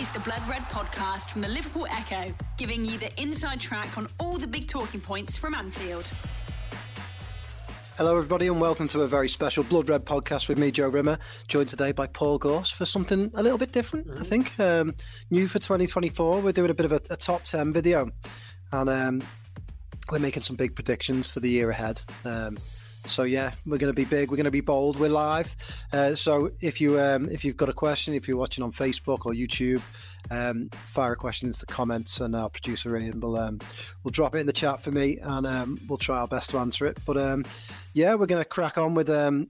Is 0.00 0.08
the 0.08 0.20
Blood 0.20 0.48
Red 0.48 0.62
podcast 0.70 1.28
from 1.28 1.42
the 1.42 1.48
Liverpool 1.48 1.86
Echo, 1.90 2.34
giving 2.56 2.86
you 2.86 2.96
the 2.96 3.10
inside 3.20 3.60
track 3.60 3.98
on 3.98 4.08
all 4.18 4.38
the 4.38 4.46
big 4.46 4.66
talking 4.66 4.98
points 4.98 5.36
from 5.36 5.52
Anfield. 5.52 6.10
Hello, 7.98 8.16
everybody, 8.16 8.46
and 8.46 8.58
welcome 8.58 8.88
to 8.88 9.02
a 9.02 9.06
very 9.06 9.28
special 9.28 9.62
Blood 9.62 9.90
Red 9.90 10.06
podcast 10.06 10.48
with 10.48 10.56
me, 10.56 10.70
Joe 10.70 10.88
Rimmer, 10.88 11.18
joined 11.48 11.68
today 11.68 11.92
by 11.92 12.06
Paul 12.06 12.38
Gorst 12.38 12.76
for 12.76 12.86
something 12.86 13.30
a 13.34 13.42
little 13.42 13.58
bit 13.58 13.72
different, 13.72 14.06
I 14.18 14.22
think. 14.22 14.58
Um, 14.58 14.94
new 15.30 15.46
for 15.48 15.58
2024, 15.58 16.40
we're 16.40 16.52
doing 16.52 16.70
a 16.70 16.74
bit 16.74 16.86
of 16.86 16.92
a, 16.92 17.00
a 17.10 17.16
top 17.16 17.44
10 17.44 17.70
video, 17.70 18.10
and 18.72 18.88
um, 18.88 19.22
we're 20.10 20.18
making 20.18 20.44
some 20.44 20.56
big 20.56 20.74
predictions 20.74 21.28
for 21.28 21.40
the 21.40 21.50
year 21.50 21.68
ahead. 21.68 22.00
Um, 22.24 22.56
so 23.06 23.22
yeah, 23.22 23.52
we're 23.66 23.78
going 23.78 23.92
to 23.92 23.96
be 23.96 24.04
big. 24.04 24.30
We're 24.30 24.36
going 24.36 24.44
to 24.44 24.50
be 24.50 24.60
bold. 24.60 24.98
We're 24.98 25.08
live. 25.08 25.54
Uh, 25.92 26.14
so 26.14 26.50
if 26.60 26.80
you 26.80 27.00
um, 27.00 27.28
if 27.30 27.44
you've 27.44 27.56
got 27.56 27.68
a 27.68 27.72
question, 27.72 28.14
if 28.14 28.28
you're 28.28 28.36
watching 28.36 28.62
on 28.62 28.72
Facebook 28.72 29.26
or 29.26 29.32
YouTube, 29.32 29.82
um, 30.30 30.68
fire 30.70 31.12
a 31.12 31.16
question 31.16 31.48
into 31.48 31.60
the 31.60 31.66
comments, 31.66 32.20
and 32.20 32.36
our 32.36 32.48
producer 32.50 32.96
Ian 32.96 33.20
will 33.20 33.36
um, 33.36 33.60
will 34.04 34.10
drop 34.10 34.34
it 34.34 34.38
in 34.38 34.46
the 34.46 34.52
chat 34.52 34.82
for 34.82 34.90
me, 34.90 35.18
and 35.20 35.46
um, 35.46 35.78
we'll 35.88 35.98
try 35.98 36.18
our 36.20 36.28
best 36.28 36.50
to 36.50 36.58
answer 36.58 36.86
it. 36.86 36.98
But 37.06 37.16
um, 37.16 37.44
yeah, 37.94 38.14
we're 38.14 38.26
going 38.26 38.42
to 38.42 38.48
crack 38.48 38.76
on 38.78 38.94
with 38.94 39.08
um, 39.10 39.48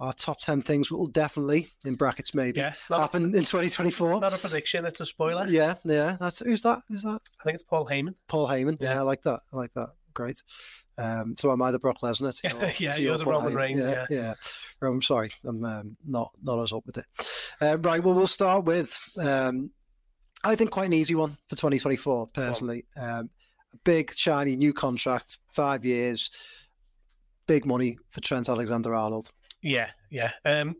our 0.00 0.12
top 0.12 0.38
ten 0.38 0.62
things. 0.62 0.90
Will 0.90 1.06
definitely 1.06 1.68
in 1.84 1.94
brackets 1.94 2.34
maybe 2.34 2.60
Yeah, 2.60 2.74
happen 2.90 3.24
in 3.24 3.30
2024. 3.44 4.20
Not 4.20 4.34
a 4.34 4.38
prediction, 4.38 4.84
it's 4.84 5.00
a 5.00 5.06
spoiler. 5.06 5.46
Yeah, 5.48 5.74
yeah. 5.84 6.16
That's 6.20 6.40
who's 6.40 6.62
that? 6.62 6.82
Who's 6.88 7.02
that? 7.04 7.20
I 7.40 7.44
think 7.44 7.54
it's 7.54 7.62
Paul 7.62 7.86
Heyman. 7.86 8.14
Paul 8.28 8.46
Heyman. 8.48 8.76
Yeah, 8.80 8.94
Yeah. 8.94 8.98
I 9.00 9.02
like 9.02 9.22
that. 9.22 9.40
I 9.52 9.56
like 9.56 9.72
that. 9.74 9.90
Great. 10.12 10.42
Um, 10.96 11.34
so 11.38 11.50
I'm 11.50 11.60
either 11.62 11.78
Brock 11.78 11.96
Lesnar? 12.02 12.38
to 12.40 12.48
your- 12.58 12.70
Yeah, 12.78 12.92
to 12.92 13.02
you're 13.02 13.10
your 13.12 13.18
the 13.18 13.24
Roman 13.24 13.54
Reigns, 13.54 13.80
Yeah, 13.80 14.06
yeah. 14.10 14.34
Oh, 14.82 14.86
I'm 14.88 15.02
sorry, 15.02 15.30
I'm 15.44 15.64
um, 15.64 15.96
not 16.06 16.30
not 16.42 16.62
as 16.62 16.72
up 16.72 16.84
with 16.86 16.98
it. 16.98 17.06
Uh, 17.60 17.78
right. 17.78 18.02
Well, 18.02 18.14
we'll 18.14 18.26
start 18.26 18.64
with 18.64 18.98
um, 19.18 19.70
I 20.44 20.54
think 20.56 20.70
quite 20.70 20.86
an 20.86 20.92
easy 20.92 21.14
one 21.14 21.38
for 21.48 21.56
2024. 21.56 22.28
Personally, 22.28 22.84
um, 22.96 23.30
a 23.72 23.76
big 23.84 24.14
shiny 24.14 24.56
new 24.56 24.72
contract, 24.72 25.38
five 25.52 25.84
years, 25.84 26.30
big 27.46 27.64
money 27.66 27.98
for 28.10 28.20
Trent 28.20 28.48
Alexander-Arnold. 28.48 29.30
Yeah, 29.62 29.88
yeah. 30.10 30.32
Um, 30.44 30.76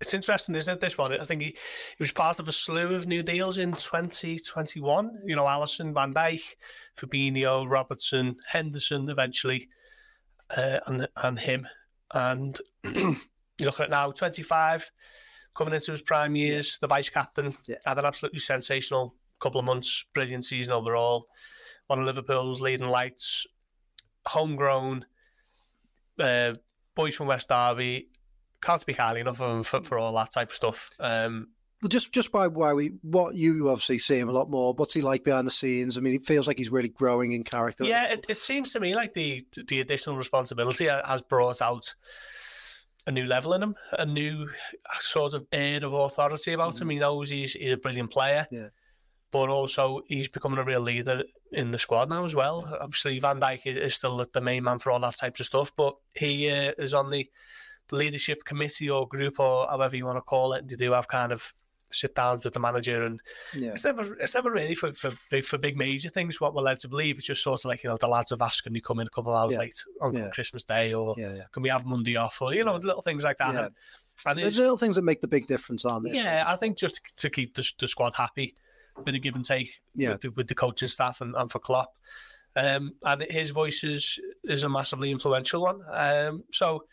it's 0.00 0.14
interesting, 0.14 0.54
isn't 0.54 0.74
it? 0.74 0.80
This 0.80 0.96
one, 0.96 1.18
I 1.18 1.24
think 1.24 1.42
he, 1.42 1.48
he 1.48 1.56
was 2.00 2.12
part 2.12 2.38
of 2.38 2.48
a 2.48 2.52
slew 2.52 2.94
of 2.94 3.06
new 3.06 3.22
deals 3.22 3.58
in 3.58 3.72
2021. 3.72 5.22
You 5.26 5.36
know, 5.36 5.44
Alisson, 5.44 5.92
Van 5.92 6.14
Dijk, 6.14 6.40
Fabinho, 6.96 7.68
Robertson, 7.68 8.36
Henderson, 8.46 9.08
eventually, 9.10 9.68
uh, 10.56 10.78
and 10.86 11.08
and 11.22 11.38
him. 11.38 11.66
And 12.14 12.58
you 12.84 13.16
look 13.60 13.80
at 13.80 13.90
now, 13.90 14.10
25, 14.10 14.90
coming 15.56 15.74
into 15.74 15.90
his 15.92 16.02
prime 16.02 16.36
years, 16.36 16.78
the 16.80 16.86
vice 16.86 17.08
captain, 17.10 17.56
Yeah. 17.66 17.76
had 17.84 17.98
an 17.98 18.04
absolutely 18.04 18.40
sensational 18.40 19.14
couple 19.40 19.58
of 19.58 19.64
months, 19.64 20.04
brilliant 20.14 20.44
season 20.44 20.72
overall. 20.72 21.26
One 21.86 22.00
of 22.00 22.06
Liverpool's 22.06 22.60
leading 22.60 22.88
lights, 22.88 23.46
homegrown, 24.26 25.04
uh, 26.18 26.54
boys 26.94 27.14
from 27.14 27.28
West 27.28 27.48
Derby. 27.48 28.08
Can't 28.62 28.80
speak 28.80 28.96
highly 28.96 29.20
enough 29.20 29.40
of 29.40 29.50
him 29.56 29.62
for, 29.62 29.82
for 29.82 29.98
all 29.98 30.14
that 30.14 30.32
type 30.32 30.50
of 30.50 30.56
stuff. 30.56 30.90
Um, 30.98 31.48
Well, 31.80 31.88
just 31.88 32.12
just 32.12 32.32
by 32.32 32.48
why 32.48 32.72
we 32.72 32.92
what 33.02 33.34
you 33.36 33.68
obviously 33.68 33.98
see 33.98 34.18
him 34.18 34.28
a 34.28 34.32
lot 34.32 34.50
more. 34.50 34.74
What's 34.74 34.94
he 34.94 35.00
like 35.00 35.22
behind 35.24 35.46
the 35.46 35.50
scenes? 35.52 35.96
I 35.96 36.00
mean, 36.00 36.14
it 36.14 36.24
feels 36.24 36.46
like 36.48 36.58
he's 36.58 36.72
really 36.72 36.88
growing 36.88 37.32
in 37.32 37.44
character. 37.44 37.84
yeah, 37.84 38.12
it, 38.12 38.26
it 38.28 38.40
seems 38.40 38.72
to 38.72 38.80
me 38.80 38.94
like 38.96 39.12
the 39.14 39.46
the 39.68 39.80
additional 39.80 40.16
responsibility 40.16 40.86
has 40.88 41.22
brought 41.22 41.62
out 41.62 41.94
a 43.06 43.10
new 43.12 43.24
level 43.26 43.54
in 43.54 43.62
him, 43.62 43.74
a 43.92 44.04
new 44.04 44.48
sort 45.00 45.34
of 45.34 45.46
air 45.52 45.82
of 45.84 45.92
authority 45.94 46.52
about 46.52 46.80
him. 46.80 46.90
He 46.90 46.98
knows 46.98 47.30
he's 47.30 47.52
he's 47.52 47.72
a 47.72 47.76
brilliant 47.76 48.10
player, 48.10 48.46
Yeah. 48.50 48.68
but 49.30 49.48
also 49.48 50.00
he's 50.08 50.28
becoming 50.28 50.58
a 50.58 50.64
real 50.64 50.80
leader 50.80 51.22
in 51.52 51.70
the 51.70 51.78
squad 51.78 52.10
now 52.10 52.24
as 52.24 52.34
well. 52.34 52.76
Obviously, 52.80 53.18
Van 53.20 53.40
Dijk 53.40 53.64
is, 53.66 53.76
is 53.76 53.94
still 53.94 54.26
the 54.34 54.40
main 54.40 54.64
man 54.64 54.78
for 54.80 54.90
all 54.90 55.00
that 55.00 55.16
types 55.16 55.38
of 55.40 55.46
stuff, 55.46 55.70
but 55.76 55.94
he 56.12 56.50
uh, 56.50 56.72
is 56.76 56.92
on 56.92 57.10
the 57.10 57.26
leadership 57.90 58.44
committee 58.44 58.90
or 58.90 59.06
group 59.08 59.40
or 59.40 59.66
however 59.68 59.96
you 59.96 60.06
want 60.06 60.16
to 60.16 60.22
call 60.22 60.52
it. 60.52 60.68
They 60.68 60.76
do 60.76 60.92
have 60.92 61.08
kind 61.08 61.32
of 61.32 61.52
sit 61.90 62.14
downs 62.14 62.44
with 62.44 62.52
the 62.52 62.60
manager 62.60 63.04
and 63.04 63.18
yeah. 63.54 63.70
it's 63.70 63.84
never 63.84 64.14
it's 64.18 64.34
never 64.34 64.50
really 64.50 64.74
for 64.74 64.92
for 64.92 65.10
big 65.30 65.42
for 65.42 65.56
big 65.56 65.74
major 65.74 66.10
things 66.10 66.38
what 66.38 66.54
we're 66.54 66.62
led 66.62 66.78
to 66.80 66.88
believe. 66.88 67.16
It's 67.16 67.26
just 67.26 67.42
sort 67.42 67.60
of 67.60 67.64
like 67.64 67.82
you 67.82 67.88
know 67.88 67.96
the 67.98 68.08
lads 68.08 68.30
have 68.30 68.42
asked 68.42 68.64
can 68.64 68.74
you 68.74 68.82
come 68.82 69.00
in 69.00 69.06
a 69.06 69.10
couple 69.10 69.32
of 69.32 69.38
hours 69.42 69.52
Yeah. 69.52 69.60
late 69.60 69.82
on 70.02 70.14
Yeah. 70.14 70.30
Christmas 70.30 70.62
Day 70.62 70.92
or 70.92 71.14
can 71.14 71.62
we 71.62 71.70
have 71.70 71.86
Monday 71.86 72.16
off 72.16 72.42
or 72.42 72.54
you 72.54 72.64
know 72.64 72.76
little 72.76 73.02
things 73.02 73.24
like 73.24 73.38
that. 73.38 73.54
And, 73.54 73.74
and 74.26 74.38
There's 74.38 74.58
little 74.58 74.76
things 74.76 74.96
that 74.96 75.02
make 75.02 75.20
the 75.20 75.28
big 75.28 75.46
difference, 75.46 75.84
aren't 75.84 76.04
there? 76.04 76.14
yeah, 76.14 76.44
I 76.46 76.56
think 76.56 76.76
just 76.76 77.00
to 77.18 77.30
keep 77.30 77.54
the, 77.54 77.66
the 77.78 77.86
squad 77.86 78.14
happy, 78.14 78.54
bit 79.04 79.14
of 79.14 79.22
give 79.22 79.36
and 79.36 79.44
take 79.44 79.80
with, 79.94 80.20
the, 80.20 80.30
with 80.30 80.48
the 80.48 80.56
coaching 80.56 80.88
staff 80.88 81.20
and, 81.20 81.36
and 81.36 81.50
for 81.50 81.60
Klopp. 81.60 81.94
Um, 82.56 82.94
and 83.04 83.24
his 83.30 83.50
voice 83.50 83.84
is, 83.84 84.18
is 84.42 84.64
a 84.64 84.68
massively 84.68 85.12
influential 85.12 85.62
one. 85.62 85.82
Um, 85.92 86.42
so 86.50 86.84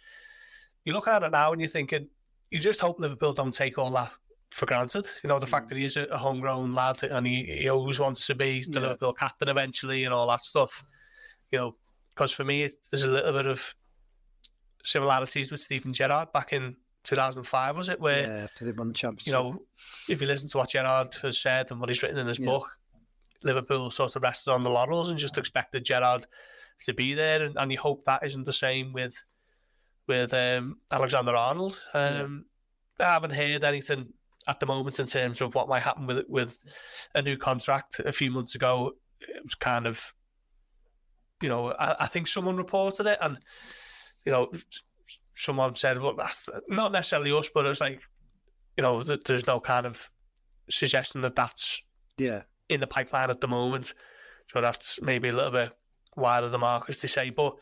you 0.85 0.93
look 0.93 1.07
at 1.07 1.23
it 1.23 1.31
now 1.31 1.51
and 1.51 1.59
you're 1.59 1.67
thinking, 1.69 2.07
you 2.51 2.59
just 2.59 2.79
hope 2.79 2.99
Liverpool 2.99 3.33
don't 3.33 3.53
take 3.53 3.77
all 3.77 3.89
that 3.91 4.11
for 4.51 4.65
granted. 4.67 5.07
You 5.23 5.27
know, 5.27 5.39
the 5.39 5.45
Mm. 5.47 5.49
fact 5.49 5.69
that 5.69 5.77
he 5.77 5.83
is 5.85 5.97
a, 5.97 6.17
homegrown 6.17 6.73
lad 6.73 7.03
and 7.03 7.25
he, 7.27 7.43
he 7.43 7.69
always 7.69 7.99
wants 7.99 8.25
to 8.27 8.35
be 8.35 8.63
the 8.63 8.71
Yeah. 8.71 8.79
Liverpool 8.81 9.13
captain 9.13 9.49
eventually 9.49 10.05
and 10.05 10.13
all 10.13 10.27
that 10.27 10.43
stuff. 10.43 10.83
You 11.51 11.59
know, 11.59 11.75
because 12.13 12.31
for 12.31 12.43
me, 12.45 12.69
there's 12.91 13.03
a 13.03 13.07
little 13.07 13.33
bit 13.33 13.47
of 13.47 13.75
similarities 14.83 15.51
with 15.51 15.59
Steven 15.59 15.93
Gerrard 15.93 16.31
back 16.31 16.53
in 16.53 16.75
2005, 17.03 17.75
was 17.77 17.89
it? 17.89 17.99
Where 17.99 18.21
yeah, 18.27 18.43
after 18.43 18.65
they 18.65 18.71
won 18.71 18.87
the 18.89 18.93
championship. 18.93 19.27
you 19.27 19.33
know, 19.33 19.61
if 20.07 20.21
you 20.21 20.27
listen 20.27 20.47
to 20.49 20.57
what 20.59 20.69
Gerrard 20.69 21.13
has 21.21 21.39
said 21.39 21.71
and 21.71 21.79
what 21.79 21.89
he's 21.89 22.01
written 22.03 22.17
in 22.19 22.27
his 22.27 22.39
Yeah. 22.39 22.45
book, 22.45 22.77
Liverpool 23.43 23.89
sort 23.91 24.15
of 24.15 24.21
rested 24.23 24.51
on 24.51 24.63
the 24.63 24.69
laurels 24.69 25.09
and 25.09 25.19
just 25.19 25.37
expected 25.37 25.83
Gerrard 25.85 26.25
to 26.83 26.93
be 26.93 27.13
there, 27.13 27.43
and, 27.43 27.55
and 27.57 27.71
you 27.71 27.77
hope 27.79 28.03
that 28.05 28.23
isn't 28.25 28.45
the 28.45 28.53
same 28.53 28.91
with 28.93 29.23
with 30.07 30.33
um, 30.33 30.77
Alexander 30.91 31.35
Arnold. 31.35 31.77
Um, 31.93 32.45
I 32.99 33.05
haven't 33.05 33.31
heard 33.31 33.63
anything 33.63 34.13
at 34.47 34.59
the 34.59 34.65
moment 34.65 34.99
in 34.99 35.07
terms 35.07 35.41
of 35.41 35.55
what 35.55 35.67
might 35.67 35.83
happen 35.83 36.05
with 36.07 36.25
with 36.27 36.57
a 37.13 37.21
new 37.21 37.37
contract. 37.37 37.99
A 37.99 38.11
few 38.11 38.31
months 38.31 38.55
ago, 38.55 38.93
it 39.19 39.43
was 39.43 39.55
kind 39.55 39.87
of, 39.87 40.13
you 41.41 41.49
know, 41.49 41.71
I, 41.71 41.95
I 42.01 42.07
think 42.07 42.27
someone 42.27 42.57
reported 42.57 43.07
it, 43.07 43.17
and 43.21 43.37
you 44.25 44.31
know, 44.31 44.51
someone 45.33 45.75
said, 45.75 45.99
"Well, 45.99 46.15
that's 46.15 46.47
not 46.67 46.91
necessarily 46.91 47.31
us, 47.31 47.49
but 47.53 47.65
it's 47.65 47.81
like." 47.81 48.01
you 48.77 48.81
know, 48.81 49.01
th- 49.03 49.23
there's 49.25 49.47
no 49.47 49.59
kind 49.59 49.85
of 49.85 50.09
suggestion 50.69 51.21
that 51.21 51.35
that's 51.35 51.81
yeah, 52.17 52.43
in 52.69 52.79
the 52.79 52.87
pipeline 52.87 53.29
at 53.29 53.41
the 53.41 53.47
moment. 53.47 53.93
So 54.51 54.61
that's 54.61 55.01
maybe 55.01 55.29
a 55.29 55.33
little 55.33 55.51
bit 55.51 55.71
wide 56.15 56.43
of 56.43 56.51
the 56.51 56.57
mark, 56.57 56.89
as 56.89 57.01
they 57.01 57.07
say. 57.07 57.29
But 57.29 57.55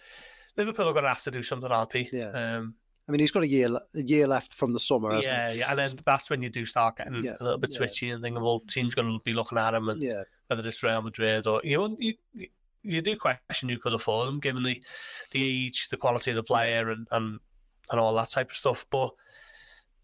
Liverpool 0.57 0.87
are 0.87 0.93
going 0.93 1.03
to 1.03 1.09
have 1.09 1.21
to 1.23 1.31
do 1.31 1.43
something, 1.43 1.71
aren't 1.71 1.89
they? 1.91 2.09
Yeah. 2.11 2.29
Um, 2.29 2.75
I 3.07 3.11
mean, 3.11 3.19
he's 3.19 3.31
got 3.31 3.43
a 3.43 3.47
year 3.47 3.69
a 3.95 4.01
year 4.01 4.27
left 4.27 4.53
from 4.53 4.71
the 4.71 4.79
summer. 4.79 5.19
yeah, 5.19 5.51
yeah. 5.51 5.69
And 5.69 5.77
then 5.79 5.91
that's 6.05 6.29
when 6.29 6.41
you 6.41 6.49
do 6.49 6.65
start 6.65 6.97
getting 6.97 7.23
Yeah, 7.23 7.35
a 7.39 7.43
little 7.43 7.59
bit 7.59 7.71
yeah. 7.71 7.77
twitchy 7.77 8.11
and 8.11 8.21
thinking, 8.21 8.41
well, 8.41 8.61
team's 8.61 8.95
going 8.95 9.11
to 9.11 9.19
be 9.23 9.33
looking 9.33 9.57
at 9.57 9.73
him, 9.73 9.89
and? 9.89 10.01
Yeah, 10.01 10.23
whether 10.47 10.67
it's 10.67 10.83
Real 10.83 11.01
Madrid 11.01 11.47
or 11.47 11.61
you 11.63 11.77
know, 11.77 11.95
you 11.99 12.13
you 12.81 13.01
do 13.01 13.15
question 13.17 13.69
who 13.69 13.77
could 13.77 13.93
afford 13.93 14.27
them, 14.27 14.39
given 14.39 14.63
the 14.63 14.81
the 15.31 15.65
age, 15.65 15.89
the 15.89 15.97
quality 15.97 16.31
of 16.31 16.35
the 16.35 16.43
player, 16.43 16.91
and 16.91 17.07
and, 17.11 17.39
and 17.91 17.99
all 17.99 18.13
that 18.15 18.29
type 18.29 18.51
of 18.51 18.55
stuff. 18.55 18.85
But 18.89 19.11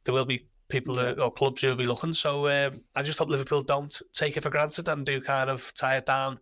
there 0.03 0.13
will 0.13 0.25
be 0.25 0.47
people 0.69 0.95
Yeah. 0.95 1.13
or 1.13 1.31
clubs 1.31 1.61
who 1.61 1.69
will 1.69 1.75
be 1.75 1.85
looking. 1.85 2.13
So 2.13 2.47
um, 2.47 2.81
I 2.95 3.01
just 3.01 3.19
hope 3.19 3.29
Liverpool 3.29 3.63
don't 3.63 4.01
take 4.13 4.37
it 4.37 4.43
for 4.43 4.49
granted 4.49 4.87
and 4.87 5.05
do 5.05 5.19
kind 5.19 5.49
of 5.49 5.73
tie 5.73 5.97
it 5.97 6.05
down 6.05 6.39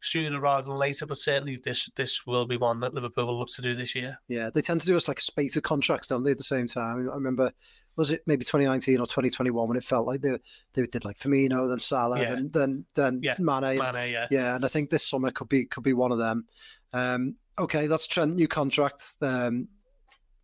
sooner 0.00 0.38
rather 0.40 0.66
than 0.66 0.76
later. 0.76 1.06
But 1.06 1.18
certainly 1.18 1.56
this 1.64 1.88
this 1.96 2.26
will 2.26 2.46
be 2.46 2.56
one 2.56 2.80
that 2.80 2.94
Liverpool 2.94 3.26
will 3.26 3.38
look 3.38 3.48
to 3.54 3.62
do 3.62 3.74
this 3.74 3.94
year. 3.94 4.18
yeah. 4.28 4.50
They 4.52 4.60
tend 4.60 4.80
to 4.82 4.86
do 4.86 4.96
us 4.96 5.08
like 5.08 5.18
a 5.18 5.22
spate 5.22 5.56
of 5.56 5.62
contracts, 5.62 6.08
don't 6.08 6.22
they? 6.24 6.32
At 6.32 6.38
the 6.38 6.44
same 6.44 6.66
time, 6.66 7.08
I 7.10 7.14
remember. 7.14 7.52
Was 7.96 8.12
it 8.12 8.22
maybe 8.28 8.44
2019 8.44 9.00
or 9.00 9.06
2021 9.06 9.66
when 9.68 9.76
it 9.76 9.82
felt 9.82 10.06
like 10.06 10.20
they 10.20 10.38
they 10.72 10.86
did 10.86 11.04
like 11.04 11.18
Firmino, 11.18 11.68
then 11.68 11.80
Salah, 11.80 12.20
Yeah. 12.20 12.34
then 12.36 12.50
then 12.52 12.84
then 12.94 13.20
Yeah, 13.24 13.34
Mane, 13.40 13.76
Mane, 13.76 14.12
yeah. 14.12 14.28
Yeah, 14.30 14.54
and 14.54 14.64
I 14.64 14.68
think 14.68 14.88
this 14.90 15.04
summer 15.04 15.32
could 15.32 15.48
be 15.48 15.64
could 15.66 15.82
be 15.82 15.94
one 15.94 16.12
of 16.12 16.18
them. 16.18 16.46
Um, 16.92 17.34
okay, 17.58 17.88
that's 17.88 18.06
Trent 18.06 18.36
new 18.36 18.46
contract. 18.46 19.02
Um, 19.20 19.66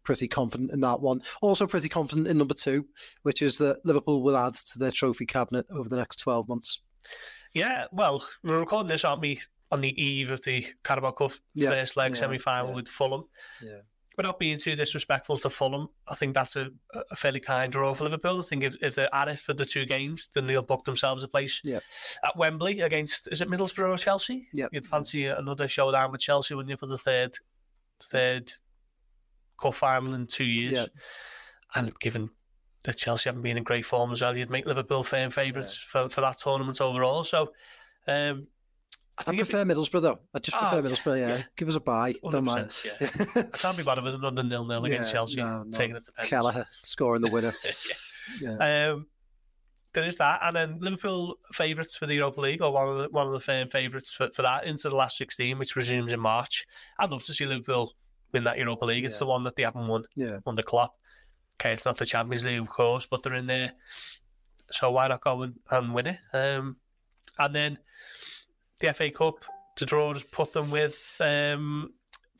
pretty 0.05 0.29
confident 0.29 0.71
in 0.73 0.81
that 0.81 1.01
one. 1.01 1.23
Also, 1.43 1.67
pretty 1.67 1.89
confident 1.89 2.29
in 2.29 2.39
number 2.39 2.55
two, 2.55 2.87
which 3.23 3.43
is 3.43 3.59
that 3.59 3.85
Liverpool 3.85 4.23
will 4.23 4.37
add 4.37 4.55
to 4.55 4.79
their 4.79 4.93
trophy 4.93 5.27
cabinet 5.27 5.67
over 5.71 5.89
the 5.89 5.97
next 5.97 6.17
12 6.17 6.49
months. 6.49 6.81
Yeah, 7.55 7.85
well, 7.93 8.25
we're 8.43 8.59
recording 8.61 8.89
this, 8.89 9.05
aren't 9.05 9.21
we, 9.23 9.41
on 9.71 9.81
the 9.81 10.01
eve 10.01 10.31
of 10.31 10.43
the 10.45 10.67
Carabao 10.85 11.12
Cup 11.12 11.33
Yeah, 11.55 11.71
first 11.71 11.97
leg 11.97 12.12
yeah, 12.15 12.21
semi 12.21 12.39
final 12.39 12.71
yeah. 12.71 12.75
with 12.77 12.89
Fulham. 12.89 13.25
Yeah. 13.62 13.79
Without 14.17 14.39
being 14.39 14.59
too 14.59 14.77
disrespectful 14.77 15.37
to 15.39 15.51
Fulham, 15.51 15.89
I 16.06 16.15
think 16.15 16.35
that's 16.35 16.55
a, 16.55 16.69
a 17.11 17.17
fairly 17.17 17.41
kind 17.41 17.73
draw 17.73 17.95
for 17.95 18.05
Liverpool. 18.05 18.39
I 18.39 18.43
think 18.45 18.62
if, 18.62 18.77
if 18.81 18.95
they're 18.95 19.12
at 19.12 19.27
it 19.27 19.41
for 19.41 19.55
the 19.55 19.65
two 19.65 19.87
games, 19.87 20.29
then 20.35 20.47
they'll 20.47 20.62
book 20.62 20.85
themselves 20.85 21.25
a 21.25 21.29
place 21.29 21.61
Yeah. 21.65 21.81
at 22.25 22.37
Wembley 22.37 22.81
against, 22.81 23.27
is 23.33 23.41
it 23.41 23.49
Middlesbrough 23.49 23.93
or 23.93 23.97
Chelsea? 23.99 24.47
Yeah. 24.55 24.67
You'd 24.71 24.87
fancy 24.87 25.27
another 25.27 25.67
showdown 25.67 26.12
with 26.12 26.21
Chelsea, 26.21 26.55
wouldn't 26.55 26.71
you, 26.71 26.77
for 26.77 26.87
the 26.87 26.99
third, 26.99 27.35
third 28.01 28.53
cup 29.61 29.75
final 29.75 30.15
in 30.15 30.27
two 30.27 30.45
years? 30.45 30.73
Yeah. 30.73 30.87
And 31.75 31.99
given 31.99 32.31
that 32.85 32.97
Chelsea 32.97 33.29
haven't 33.29 33.43
been 33.43 33.56
in 33.56 33.65
great 33.65 33.87
form 33.87 34.12
as 34.12 34.23
well, 34.23 34.37
you'd 34.37 34.51
make 34.51 34.67
Liverpool 34.67 35.03
firm 35.03 35.31
favourites 35.31 35.77
for, 35.77 36.09
for 36.09 36.21
that 36.21 36.39
tournament 36.39 36.81
overall. 36.81 37.25
So, 37.25 37.53
um, 38.06 38.47
I 39.17 39.31
I 39.31 39.37
prefer 39.37 39.65
Middlesbrough 39.65 40.03
though. 40.03 40.19
I 40.35 40.39
just 40.41 40.56
prefer 40.56 40.77
yeah, 40.77 40.83
Middlesbrough. 40.83 41.19
Yeah. 41.21 41.29
yeah. 41.37 41.43
give 41.56 41.69
us 41.69 41.77
a 41.77 41.81
buy. 41.81 42.15
Don't 42.31 42.45
mind. 42.45 42.77
yeah. 42.85 43.09
I 43.37 43.43
can't 43.43 43.77
be 43.77 43.83
bothered 43.85 44.05
with 44.05 44.15
another 44.15 44.43
nil 44.43 44.65
nil 44.65 44.85
against 44.85 45.11
Yeah, 45.11 45.12
Chelsea, 45.12 45.37
no, 45.37 45.62
no. 45.62 45.71
taking 45.71 45.97
it 45.97 46.05
to 46.05 46.12
penalties. 46.12 46.31
Kelleher 46.31 46.67
scoring 46.83 47.23
the 47.23 47.31
winner. 47.31 47.53
yeah. 48.41 48.91
Um, 48.91 49.06
there 49.93 50.05
is 50.05 50.17
that, 50.17 50.41
and 50.43 50.56
then 50.56 50.79
Liverpool 50.81 51.37
favourites 51.53 51.97
for 51.97 52.06
the 52.06 52.15
Europa 52.15 52.41
League, 52.41 52.61
or 52.61 52.73
one 52.73 52.89
of 52.89 52.99
the 52.99 53.09
one 53.11 53.29
of 53.29 53.33
the 53.33 53.39
firm 53.41 53.69
favourites 53.69 54.12
for, 54.12 54.29
for 54.35 54.43
that 54.43 54.67
into 54.67 54.89
the 54.89 54.97
last 54.97 55.17
sixteen, 55.17 55.59
which 55.59 55.77
resumes 55.77 56.12
in 56.12 56.19
March. 56.19 56.67
I'd 56.99 57.11
love 57.11 57.23
to 57.25 57.33
see 57.33 57.47
Liverpool 57.47 57.95
win 58.34 58.44
that 58.44 58.58
Europa 58.58 58.84
League. 58.84 59.04
It's 59.06 59.14
Yeah. 59.14 59.19
the 59.20 59.26
one 59.26 59.44
that 59.44 59.56
they 59.56 59.62
haven't 59.62 59.86
won 59.86 60.04
yeah. 60.14 60.40
under 60.46 60.62
Klopp. 60.62 60.94
Okay, 61.60 61.72
it's 61.72 61.86
not 61.86 61.96
the 61.96 62.04
Champions 62.04 62.44
League, 62.44 62.60
of 62.60 62.69
course, 62.69 63.06
but 63.06 63.22
they're 63.22 63.34
in 63.34 63.46
there, 63.46 63.72
so 64.72 64.90
why 64.90 65.06
not 65.08 65.22
go 65.22 65.42
and, 65.42 65.54
and 65.70 65.94
win 65.94 66.08
it? 66.08 66.19
Um, 66.32 66.76
and 67.38 67.54
then 67.54 67.78
the 68.81 68.92
FA 68.92 69.10
Cup, 69.10 69.44
the 69.78 69.86
draws 69.86 70.25
put 70.25 70.52
them 70.52 70.70
with 70.72 71.16
um, 71.20 71.92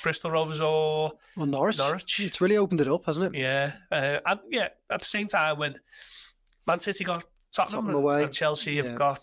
Bristol 0.03 0.33
Rovers 0.33 0.61
or 0.61 1.13
Well, 1.37 1.47
Norwich. 1.47 1.79
Norwich. 1.79 2.19
It's 2.21 2.41
really 2.41 2.57
opened 2.57 2.81
it 2.81 2.89
up, 2.89 3.05
hasn't 3.07 3.33
it? 3.35 3.39
Yeah, 3.41 3.73
uh, 3.93 4.19
and 4.27 4.41
yeah, 4.51 4.69
at 4.91 5.01
the 5.01 5.07
same 5.07 5.29
time 5.29 5.59
when 5.59 5.77
Man 6.67 6.81
City 6.81 7.05
got 7.05 7.25
Tottenham, 7.53 7.83
Tottenham 7.85 7.95
away. 8.03 8.25
and 8.25 8.33
Chelsea 8.33 8.77
have 8.79 8.87
Yeah. 8.87 8.95
got 8.97 9.21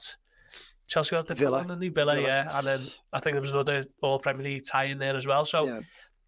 Chelsea 0.87 1.15
got 1.17 1.27
the 1.27 1.35
Villa. 1.35 1.63
Villa, 1.63 1.89
Villa. 1.89 2.19
yeah, 2.21 2.57
and 2.57 2.65
then 2.67 2.81
I 3.11 3.19
think 3.19 3.33
there 3.35 3.41
was 3.41 3.51
another 3.51 3.85
All 4.01 4.19
Premier 4.19 4.43
League 4.43 4.65
tie 4.65 4.85
in 4.85 4.99
there 4.99 5.15
as 5.17 5.27
well. 5.27 5.43
So 5.45 5.65
Yeah. 5.65 5.79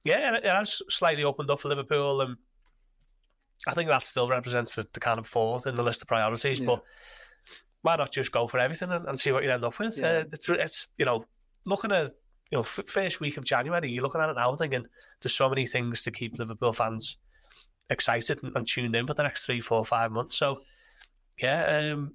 Yeah, 0.03 0.35
it, 0.35 0.45
it 0.45 0.51
has 0.51 0.81
slightly 0.89 1.23
opened 1.23 1.49
up 1.49 1.59
for 1.59 1.69
Liverpool, 1.69 2.21
and 2.21 2.37
I 3.67 3.73
think 3.73 3.89
that 3.89 4.03
still 4.03 4.27
represents 4.27 4.75
the, 4.75 4.87
the 4.93 4.99
kind 4.99 5.19
of 5.19 5.27
fourth 5.27 5.67
in 5.67 5.75
the 5.75 5.83
list 5.83 6.01
of 6.01 6.07
priorities. 6.07 6.59
Yeah. 6.59 6.65
But 6.67 6.83
why 7.81 7.95
not 7.95 8.11
just 8.11 8.31
go 8.31 8.47
for 8.47 8.59
everything 8.59 8.91
and, 8.91 9.07
and 9.07 9.19
see 9.19 9.31
what 9.31 9.43
you 9.43 9.51
end 9.51 9.63
up 9.63 9.77
with? 9.79 9.97
Yeah. 9.97 10.07
Uh, 10.07 10.23
it's 10.31 10.49
it's 10.49 10.87
you 10.97 11.05
know 11.05 11.25
looking 11.65 11.91
at 11.91 12.11
you 12.51 12.57
know 12.57 12.61
f- 12.61 12.87
first 12.87 13.19
week 13.19 13.37
of 13.37 13.45
January, 13.45 13.89
you're 13.91 14.03
looking 14.03 14.21
at 14.21 14.29
it 14.29 14.35
now 14.35 14.55
thinking 14.55 14.85
there's 15.21 15.33
so 15.33 15.49
many 15.49 15.65
things 15.65 16.01
to 16.03 16.11
keep 16.11 16.37
Liverpool 16.37 16.73
fans 16.73 17.17
excited 17.89 18.41
and, 18.43 18.55
and 18.55 18.67
tuned 18.67 18.95
in 18.95 19.07
for 19.07 19.13
the 19.13 19.23
next 19.23 19.45
three, 19.45 19.61
four, 19.61 19.85
five 19.85 20.11
months. 20.11 20.37
So 20.37 20.61
yeah, 21.41 21.91
um, 21.93 22.13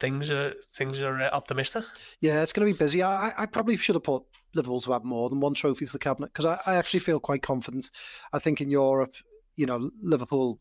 things 0.00 0.30
are 0.30 0.54
things 0.76 1.00
are 1.00 1.20
uh, 1.22 1.30
optimistic. 1.30 1.84
Yeah, 2.20 2.42
it's 2.42 2.52
going 2.52 2.66
to 2.66 2.72
be 2.72 2.78
busy. 2.78 3.02
I, 3.02 3.32
I- 3.36 3.46
probably 3.46 3.76
should 3.76 3.96
have 3.96 4.04
put 4.04 4.22
Liverpool 4.54 4.80
to 4.82 4.92
have 4.92 5.04
more 5.04 5.28
than 5.28 5.40
one 5.40 5.54
trophy 5.54 5.86
to 5.86 5.92
the 5.92 5.98
cabinet 5.98 6.32
because 6.32 6.44
I, 6.46 6.60
I 6.66 6.76
actually 6.76 7.00
feel 7.00 7.20
quite 7.20 7.42
confident. 7.42 7.90
I 8.32 8.38
think 8.38 8.60
in 8.60 8.70
Europe, 8.70 9.14
you 9.56 9.66
know, 9.66 9.90
Liverpool, 10.02 10.60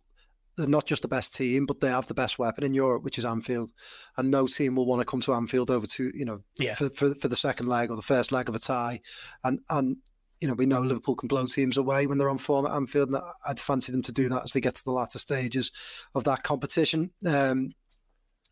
they're 0.57 0.67
not 0.67 0.85
just 0.87 1.03
the 1.03 1.07
best 1.07 1.35
team, 1.35 1.65
but 1.67 1.79
they 1.79 1.89
have 1.89 2.07
the 2.07 2.13
best 2.15 2.39
weapon 2.39 2.63
in 2.63 2.73
Europe, 2.73 3.03
which 3.03 3.17
is 3.19 3.25
Anfield. 3.25 3.71
And 4.17 4.31
no 4.31 4.47
team 4.47 4.75
will 4.75 4.87
want 4.87 5.01
to 5.01 5.05
come 5.05 5.21
to 5.21 5.33
Anfield 5.33 5.69
over 5.69 5.85
to, 5.85 6.11
you 6.15 6.25
know, 6.25 6.41
Yeah. 6.57 6.73
for, 6.75 6.89
for, 6.89 7.13
for 7.15 7.27
the 7.27 7.35
second 7.35 7.67
leg 7.67 7.91
or 7.91 7.95
the 7.95 8.01
first 8.01 8.31
leg 8.31 8.49
of 8.49 8.55
a 8.55 8.59
tie. 8.59 9.01
And, 9.43 9.59
and 9.69 9.97
you 10.41 10.47
know, 10.47 10.55
we 10.55 10.65
know 10.65 10.81
Liverpool 10.81 11.15
can 11.15 11.27
blow 11.27 11.45
teams 11.45 11.77
away 11.77 12.07
when 12.07 12.17
they're 12.17 12.29
on 12.29 12.37
form 12.39 12.65
at 12.65 12.71
Anfield. 12.73 13.09
And 13.09 13.21
I'd 13.45 13.59
fancy 13.59 13.91
them 13.91 14.01
to 14.03 14.11
do 14.11 14.29
that 14.29 14.43
as 14.45 14.51
they 14.53 14.61
get 14.61 14.75
to 14.75 14.83
the 14.83 14.91
latter 14.91 15.19
stages 15.19 15.71
of 16.15 16.23
that 16.23 16.43
competition. 16.43 17.11
Um, 17.25 17.73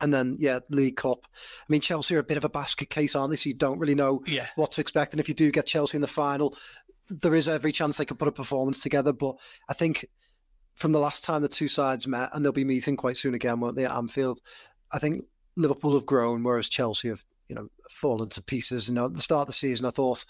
and 0.02 0.14
then, 0.14 0.36
yeah, 0.40 0.60
League 0.70 0.98
Cup. 0.98 1.26
I 1.34 1.66
mean, 1.70 1.82
Chelsea 1.82 2.16
are 2.16 2.20
a 2.20 2.24
bit 2.24 2.38
of 2.38 2.44
a 2.44 2.50
basket 2.50 2.90
case, 2.90 3.16
aren't 3.16 3.30
they? 3.30 3.36
So 3.36 3.50
you 3.50 3.56
don't 3.56 3.80
really 3.80 3.96
know 3.96 4.22
Yeah, 4.26 4.48
what 4.56 4.72
to 4.74 4.82
expect. 4.82 5.14
And 5.14 5.20
if 5.20 5.30
you 5.30 5.36
do 5.36 5.52
get 5.52 5.66
Chelsea 5.66 5.98
in 5.98 6.02
the 6.02 6.08
final, 6.08 6.58
there 7.10 7.36
is 7.36 7.48
every 7.48 7.72
chance 7.72 7.98
they 7.98 8.06
could 8.06 8.20
put 8.20 8.28
a 8.28 8.32
performance 8.32 8.82
together. 8.82 9.14
But 9.14 9.36
I 9.70 9.74
think 9.74 10.06
from 10.76 10.92
the 10.92 11.00
last 11.00 11.24
time 11.24 11.42
the 11.42 11.48
two 11.48 11.68
sides 11.68 12.08
met, 12.08 12.30
and 12.34 12.44
they'll 12.44 12.52
be 12.52 12.66
meeting 12.66 12.98
quite 12.98 13.18
soon 13.18 13.34
again, 13.34 13.60
won't 13.60 13.76
they, 13.76 13.86
at 13.86 13.92
Anfield? 13.92 14.42
I 14.92 15.00
think 15.00 15.26
Liverpool 15.56 15.94
have 15.94 16.06
grown, 16.06 16.44
whereas 16.44 16.68
Chelsea 16.68 17.08
have, 17.08 17.24
you 17.48 17.56
know, 17.56 17.70
fallen 17.90 18.30
to 18.30 18.42
pieces. 18.42 18.90
You 18.90 18.96
know, 18.96 19.06
at 19.06 19.14
the 19.14 19.22
start 19.22 19.42
of 19.42 19.48
the 19.48 19.54
season, 19.54 19.86
I 19.86 19.92
thought, 19.92 20.26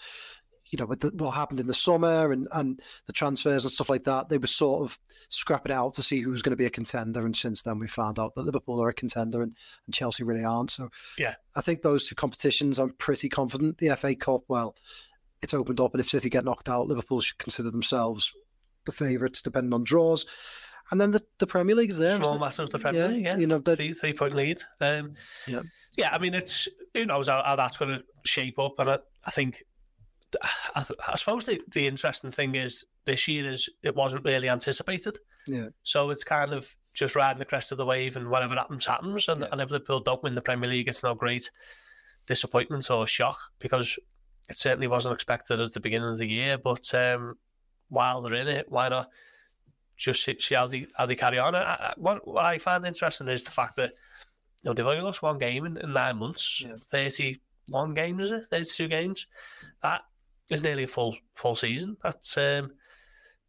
you 0.70 0.78
know, 0.78 0.86
with 0.86 1.00
the, 1.00 1.10
what 1.14 1.30
happened 1.32 1.60
in 1.60 1.66
the 1.66 1.74
summer 1.74 2.32
and, 2.32 2.48
and 2.52 2.80
the 3.06 3.12
transfers 3.12 3.64
and 3.64 3.70
stuff 3.72 3.88
like 3.88 4.04
that, 4.04 4.28
they 4.28 4.38
were 4.38 4.46
sort 4.46 4.82
of 4.82 4.98
scrapping 5.28 5.72
out 5.72 5.94
to 5.94 6.02
see 6.02 6.20
who 6.20 6.30
was 6.30 6.42
going 6.42 6.50
to 6.50 6.56
be 6.56 6.66
a 6.66 6.70
contender. 6.70 7.24
And 7.24 7.36
since 7.36 7.62
then, 7.62 7.78
we 7.78 7.86
found 7.86 8.18
out 8.18 8.34
that 8.34 8.42
Liverpool 8.42 8.82
are 8.82 8.88
a 8.88 8.94
contender 8.94 9.42
and, 9.42 9.54
and 9.86 9.94
Chelsea 9.94 10.24
really 10.24 10.44
aren't. 10.44 10.72
So 10.72 10.90
Yeah. 11.18 11.34
I 11.54 11.60
think 11.60 11.82
those 11.82 12.08
two 12.08 12.14
competitions, 12.16 12.78
I'm 12.78 12.90
pretty 12.94 13.28
confident. 13.28 13.78
The 13.78 13.94
FA 13.96 14.14
Cup, 14.16 14.42
well, 14.48 14.76
it's 15.42 15.54
opened 15.54 15.80
up, 15.80 15.92
and 15.92 16.00
if 16.00 16.08
City 16.08 16.30
get 16.30 16.44
knocked 16.44 16.68
out, 16.68 16.88
Liverpool 16.88 17.20
should 17.20 17.38
consider 17.38 17.70
themselves 17.70 18.32
the 18.86 18.92
favourites, 18.92 19.42
depending 19.42 19.72
on 19.72 19.84
draws. 19.84 20.24
And 20.90 21.00
then 21.00 21.10
the, 21.10 21.20
the 21.38 21.46
Premier 21.46 21.74
League 21.76 21.90
is 21.90 21.98
there. 21.98 22.16
small 22.16 22.38
matter 22.38 22.62
of 22.62 22.70
the 22.70 22.78
Premier 22.78 23.02
Yeah, 23.02 23.08
League. 23.08 23.24
Yeah, 23.24 23.36
you 23.36 23.46
know, 23.46 23.58
three 23.60 23.92
three 23.92 24.12
point 24.12 24.34
lead. 24.34 24.62
Um, 24.80 25.14
Yeah. 25.46 25.62
yeah. 25.96 26.10
I 26.10 26.18
mean, 26.18 26.32
it's 26.34 26.68
who 26.94 27.04
knows 27.06 27.28
how, 27.28 27.42
how 27.44 27.56
that's 27.56 27.76
going 27.76 27.98
to 27.98 28.04
shape 28.24 28.58
up, 28.58 28.74
and 28.78 28.90
I, 28.90 28.98
I 29.24 29.30
think. 29.30 29.62
I, 30.74 30.82
th- 30.82 30.98
I 31.08 31.16
suppose 31.16 31.44
the, 31.46 31.60
the 31.72 31.86
interesting 31.86 32.30
thing 32.30 32.54
is 32.54 32.84
this 33.04 33.26
year 33.28 33.46
is 33.50 33.68
it 33.82 33.94
wasn't 33.94 34.24
really 34.24 34.48
anticipated, 34.48 35.18
Yeah, 35.46 35.68
so 35.82 36.10
it's 36.10 36.24
kind 36.24 36.52
of 36.52 36.68
just 36.94 37.14
riding 37.14 37.38
the 37.38 37.44
crest 37.44 37.72
of 37.72 37.78
the 37.78 37.86
wave, 37.86 38.16
and 38.16 38.28
whatever 38.30 38.54
happens 38.54 38.86
happens. 38.86 39.28
And, 39.28 39.40
Yeah. 39.42 39.48
and 39.52 39.60
if 39.60 39.70
Liverpool 39.70 40.00
don't 40.00 40.22
win 40.22 40.34
the 40.34 40.40
Premier 40.42 40.68
League, 40.70 40.88
it's 40.88 41.02
no 41.02 41.14
great 41.14 41.50
disappointment 42.26 42.90
or 42.90 43.06
shock 43.06 43.38
because 43.58 43.98
it 44.48 44.58
certainly 44.58 44.86
wasn't 44.86 45.14
expected 45.14 45.60
at 45.60 45.72
the 45.72 45.80
beginning 45.80 46.08
of 46.08 46.18
the 46.18 46.26
year. 46.26 46.58
But 46.58 46.92
um, 46.94 47.36
while 47.88 48.20
they're 48.22 48.34
in 48.34 48.48
it, 48.48 48.66
why 48.70 48.88
not 48.88 49.10
just 49.96 50.24
see, 50.24 50.36
see 50.40 50.54
how 50.54 50.66
they 50.66 50.86
how 50.96 51.06
they 51.06 51.16
carry 51.16 51.38
on? 51.38 51.54
I, 51.54 51.60
I, 51.62 51.94
what, 51.96 52.26
what 52.26 52.44
I 52.44 52.58
find 52.58 52.84
interesting 52.86 53.28
is 53.28 53.44
the 53.44 53.50
fact 53.50 53.76
that 53.76 53.90
you 54.62 54.70
know 54.70 54.74
they've 54.74 54.86
only 54.86 55.02
lost 55.02 55.22
one 55.22 55.38
game 55.38 55.66
in, 55.66 55.76
in 55.78 55.92
nine 55.92 56.16
months, 56.18 56.62
Yeah. 56.66 56.76
thirty 56.90 57.40
one 57.68 57.94
games, 57.94 58.24
is 58.24 58.30
it? 58.32 58.46
Thirty 58.50 58.64
two 58.64 58.88
games. 58.88 59.26
That 59.82 60.02
is 60.50 60.62
nearly 60.62 60.84
a 60.84 60.88
full 60.88 61.16
full 61.34 61.56
season. 61.56 61.96
That's 62.02 62.36
um, 62.38 62.72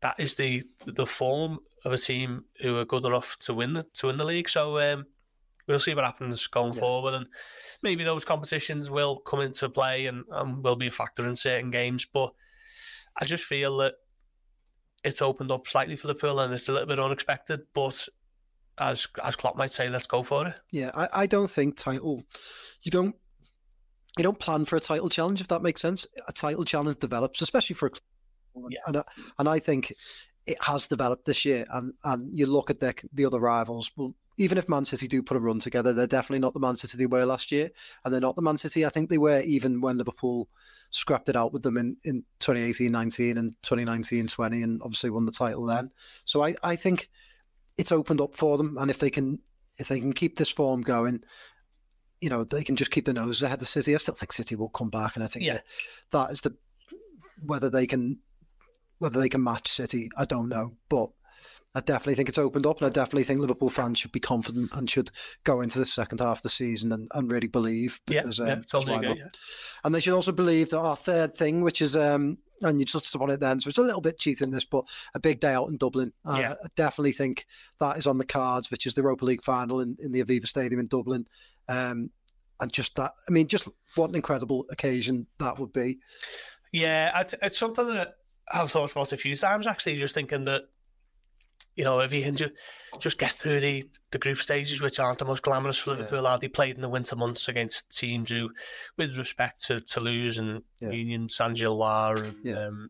that 0.02 0.16
is 0.20 0.36
the 0.36 0.64
the 0.86 1.06
form 1.06 1.60
of 1.86 1.94
a 1.94 1.98
team 1.98 2.46
who 2.62 2.78
are 2.78 2.86
good 2.86 3.06
enough 3.06 3.38
to 3.40 3.54
win 3.54 3.74
the, 3.74 3.86
to 3.96 4.08
win 4.08 4.18
the 4.18 4.26
league. 4.26 4.50
So 4.50 4.80
um, 4.80 5.06
we'll 5.68 5.80
see 5.80 5.94
what 5.94 6.06
happens 6.06 6.48
going 6.48 6.74
Yeah. 6.74 6.80
forward, 6.80 7.14
and 7.14 7.26
maybe 7.84 8.04
those 8.04 8.26
competitions 8.26 8.90
will 8.90 9.18
come 9.20 9.42
into 9.42 9.70
play 9.70 10.08
and, 10.08 10.24
and 10.32 10.64
will 10.64 10.76
be 10.76 10.88
a 10.88 10.92
factor 10.92 11.26
in 11.28 11.36
certain 11.36 11.72
games. 11.72 12.06
But 12.12 12.32
I 13.20 13.26
just 13.26 13.44
feel 13.46 13.78
that 13.78 13.94
it's 15.04 15.22
opened 15.22 15.52
up 15.52 15.68
slightly 15.68 15.96
for 15.96 16.08
the 16.08 16.16
pool, 16.16 16.40
and 16.40 16.54
it's 16.54 16.68
a 16.70 16.72
little 16.72 16.88
bit 16.88 17.00
unexpected. 17.00 17.62
But 17.74 18.08
as 18.80 19.08
as 19.24 19.36
Klopp 19.36 19.56
might 19.56 19.72
say, 19.72 19.90
let's 19.90 20.08
go 20.08 20.24
for 20.24 20.48
it. 20.48 20.56
yeah. 20.72 20.92
I, 20.94 21.08
I 21.14 21.26
don't 21.28 21.50
think 21.50 21.78
title. 21.78 22.24
You 22.82 22.92
don't. 22.92 23.16
You 24.18 24.24
don't 24.24 24.40
plan 24.40 24.66
for 24.66 24.76
a 24.76 24.80
title 24.80 25.10
challenge 25.10 25.42
if 25.42 25.48
that 25.50 25.62
makes 25.62 25.82
sense. 25.82 26.08
A 26.28 26.34
title 26.34 26.66
challenge 26.66 26.98
develops, 27.00 27.42
especially 27.42 27.76
for 27.76 27.88
a 27.88 27.90
club. 27.90 28.72
Yeah. 28.72 28.80
And 28.88 28.98
I, 28.98 29.04
and 29.40 29.50
I 29.50 29.60
think 29.60 29.94
it 30.46 30.58
has 30.62 30.88
developed 30.88 31.26
this 31.26 31.46
year. 31.46 31.66
And 31.70 31.94
and 32.04 32.38
you 32.38 32.46
look 32.46 32.70
at 32.70 32.80
the 32.80 32.96
the 33.14 33.26
other 33.26 33.40
rivals. 33.40 33.92
Well, 33.96 34.16
even 34.40 34.58
if 34.58 34.70
Man 34.70 34.86
City 34.86 35.08
do 35.08 35.24
put 35.24 35.38
a 35.38 35.40
run 35.40 35.60
together, 35.60 35.94
they're 35.94 36.08
definitely 36.08 36.40
not 36.40 36.54
the 36.54 36.60
Man 36.60 36.76
City 36.76 36.98
they 36.98 37.08
were 37.08 37.26
last 37.26 37.52
year, 37.52 37.72
and 38.06 38.14
they're 38.14 38.22
not 38.22 38.36
the 38.36 38.42
Man 38.42 38.58
City 38.58 38.86
I 38.86 38.90
think 38.90 39.10
they 39.10 39.18
were 39.18 39.42
even 39.42 39.82
when 39.82 39.98
Liverpool 39.98 40.48
scrapped 40.90 41.30
it 41.30 41.36
out 41.36 41.54
with 41.54 41.64
them 41.64 41.78
in, 41.78 41.98
in 42.06 42.24
2018-19 42.40 43.38
and 43.38 43.54
2019-20 43.64 44.64
and 44.64 44.82
obviously 44.82 45.10
won 45.10 45.26
the 45.26 45.32
title 45.32 45.66
then. 45.66 45.92
So 46.26 46.46
I, 46.46 46.56
I 46.64 46.76
think 46.76 47.10
it's 47.78 47.92
opened 47.92 48.22
up 48.22 48.36
for 48.38 48.58
them 48.58 48.78
and 48.80 48.90
if 48.90 49.00
they 49.00 49.10
can 49.10 49.40
if 49.78 49.90
they 49.90 50.00
can 50.00 50.14
keep 50.14 50.38
this 50.38 50.50
form 50.50 50.82
going, 50.82 51.24
you 52.22 52.30
know, 52.30 52.44
they 52.44 52.64
can 52.64 52.76
just 52.76 52.92
keep 52.92 53.06
their 53.06 53.14
nose 53.14 53.42
ahead 53.44 53.62
of 53.62 53.68
City. 53.68 53.94
I 53.94 53.98
still 53.98 54.16
think 54.16 54.32
City 54.34 54.56
will 54.56 54.70
come 54.70 54.90
back 54.90 55.16
and 55.16 55.24
I 55.24 55.28
think 55.28 55.46
Yeah. 55.46 55.54
that, 55.54 55.64
that 56.12 56.32
is 56.32 56.42
the 56.42 56.56
whether 57.46 57.70
they 57.70 57.86
can 57.88 58.20
whether 59.00 59.20
they 59.20 59.30
can 59.30 59.44
match 59.44 59.68
City, 59.72 60.10
I 60.18 60.26
don't 60.26 60.50
know. 60.50 60.74
But 60.90 61.10
I 61.76 61.82
definitely 61.82 62.16
think 62.16 62.30
it's 62.30 62.40
opened 62.40 62.66
up, 62.66 62.78
and 62.78 62.88
I 62.88 62.90
definitely 62.90 63.26
think 63.26 63.40
Liverpool 63.42 63.70
fans 63.70 64.00
should 64.00 64.12
be 64.12 64.20
confident 64.20 64.72
and 64.74 64.90
should 64.90 65.12
go 65.44 65.62
into 65.62 65.78
the 65.78 65.86
second 65.86 66.20
half 66.20 66.38
of 66.38 66.42
the 66.42 66.50
season 66.50 66.92
and, 66.92 67.08
and 67.14 67.32
really 67.32 67.48
believe. 67.48 68.02
Yeah, 68.08 68.22
Because, 68.22 68.40
yeah, 68.40 68.54
um, 68.54 68.64
totally 68.64 68.96
agree. 68.96 69.20
Yeah. 69.20 69.28
And 69.84 69.94
they 69.94 70.00
should 70.00 70.16
also 70.16 70.32
believe 70.32 70.72
that 70.72 70.80
our 70.80 70.96
third 70.96 71.32
thing, 71.34 71.62
which 71.62 71.80
is 71.84 71.96
um, 71.96 72.40
and 72.62 72.80
you 72.80 72.86
just 72.86 73.16
want 73.16 73.32
it 73.32 73.40
then. 73.40 73.60
So 73.62 73.70
it's 73.70 73.78
a 73.78 73.84
little 73.84 74.02
bit 74.02 74.20
cheating 74.20 74.52
this, 74.52 74.66
but 74.66 74.86
a 75.14 75.20
big 75.20 75.40
day 75.40 75.54
out 75.54 75.70
in 75.70 75.78
Dublin. 75.78 76.12
Uh, 76.26 76.38
Yeah. 76.40 76.54
I 76.64 76.68
definitely 76.76 77.12
think 77.12 77.46
that 77.80 77.98
is 77.98 78.08
on 78.08 78.18
the 78.18 78.26
cards, 78.26 78.72
which 78.72 78.86
is 78.86 78.94
the 78.94 79.02
Europa 79.02 79.26
League 79.26 79.44
final 79.44 79.82
in, 79.82 79.96
in 80.00 80.12
the 80.12 80.24
Aviva 80.24 80.48
Stadium 80.48 80.80
in 80.80 80.88
Dublin. 80.88 81.28
Um, 81.70 82.10
and 82.60 82.72
just 82.72 82.96
that, 82.96 83.12
I 83.28 83.32
mean, 83.32 83.48
just 83.48 83.70
what 83.96 84.10
an 84.10 84.16
incredible 84.16 84.66
occasion 84.72 85.28
that 85.40 85.60
would 85.60 85.74
be. 85.74 86.00
Yeah, 86.72 87.20
it's, 87.20 87.36
it's 87.42 87.58
something 87.58 87.88
that 87.94 88.16
I've 88.52 88.72
thought 88.72 88.92
about 88.92 89.14
a 89.14 89.18
few 89.18 89.36
times 89.36 89.68
actually. 89.68 89.96
Just 89.96 90.16
thinking 90.16 90.46
that 90.46 90.64
you 91.78 91.84
know 91.86 92.00
if 92.02 92.12
you 92.12 92.22
can 92.24 92.36
just 92.36 92.52
just 93.00 93.18
get 93.20 93.32
through 93.32 93.60
the, 93.62 93.88
the 94.12 94.18
group 94.18 94.40
stages, 94.40 94.82
which 94.82 95.00
aren't 95.00 95.20
the 95.20 95.26
most 95.26 95.44
glamorous 95.44 95.78
for 95.78 95.92
Liverpool, 95.92 96.26
are 96.28 96.38
they 96.40 96.48
played 96.48 96.76
in 96.76 96.82
the 96.82 96.90
winter 96.90 97.16
months 97.16 97.48
against 97.48 97.90
teams 97.96 98.30
who, 98.32 98.50
with 98.98 99.18
respect 99.18 99.64
to 99.66 99.80
Toulouse 99.80 100.38
and 100.40 100.64
Yeah. 100.82 100.90
Union 100.90 101.30
Saint 101.30 101.56
Gilloise 101.56 102.20
and 102.22 102.36
Yeah. 102.44 102.66
um, 102.68 102.90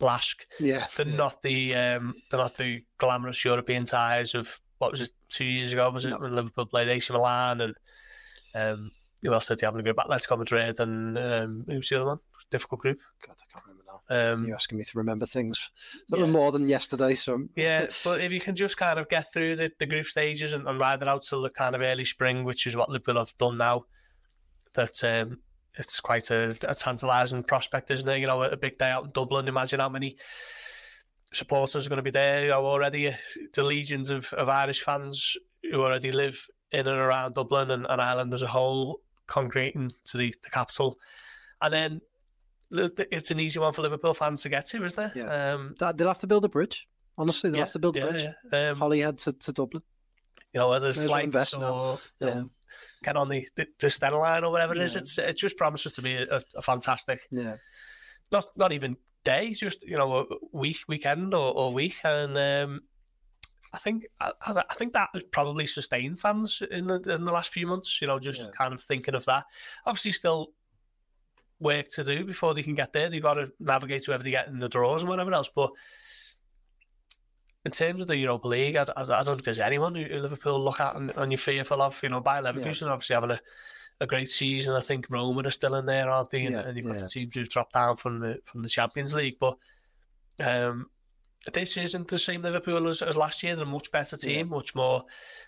Lask, 0.00 0.44
Yeah. 0.60 0.86
they're 0.96 1.06
not 1.06 1.42
the 1.42 1.74
um, 1.74 2.14
they're 2.30 2.40
not 2.40 2.56
the 2.56 2.82
glamorous 2.98 3.44
European 3.44 3.84
ties 3.84 4.34
of 4.34 4.60
what 4.78 4.90
was 4.92 5.00
it 5.00 5.10
two 5.28 5.44
years 5.44 5.72
ago? 5.72 5.90
Was 5.90 6.04
it 6.04 6.10
No. 6.10 6.18
when 6.18 6.34
Liverpool 6.34 6.66
played 6.66 6.88
AC 6.88 7.12
Milan 7.12 7.60
and 7.60 7.74
um, 8.54 8.90
who 9.22 9.32
else 9.32 9.48
did 9.48 9.58
they 9.58 9.66
have 9.66 9.74
in 9.74 9.78
the 9.78 9.82
group? 9.82 9.96
Atletico 9.96 10.38
Madrid 10.38 10.78
and 10.78 11.18
um, 11.18 11.64
who's 11.66 11.88
the 11.88 11.96
other 11.96 12.06
one? 12.06 12.18
Difficult 12.50 12.80
group. 12.80 12.98
God, 13.26 13.36
I 14.10 14.14
can't 14.14 14.20
remember 14.20 14.30
now. 14.30 14.32
Um, 14.34 14.46
You're 14.46 14.54
asking 14.56 14.78
me 14.78 14.84
to 14.84 14.98
remember 14.98 15.26
things 15.26 15.70
that 16.08 16.18
Yeah. 16.18 16.24
were 16.26 16.30
more 16.30 16.52
than 16.52 16.68
yesterday. 16.68 17.14
So 17.14 17.46
Yeah, 17.56 17.86
but 18.04 18.20
if 18.20 18.32
you 18.32 18.40
can 18.40 18.54
just 18.56 18.76
kind 18.76 18.98
of 18.98 19.08
get 19.08 19.32
through 19.32 19.56
the, 19.56 19.70
the 19.78 19.86
group 19.86 20.06
stages 20.06 20.52
and, 20.52 20.66
and 20.68 20.80
ride 20.80 21.02
it 21.02 21.08
out 21.08 21.22
till 21.22 21.42
the 21.42 21.50
kind 21.50 21.74
of 21.74 21.82
early 21.82 22.04
spring, 22.04 22.44
which 22.44 22.66
is 22.66 22.76
what 22.76 22.88
Liverpool 22.88 23.18
have 23.18 23.36
done 23.38 23.56
now, 23.58 23.84
that 24.74 25.02
um, 25.04 25.38
it's 25.76 26.00
quite 26.00 26.30
a, 26.30 26.56
a 26.68 26.74
tantalising 26.74 27.42
prospect, 27.42 27.90
isn't 27.90 28.08
it? 28.08 28.18
You 28.18 28.26
know, 28.26 28.42
a, 28.42 28.50
a 28.50 28.56
big 28.56 28.78
day 28.78 28.90
out 28.90 29.04
in 29.04 29.10
Dublin. 29.12 29.48
Imagine 29.48 29.80
how 29.80 29.88
many 29.88 30.16
supporters 31.32 31.86
are 31.86 31.88
going 31.90 31.98
to 31.98 32.02
be 32.02 32.10
there. 32.10 32.42
You 32.42 32.48
know, 32.48 32.64
already 32.64 33.08
uh, 33.08 33.14
the 33.54 33.62
legions 33.62 34.10
of, 34.10 34.32
of 34.34 34.48
Irish 34.48 34.82
fans 34.82 35.36
who 35.70 35.82
already 35.82 36.12
live 36.12 36.46
in 36.72 36.86
and 36.86 36.98
around 36.98 37.34
Dublin 37.34 37.70
and, 37.70 37.86
and 37.88 38.00
Ireland 38.00 38.32
as 38.34 38.42
a 38.42 38.46
whole 38.46 39.00
congregating 39.26 39.92
to 40.06 40.16
the, 40.16 40.34
the 40.42 40.50
capital. 40.50 40.98
And 41.62 41.72
then 41.72 42.00
it's 42.70 43.30
an 43.30 43.40
easy 43.40 43.58
one 43.58 43.72
for 43.72 43.82
Liverpool 43.82 44.14
fans 44.14 44.42
to 44.42 44.48
get 44.48 44.66
to, 44.66 44.84
isn't 44.84 44.98
it? 44.98 45.12
Yeah. 45.16 45.54
Um, 45.54 45.74
they'll 45.78 46.08
have 46.08 46.18
to 46.20 46.26
build 46.26 46.44
a 46.44 46.48
bridge. 46.48 46.86
Honestly, 47.16 47.50
they'll 47.50 47.58
yeah, 47.58 47.64
have 47.64 47.72
to 47.72 47.78
build 47.78 47.96
a 47.96 48.00
yeah, 48.00 48.06
bridge. 48.10 48.26
yeah. 48.52 48.68
Um, 48.70 48.76
Holyhead 48.76 49.18
to, 49.18 49.32
to 49.32 49.52
Dublin. 49.52 49.82
you 50.52 50.60
know, 50.60 50.68
whether 50.68 50.88
it's 50.88 51.02
flights 51.02 51.54
or 51.54 51.98
Yeah. 52.20 52.42
get 53.02 53.16
on 53.16 53.28
the, 53.28 53.46
the, 53.56 53.66
the 53.80 53.86
Stena 53.88 54.18
line 54.18 54.44
or 54.44 54.52
whatever 54.52 54.74
it 54.74 54.82
is. 54.82 54.94
It's 54.96 55.18
it 55.18 55.36
just 55.36 55.56
promises 55.56 55.92
to 55.92 56.02
be 56.02 56.14
a, 56.14 56.40
a 56.54 56.62
fantastic, 56.62 57.20
Yeah. 57.30 57.56
not 58.30 58.46
not 58.56 58.72
even 58.72 58.96
day, 59.24 59.52
just 59.52 59.82
you 59.82 59.96
know, 59.96 60.18
a 60.20 60.24
week, 60.52 60.78
weekend 60.88 61.34
or, 61.34 61.52
or 61.54 61.72
week, 61.72 61.96
and 62.04 62.36
um, 62.38 62.80
I 63.72 63.78
think 63.78 64.06
I, 64.20 64.32
I 64.46 64.74
think 64.74 64.92
that 64.92 65.08
has 65.12 65.24
probably 65.24 65.66
sustained 65.66 66.20
fans 66.20 66.62
in 66.70 66.86
the 66.86 67.00
in 67.12 67.24
the 67.24 67.32
last 67.32 67.50
few 67.50 67.66
months. 67.66 68.00
You 68.00 68.06
know, 68.06 68.18
just 68.20 68.42
Yeah. 68.42 68.50
kind 68.56 68.72
of 68.72 68.80
thinking 68.80 69.14
of 69.14 69.24
that. 69.24 69.44
Obviously, 69.86 70.12
still 70.12 70.52
work 71.60 71.88
to 71.88 72.04
do 72.04 72.24
before 72.24 72.54
they 72.54 72.62
can 72.62 72.74
get 72.74 72.92
there. 72.92 73.10
They've 73.10 73.22
got 73.22 73.34
to 73.34 73.50
navigate 73.60 74.02
to 74.02 74.10
whoever 74.10 74.22
they 74.22 74.30
get 74.30 74.48
in 74.48 74.58
the 74.58 74.68
draws 74.68 75.02
and 75.02 75.10
whatever 75.10 75.32
else, 75.32 75.50
but. 75.54 75.70
In 77.64 77.72
terms 77.72 78.00
of 78.00 78.08
the 78.08 78.16
Europa 78.16 78.48
League, 78.48 78.76
I, 78.76 78.86
I, 78.96 79.02
I 79.02 79.22
don't 79.24 79.34
think 79.34 79.44
there's 79.44 79.60
anyone 79.60 79.94
who, 79.94 80.04
who 80.04 80.20
Liverpool 80.20 80.62
look 80.62 80.80
at 80.80 80.96
and, 80.96 81.12
and 81.16 81.30
you're 81.30 81.38
fearful 81.38 81.82
of. 81.82 82.00
You 82.02 82.08
know, 82.08 82.20
Bayer 82.20 82.40
Leverkusen 82.40 82.88
obviously 82.88 83.14
having 83.14 83.32
a, 83.32 83.40
a 84.00 84.06
great 84.06 84.30
season. 84.30 84.74
I 84.74 84.80
think 84.80 85.06
Roma 85.10 85.42
are 85.42 85.50
still 85.50 85.74
in 85.74 85.84
there, 85.84 86.08
aren't 86.08 86.30
they? 86.30 86.44
And, 86.44 86.54
Yeah, 86.54 86.60
and 86.60 86.76
you've 86.76 86.86
got 86.86 86.94
yeah. 86.94 87.02
the 87.02 87.08
teams 87.08 87.34
who've 87.34 87.48
dropped 87.48 87.74
down 87.74 87.96
from 87.96 88.20
the 88.20 88.38
from 88.44 88.62
the 88.62 88.68
Champions 88.68 89.14
League. 89.14 89.38
But 89.38 89.58
um, 90.40 90.86
this 91.52 91.76
isn't 91.76 92.08
the 92.08 92.18
same 92.18 92.42
Liverpool 92.42 92.88
as, 92.88 93.02
as 93.02 93.16
last 93.16 93.42
year. 93.42 93.56
They're 93.56 93.66
a 93.66 93.68
much 93.68 93.90
better 93.90 94.16
team, 94.16 94.48
much 94.48 94.74
more 94.74 95.04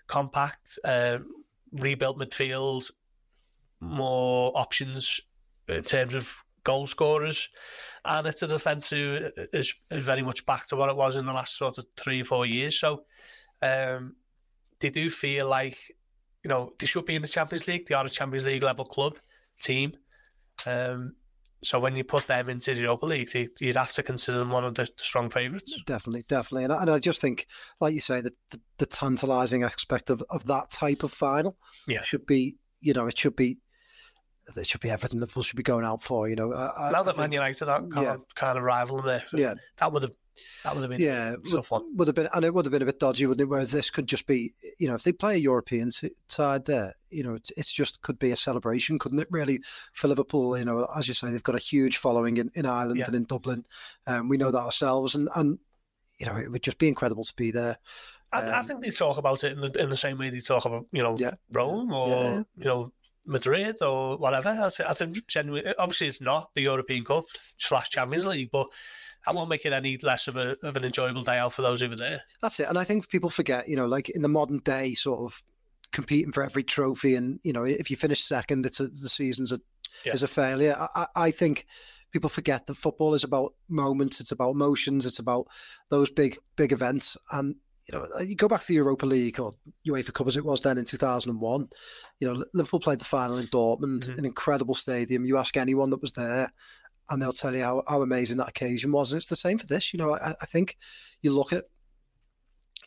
compact, 0.07 0.79
um, 0.85 1.27
rebuilt 1.73 2.19
midfield, 2.19 2.91
more 3.81 4.53
options 4.59 5.21
in 5.71 5.85
terms 5.85 6.15
of 6.15 6.35
goal 6.65 6.87
scorers. 6.87 7.49
And 8.05 8.27
it's 8.27 8.43
a 8.43 8.47
defence 8.47 8.91
who 8.91 9.31
is, 9.53 9.75
is 9.91 10.05
very 10.05 10.23
much 10.23 10.45
back 10.47 10.67
to 10.69 10.77
what 10.77 10.91
it 10.91 10.97
was 10.97 11.17
in 11.17 11.27
the 11.27 11.33
last 11.33 11.57
sort 11.57 11.79
of 11.79 11.87
three 11.97 12.23
or 12.23 12.25
four 12.25 12.47
years. 12.47 12.79
So 12.79 13.05
um, 13.63 14.17
they 14.79 14.91
do 14.91 15.11
feel 15.11 15.49
like, 15.49 15.79
you 16.43 16.49
know, 16.49 16.73
they 16.79 16.87
should 16.87 17.07
be 17.07 17.17
in 17.17 17.23
the 17.23 17.29
Champions 17.29 17.69
League. 17.69 17.87
They 17.87 17.95
are 17.95 18.05
a 18.05 18.09
Champions 18.11 18.47
League 18.47 18.63
level 18.63 18.85
club 18.85 19.17
team. 19.61 19.93
Um, 20.67 21.15
so 21.63 21.79
when 21.79 21.95
you 21.95 22.05
put 22.05 22.27
them 22.27 22.49
into 22.49 22.75
the 22.75 22.81
Europa 22.81 23.05
League, 23.05 23.31
they, 23.33 23.49
you'd 23.59 23.77
have 23.77 23.93
to 23.93 24.03
consider 24.03 24.39
them 24.39 24.49
one 24.51 24.65
of 24.65 24.75
the, 24.75 24.85
the 24.85 25.05
strong 25.05 25.29
favourites. 25.29 25.79
Definitely, 25.85 26.25
definitely, 26.27 26.65
and 26.65 26.73
I, 26.73 26.81
and 26.81 26.91
I 26.91 26.99
just 26.99 27.21
think, 27.21 27.47
like 27.81 27.93
you 27.93 28.01
say, 28.01 28.23
that 28.23 28.33
the, 28.51 28.61
the 28.79 28.87
tantalising 28.87 29.63
aspect 29.63 30.09
of, 30.09 30.23
of 30.31 30.47
that 30.47 30.71
type 30.71 31.03
of 31.03 31.13
final, 31.13 31.59
Yeah. 31.87 32.03
should 32.03 32.25
be, 32.25 32.57
you 32.81 32.95
know, 32.95 33.07
it 33.07 33.19
should 33.19 33.37
be, 33.37 33.59
it 34.57 34.67
should 34.67 34.81
be 34.81 34.91
everything 34.91 35.21
Liverpool 35.21 35.43
should 35.43 35.57
be 35.57 35.63
going 35.63 35.85
out 35.85 36.03
for. 36.03 36.29
You 36.29 36.37
know, 36.37 36.53
I, 36.53 36.89
I- 36.89 36.93
now 36.93 37.03
that 37.03 37.17
Man 37.17 37.33
United 37.33 37.69
are 37.69 37.81
kind, 37.81 37.93
yeah. 37.97 38.15
of, 38.15 38.35
kind 38.35 38.59
of 38.59 38.65
rival 38.65 38.97
them 38.99 39.07
there, 39.07 39.25
yeah, 39.33 39.55
that 39.79 39.93
would 39.93 40.03
have 40.03 40.13
that 40.65 40.75
would 40.75 40.83
have 40.83 40.91
been 40.91 41.01
yeah, 41.01 41.33
would, 41.33 41.51
tough 41.51 41.71
one. 41.71 41.97
would 41.97 42.09
have 42.09 42.15
been, 42.15 42.29
and 42.33 42.45
it 42.45 42.55
would 42.55 42.65
have 42.65 42.73
been 42.73 42.83
a 42.83 42.87
bit 42.87 42.99
dodgy, 43.01 43.27
wouldn't 43.27 43.43
it? 43.47 43.51
Whereas 43.51 43.73
this 43.73 43.91
could 43.91 44.07
just 44.07 44.27
be, 44.27 44.55
you 44.79 44.89
know, 44.89 44.95
if 44.95 45.03
they 45.03 45.13
play 45.13 45.35
a 45.35 45.39
European 45.39 45.91
side 46.29 46.65
there, 46.65 46.95
you 47.11 47.23
know, 47.23 47.35
it's, 47.35 47.51
it's 47.57 47.73
just 47.73 48.01
could 48.03 48.19
be 48.19 48.31
a 48.31 48.37
celebration, 48.37 48.99
couldn't 48.99 49.19
it? 49.19 49.29
Really 49.31 49.61
for 49.93 50.09
Liverpool, 50.09 50.57
you 50.57 50.65
know, 50.65 50.87
as 50.97 51.09
you 51.09 51.15
say, 51.15 51.31
they've 51.31 51.43
got 51.43 51.57
a 51.57 51.59
huge 51.59 51.99
following 51.99 52.39
in, 52.39 52.51
in 52.55 52.65
Ireland 52.65 52.99
Yeah. 53.01 53.07
and 53.07 53.17
in 53.17 53.25
Dublin, 53.25 53.67
um, 54.07 54.29
we 54.29 54.37
know 54.39 54.51
that 54.51 54.61
ourselves, 54.61 55.15
and 55.15 55.29
and 55.35 55.59
you 56.19 56.27
know, 56.27 56.37
it 56.37 56.51
would 56.51 56.63
just 56.63 56.79
be 56.79 56.89
incredible 56.89 57.25
to 57.25 57.35
be 57.37 57.51
there. 57.51 57.77
I, 58.33 58.41
I 58.43 58.59
Um, 58.61 58.65
think 58.67 58.81
they 58.83 58.91
talk 58.91 59.19
about 59.19 59.43
it 59.45 59.53
in 59.53 59.61
the 59.61 59.73
in 59.83 59.91
the 59.91 59.97
same 59.97 60.17
way 60.17 60.31
they 60.31 60.41
talk 60.41 60.65
about 60.65 60.87
you 60.93 61.03
know 61.03 61.17
Yeah. 61.19 61.33
Rome 61.53 61.93
or 61.93 62.09
Yeah. 62.09 62.43
you 62.57 62.65
know 62.65 62.93
Madrid 63.27 63.77
or 63.83 64.17
whatever. 64.17 64.49
I, 64.49 64.69
I 64.91 64.95
think 64.95 65.27
genuinely, 65.27 65.73
obviously 65.79 66.09
it's 66.09 66.21
not 66.21 66.51
the 66.55 66.63
European 66.63 67.05
Cup 67.05 67.25
slash 67.59 67.91
Champions 67.91 68.27
League, 68.27 68.51
but 68.51 68.69
that 69.27 69.35
won't 69.35 69.51
make 69.51 69.67
it 69.67 69.73
any 69.73 69.99
less 69.99 70.29
of 70.29 70.37
a 70.37 70.57
of 70.63 70.77
an 70.77 70.85
enjoyable 70.85 71.23
day 71.23 71.39
out 71.39 71.53
for 71.53 71.63
those 71.63 71.81
who 71.81 71.89
were 71.91 71.97
there. 71.97 72.23
That's 72.41 72.59
it. 72.61 72.69
And 72.69 72.79
I 72.79 72.85
think 72.85 73.09
people 73.09 73.31
forget, 73.31 73.69
you 73.69 73.77
know, 73.77 73.87
like 73.87 74.09
in 74.09 74.23
the 74.23 74.29
modern 74.29 74.59
day, 74.59 74.95
sort 74.95 75.21
of 75.21 75.43
competing 75.93 76.33
for 76.33 76.43
every 76.43 76.63
trophy, 76.63 77.15
and 77.17 77.39
you 77.43 77.53
know, 77.53 77.65
if 77.65 77.91
you 77.91 77.97
finish 77.97 78.23
second, 78.23 78.65
it's 78.65 78.81
a, 78.81 78.89
the 78.89 79.09
season's 79.09 79.53
a 79.53 79.59
Yeah. 80.05 80.15
is 80.15 80.23
a 80.23 80.29
failure. 80.29 80.77
I, 80.79 80.89
I 80.95 81.07
I 81.27 81.31
think 81.33 81.67
people 82.13 82.31
forget 82.31 82.67
that 82.67 82.77
football 82.77 83.15
is 83.15 83.25
about 83.25 83.55
moments, 83.69 84.21
it's 84.21 84.33
about 84.33 84.53
emotions, 84.53 85.05
it's 85.05 85.19
about 85.19 85.47
those 85.91 86.11
big 86.11 86.39
big 86.57 86.73
events, 86.73 87.17
and 87.31 87.57
you 87.87 87.99
know, 87.99 88.21
you 88.21 88.37
go 88.37 88.49
back 88.49 88.61
to 88.61 88.67
the 88.69 88.75
Europa 88.75 89.07
League 89.07 89.41
or 89.41 89.53
UEFA 89.89 90.13
Cup 90.13 90.27
as 90.27 90.37
it 90.37 90.45
was 90.45 90.61
then 90.61 90.79
in 90.79 90.85
2001. 90.85 91.69
You 92.21 92.29
know, 92.33 92.45
Liverpool 92.55 92.81
played 92.81 93.01
the 93.01 93.05
final 93.05 93.39
in 93.39 93.47
Dortmund, 93.47 94.07
Mhm. 94.09 94.19
an 94.19 94.25
incredible 94.25 94.75
stadium. 94.75 95.25
You 95.25 95.39
ask 95.39 95.57
anyone 95.57 95.91
that 95.91 96.03
was 96.03 96.13
there, 96.13 96.53
and 97.09 97.21
they'll 97.21 97.33
tell 97.33 97.55
you 97.55 97.63
how, 97.63 97.83
how 97.89 98.03
amazing 98.03 98.37
that 98.37 98.49
occasion 98.49 98.93
was. 98.93 99.11
And 99.13 99.17
it's 99.19 99.27
the 99.27 99.37
same 99.37 99.59
for 99.59 99.67
this. 99.67 99.93
You 99.93 99.99
know, 99.99 100.15
I, 100.15 100.35
I 100.41 100.47
think 100.47 100.77
you 101.23 101.33
look 101.33 101.53
at 101.53 101.65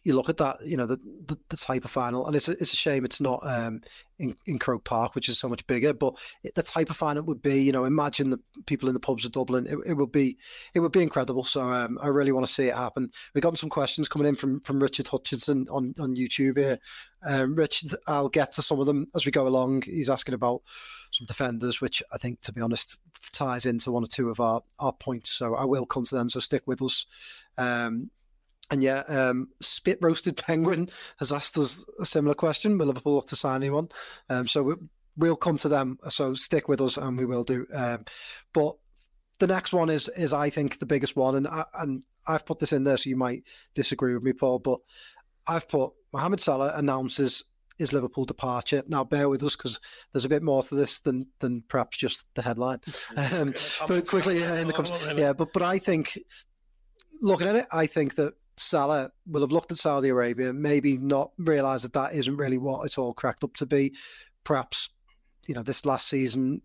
you 0.03 0.15
look 0.15 0.29
at 0.29 0.37
that, 0.37 0.57
you 0.65 0.75
know, 0.75 0.85
the, 0.85 0.97
the, 1.27 1.37
the 1.49 1.57
type 1.57 1.85
of 1.85 1.91
final, 1.91 2.27
and 2.27 2.35
it's 2.35 2.49
a, 2.49 2.51
it's 2.53 2.73
a 2.73 2.77
shame 2.77 3.05
it's 3.05 3.21
not 3.21 3.39
um, 3.43 3.81
in, 4.19 4.35
in 4.45 4.59
Croke 4.59 4.83
Park, 4.83 5.15
which 5.15 5.29
is 5.29 5.39
so 5.39 5.47
much 5.47 5.65
bigger. 5.65 5.93
But 5.93 6.15
it, 6.43 6.55
the 6.55 6.63
type 6.63 6.89
of 6.89 6.97
final 6.97 7.23
would 7.23 7.41
be, 7.41 7.61
you 7.61 7.71
know, 7.71 7.85
imagine 7.85 8.29
the 8.29 8.39
people 8.65 8.89
in 8.89 8.93
the 8.93 8.99
pubs 8.99 9.23
of 9.25 9.31
Dublin. 9.31 9.65
It, 9.65 9.77
it 9.85 9.93
would 9.93 10.11
be, 10.11 10.37
it 10.73 10.81
would 10.81 10.91
be 10.91 11.01
incredible. 11.01 11.43
So 11.43 11.61
um, 11.61 11.97
I 12.01 12.07
really 12.07 12.31
want 12.31 12.45
to 12.45 12.51
see 12.51 12.67
it 12.67 12.75
happen. 12.75 13.11
We've 13.33 13.41
got 13.41 13.57
some 13.57 13.69
questions 13.69 14.09
coming 14.09 14.27
in 14.27 14.35
from 14.35 14.59
from 14.61 14.81
Richard 14.81 15.07
Hutchinson 15.07 15.67
on 15.69 15.93
on 15.99 16.15
YouTube 16.15 16.57
here. 16.57 16.79
Um, 17.25 17.55
Richard, 17.55 17.95
I'll 18.07 18.29
get 18.29 18.51
to 18.53 18.61
some 18.61 18.81
of 18.81 18.85
them 18.85 19.07
as 19.15 19.25
we 19.25 19.31
go 19.31 19.47
along. 19.47 19.83
He's 19.83 20.09
asking 20.09 20.33
about 20.33 20.61
some 21.13 21.25
defenders, 21.25 21.79
which 21.79 22.03
I 22.13 22.17
think, 22.17 22.41
to 22.41 22.51
be 22.51 22.59
honest, 22.59 22.99
ties 23.31 23.65
into 23.65 23.91
one 23.91 24.03
or 24.03 24.07
two 24.07 24.29
of 24.29 24.41
our 24.41 24.61
our 24.79 24.93
points. 24.93 25.29
So 25.29 25.55
I 25.55 25.63
will 25.63 25.85
come 25.85 26.03
to 26.03 26.15
them. 26.15 26.29
So 26.29 26.41
stick 26.41 26.63
with 26.65 26.81
us. 26.81 27.05
Um, 27.57 28.09
and 28.73 28.81
yeah, 28.81 29.01
um, 29.01 29.49
Spit 29.61 29.99
Roasted 30.01 30.35
Penguin 30.47 30.89
has 31.19 31.31
asked 31.31 31.59
us 31.59 31.85
a 31.99 32.05
similar 32.07 32.33
question. 32.33 32.79
Will 32.79 32.87
Liverpool 32.87 33.13
look 33.13 33.27
to 33.27 33.35
sign 33.35 33.61
anyone? 33.61 33.89
Um, 34.29 34.47
so 34.47 34.63
we, 34.63 34.73
we'll 35.15 35.35
come 35.35 35.59
to 35.59 35.69
them. 35.69 35.99
So 36.09 36.33
stick 36.33 36.67
with 36.67 36.81
us, 36.81 36.97
and 36.97 37.15
we 37.15 37.27
will 37.27 37.43
do. 37.43 37.67
Um, 37.71 38.05
but 38.51 38.75
the 39.37 39.45
next 39.45 39.73
one 39.73 39.91
is 39.91 40.09
is 40.09 40.33
I 40.33 40.49
think 40.49 40.79
the 40.79 40.87
biggest 40.87 41.15
one, 41.15 41.35
and 41.35 41.47
I, 41.47 41.65
and 41.75 42.03
I've 42.25 42.47
put 42.47 42.57
this 42.57 42.73
in 42.73 42.83
there, 42.83 42.97
so 42.97 43.11
you 43.11 43.15
might 43.15 43.43
disagree 43.75 44.15
with 44.15 44.23
me, 44.23 44.33
Paul. 44.33 44.57
But 44.57 44.79
I've 45.45 45.69
put 45.69 45.93
Mohamed 46.11 46.41
Salah 46.41 46.73
announces 46.75 47.43
his 47.77 47.93
Liverpool 47.93 48.25
departure. 48.25 48.81
Now 48.87 49.03
bear 49.03 49.29
with 49.29 49.43
us 49.43 49.55
because 49.55 49.79
there's 50.13 50.25
a 50.25 50.29
bit 50.29 50.41
more 50.41 50.63
to 50.63 50.73
this 50.73 50.97
than 50.97 51.27
than 51.41 51.63
perhaps 51.67 51.97
just 51.97 52.25
the 52.33 52.41
headline. 52.41 52.79
Um, 53.15 53.53
but 53.87 54.07
quickly, 54.07 54.39
yeah, 54.39 54.55
in 54.55 54.67
the 54.67 54.73
comes, 54.73 54.91
yeah, 55.15 55.33
but 55.33 55.53
but 55.53 55.61
I 55.61 55.77
think 55.77 56.17
looking 57.21 57.47
at 57.47 57.55
it, 57.55 57.67
I 57.71 57.85
think 57.85 58.15
that 58.15 58.33
Salah 58.57 59.11
will 59.27 59.41
have 59.41 59.51
looked 59.51 59.71
at 59.71 59.77
Saudi 59.77 60.09
Arabia, 60.09 60.53
maybe 60.53 60.97
not 60.97 61.31
realised 61.37 61.85
that 61.85 61.93
that 61.93 62.13
isn't 62.13 62.37
really 62.37 62.57
what 62.57 62.85
it's 62.85 62.97
all 62.97 63.13
cracked 63.13 63.43
up 63.43 63.55
to 63.55 63.65
be. 63.65 63.93
Perhaps, 64.43 64.89
you 65.47 65.55
know, 65.55 65.63
this 65.63 65.85
last 65.85 66.07
season 66.09 66.61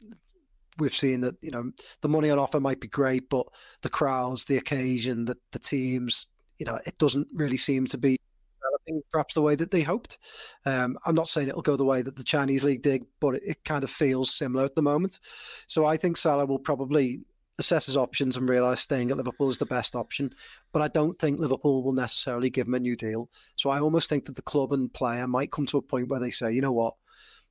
we've 0.79 0.95
seen 0.95 1.21
that 1.21 1.35
you 1.43 1.51
know 1.51 1.71
the 2.01 2.09
money 2.09 2.31
on 2.31 2.39
offer 2.39 2.61
might 2.61 2.81
be 2.81 2.89
great, 2.89 3.29
but 3.29 3.47
the 3.83 3.89
crowds, 3.89 4.45
the 4.45 4.57
occasion, 4.57 5.25
the 5.25 5.37
the 5.53 5.59
teams, 5.59 6.27
you 6.59 6.67
know, 6.67 6.79
it 6.87 6.99
doesn't 6.99 7.29
really 7.35 7.57
seem 7.57 7.87
to 7.87 7.99
be 7.99 8.19
developing 8.61 9.03
perhaps 9.13 9.35
the 9.35 9.43
way 9.43 9.55
that 9.55 9.71
they 9.71 9.83
hoped. 9.83 10.19
Um, 10.67 10.99
I'm 11.07 11.15
not 11.15 11.29
saying 11.29 11.49
it'll 11.49 11.63
go 11.63 11.77
the 11.77 11.85
way 11.85 12.03
that 12.03 12.17
the 12.17 12.25
Chinese 12.25 12.65
league 12.65 12.83
did, 12.83 13.05
but 13.21 13.37
it, 13.37 13.43
it 13.45 13.65
kind 13.65 13.85
of 13.85 13.91
feels 13.91 14.35
similar 14.35 14.65
at 14.65 14.75
the 14.75 14.83
moment. 14.83 15.19
So 15.67 15.85
I 15.85 15.97
think 15.97 16.17
Salah 16.17 16.47
will 16.47 16.59
probably 16.59 17.21
assess 17.59 17.87
his 17.87 17.97
options 17.97 18.37
and 18.37 18.49
realise 18.49 18.81
staying 18.81 19.11
at 19.11 19.17
Liverpool 19.17 19.51
is 19.51 19.59
the 19.59 19.67
best 19.67 19.97
option. 19.97 20.33
But 20.73 20.83
I 20.83 20.89
don't 20.89 21.19
think 21.19 21.41
Liverpool 21.41 21.83
will 21.83 21.93
necessarily 21.93 22.51
give 22.51 22.67
him 22.67 22.75
a 22.75 22.81
new 22.81 22.97
deal. 22.97 23.29
So 23.57 23.71
I 23.71 23.81
almost 23.81 24.09
think 24.09 24.27
that 24.27 24.37
the 24.37 24.43
club 24.43 24.73
and 24.73 24.93
player 24.93 25.27
might 25.27 25.53
come 25.53 25.67
to 25.67 25.79
a 25.79 25.83
point 25.83 26.09
where 26.09 26.21
they 26.21 26.31
say, 26.31 26.53
you 26.53 26.61
know 26.61 26.73
what, 26.73 26.95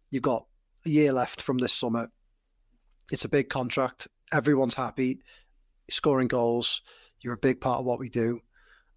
you've 0.09 0.23
got 0.23 0.45
a 0.85 0.89
year 0.89 1.11
left 1.11 1.41
from 1.41 1.57
this 1.57 1.73
summer. 1.73 2.09
It's 3.11 3.25
a 3.25 3.29
big 3.29 3.49
contract. 3.49 4.07
Everyone's 4.31 4.75
happy, 4.75 5.19
scoring 5.89 6.27
goals. 6.27 6.81
You're 7.21 7.33
a 7.33 7.37
big 7.37 7.59
part 7.59 7.79
of 7.79 7.85
what 7.85 7.99
we 7.99 8.09
do. 8.09 8.41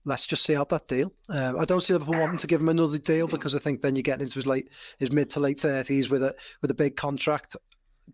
Let's 0.05 0.27
just 0.27 0.45
see 0.45 0.57
out 0.57 0.71
that 0.71 0.89
deal. 0.89 1.13
Um, 1.29 1.59
I 1.59 1.65
don't 1.65 1.81
see 1.83 1.93
Liverpool 1.93 2.21
wanting 2.21 2.39
to 2.39 2.47
give 2.47 2.61
him 2.61 2.71
another 2.71 2.99
deal 2.99 3.27
because 3.27 3.55
I 3.55 3.59
think 3.59 3.81
then 3.81 3.97
you're 3.97 4.03
getting 4.03 4.25
into 4.25 4.37
his 4.37 4.47
late, 4.47 4.71
his 4.99 5.13
mid 5.13 5.29
to 5.31 5.41
late 5.41 5.61
thirties 5.61 6.09
with 6.09 6.23
a 6.23 6.35
with 6.63 6.71
a 6.71 6.75
big 6.75 6.97
contract. 6.97 7.55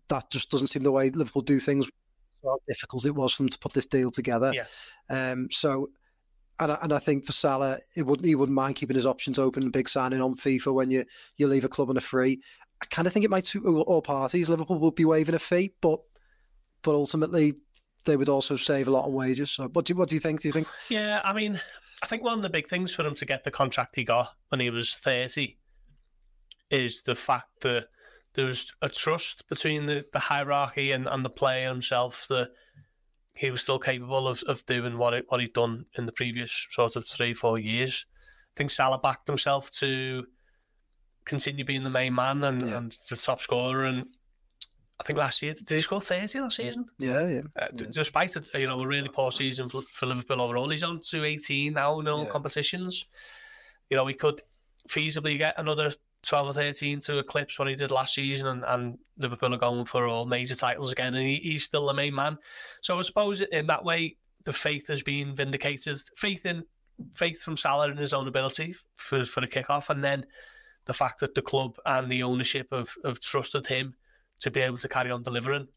That 0.09 0.29
just 0.29 0.51
doesn't 0.51 0.67
seem 0.67 0.83
the 0.83 0.91
way 0.91 1.09
Liverpool 1.09 1.41
do 1.41 1.59
things. 1.59 1.87
How 2.47 2.59
difficult 2.67 3.05
it 3.05 3.15
was 3.15 3.33
for 3.33 3.43
them 3.43 3.49
to 3.49 3.59
put 3.59 3.73
this 3.73 3.85
deal 3.85 4.09
together. 4.09 4.53
Yeah. 4.53 4.65
Um, 5.09 5.49
so, 5.51 5.89
and 6.59 6.71
I, 6.71 6.77
and 6.81 6.93
I 6.93 6.99
think 6.99 7.25
for 7.25 7.31
Salah, 7.31 7.79
it 7.95 8.05
wouldn't 8.05 8.25
he 8.25 8.35
wouldn't 8.35 8.55
mind 8.55 8.75
keeping 8.75 8.95
his 8.95 9.05
options 9.05 9.39
open. 9.39 9.69
Big 9.69 9.89
signing 9.89 10.21
on 10.21 10.35
FIFA 10.35 10.73
when 10.73 10.91
you 10.91 11.05
you 11.37 11.47
leave 11.47 11.65
a 11.65 11.69
club 11.69 11.89
on 11.89 11.97
a 11.97 12.01
free. 12.01 12.41
I 12.81 12.85
kind 12.85 13.07
of 13.07 13.13
think 13.13 13.25
it 13.25 13.31
might 13.31 13.47
suit 13.47 13.65
all 13.65 14.01
parties. 14.01 14.49
Liverpool 14.49 14.79
would 14.79 14.95
be 14.95 15.05
waiving 15.05 15.35
a 15.35 15.39
fee, 15.39 15.73
but 15.81 15.99
but 16.83 16.95
ultimately 16.95 17.55
they 18.05 18.17
would 18.17 18.29
also 18.29 18.55
save 18.55 18.87
a 18.87 18.91
lot 18.91 19.05
of 19.05 19.13
wages. 19.13 19.51
So, 19.51 19.67
what 19.73 19.85
do 19.85 19.95
what 19.95 20.09
do 20.09 20.15
you 20.15 20.21
think? 20.21 20.41
Do 20.41 20.47
you 20.47 20.53
think? 20.53 20.67
Yeah, 20.89 21.21
I 21.23 21.33
mean, 21.33 21.59
I 22.01 22.07
think 22.07 22.23
one 22.23 22.37
of 22.37 22.43
the 22.43 22.49
big 22.49 22.69
things 22.69 22.93
for 22.93 23.05
him 23.05 23.15
to 23.15 23.25
get 23.25 23.43
the 23.43 23.51
contract 23.51 23.95
he 23.95 24.03
got 24.03 24.29
when 24.49 24.59
he 24.59 24.69
was 24.69 24.93
thirty 24.93 25.57
is 26.71 27.01
the 27.03 27.15
fact 27.15 27.49
that 27.61 27.87
there 28.37 28.45
was 28.45 28.71
a 28.81 28.87
trust 28.87 29.45
between 29.49 29.87
the, 29.87 30.05
the 30.13 30.19
hierarchy 30.19 30.91
and, 30.91 31.07
and 31.07 31.25
the 31.25 31.29
player 31.29 31.67
himself 31.67 32.27
that 32.29 32.51
he 33.35 33.51
was 33.51 33.61
still 33.63 33.79
capable 33.79 34.27
of, 34.27 34.41
of 34.47 34.65
doing 34.67 34.97
what 34.97 35.13
it, 35.13 35.25
what 35.27 35.41
he'd 35.41 35.53
done 35.53 35.85
in 35.97 36.05
the 36.05 36.11
previous 36.11 36.67
sort 36.69 36.95
of 36.95 37.05
three 37.05 37.33
four 37.33 37.57
years. 37.59 38.05
I 38.15 38.53
think 38.55 38.71
Salah 38.71 38.99
backed 38.99 39.27
himself 39.27 39.69
to 39.71 40.25
continue 41.25 41.65
being 41.65 41.83
the 41.83 41.89
main 41.89 42.13
man 42.15 42.43
and, 42.43 42.61
Yeah. 42.61 42.77
and 42.77 42.97
the 43.09 43.15
top 43.15 43.41
scorer. 43.41 43.85
And 43.85 44.05
I 44.99 45.03
think 45.03 45.19
last 45.19 45.41
year 45.41 45.53
did 45.55 45.69
he 45.69 45.81
score 45.81 45.99
thirty 46.01 46.39
last 46.39 46.57
season? 46.57 46.85
Yeah, 46.99 47.27
yeah. 47.27 47.41
Uh, 47.59 47.67
Despite 47.91 48.35
a, 48.35 48.59
you 48.59 48.67
know 48.67 48.79
a 48.79 48.87
really 48.87 49.09
poor 49.09 49.31
season 49.31 49.67
for, 49.69 49.81
for 49.93 50.05
Liverpool 50.05 50.41
overall, 50.41 50.69
he's 50.69 50.83
on 50.83 51.01
to 51.09 51.23
eighteen 51.23 51.73
now 51.73 51.99
in 51.99 52.07
all 52.07 52.23
Yeah. 52.23 52.29
competitions. 52.29 53.05
You 53.89 53.97
know 53.97 54.03
we 54.03 54.13
could 54.13 54.41
feasibly 54.89 55.37
get 55.37 55.55
another 55.57 55.91
twelve 56.23 56.47
or 56.47 56.53
thirteen 56.53 56.99
to 57.01 57.19
eclipse 57.19 57.57
what 57.57 57.67
he 57.67 57.75
did 57.75 57.91
last 57.91 58.13
season, 58.15 58.47
and, 58.47 58.63
and 58.67 58.97
Liverpool 59.17 59.53
are 59.53 59.57
going 59.57 59.85
for 59.85 60.07
all 60.07 60.25
major 60.25 60.55
titles 60.55 60.91
again, 60.91 61.15
and 61.15 61.23
he, 61.25 61.39
he's 61.43 61.63
still 61.63 61.87
the 61.87 61.93
main 61.93 62.15
man. 62.15 62.37
So 62.81 62.97
I 62.97 63.01
suppose 63.01 63.41
in 63.41 63.67
that 63.67 63.83
way, 63.83 64.17
the 64.45 64.53
faith 64.53 64.87
has 64.87 65.01
been 65.01 65.35
vindicated. 65.35 65.99
Faith 66.15 66.45
in 66.45 66.63
faith 67.13 67.41
from 67.41 67.57
Salah 67.57 67.91
in 67.91 67.97
his 67.97 68.13
own 68.13 68.27
ability 68.27 68.75
for 68.95 69.23
for 69.23 69.41
the 69.41 69.47
kickoff, 69.47 69.89
and 69.89 70.03
then 70.03 70.25
the 70.85 70.93
fact 70.93 71.19
that 71.19 71.35
the 71.35 71.41
club 71.41 71.77
and 71.85 72.09
the 72.09 72.23
ownership 72.23 72.67
have, 72.71 72.89
have 73.03 73.19
trusted 73.19 73.67
him 73.67 73.93
to 74.39 74.49
be 74.49 74.61
able 74.61 74.77
to 74.77 74.87
carry 74.87 75.11
on 75.11 75.21
delivering. 75.21 75.67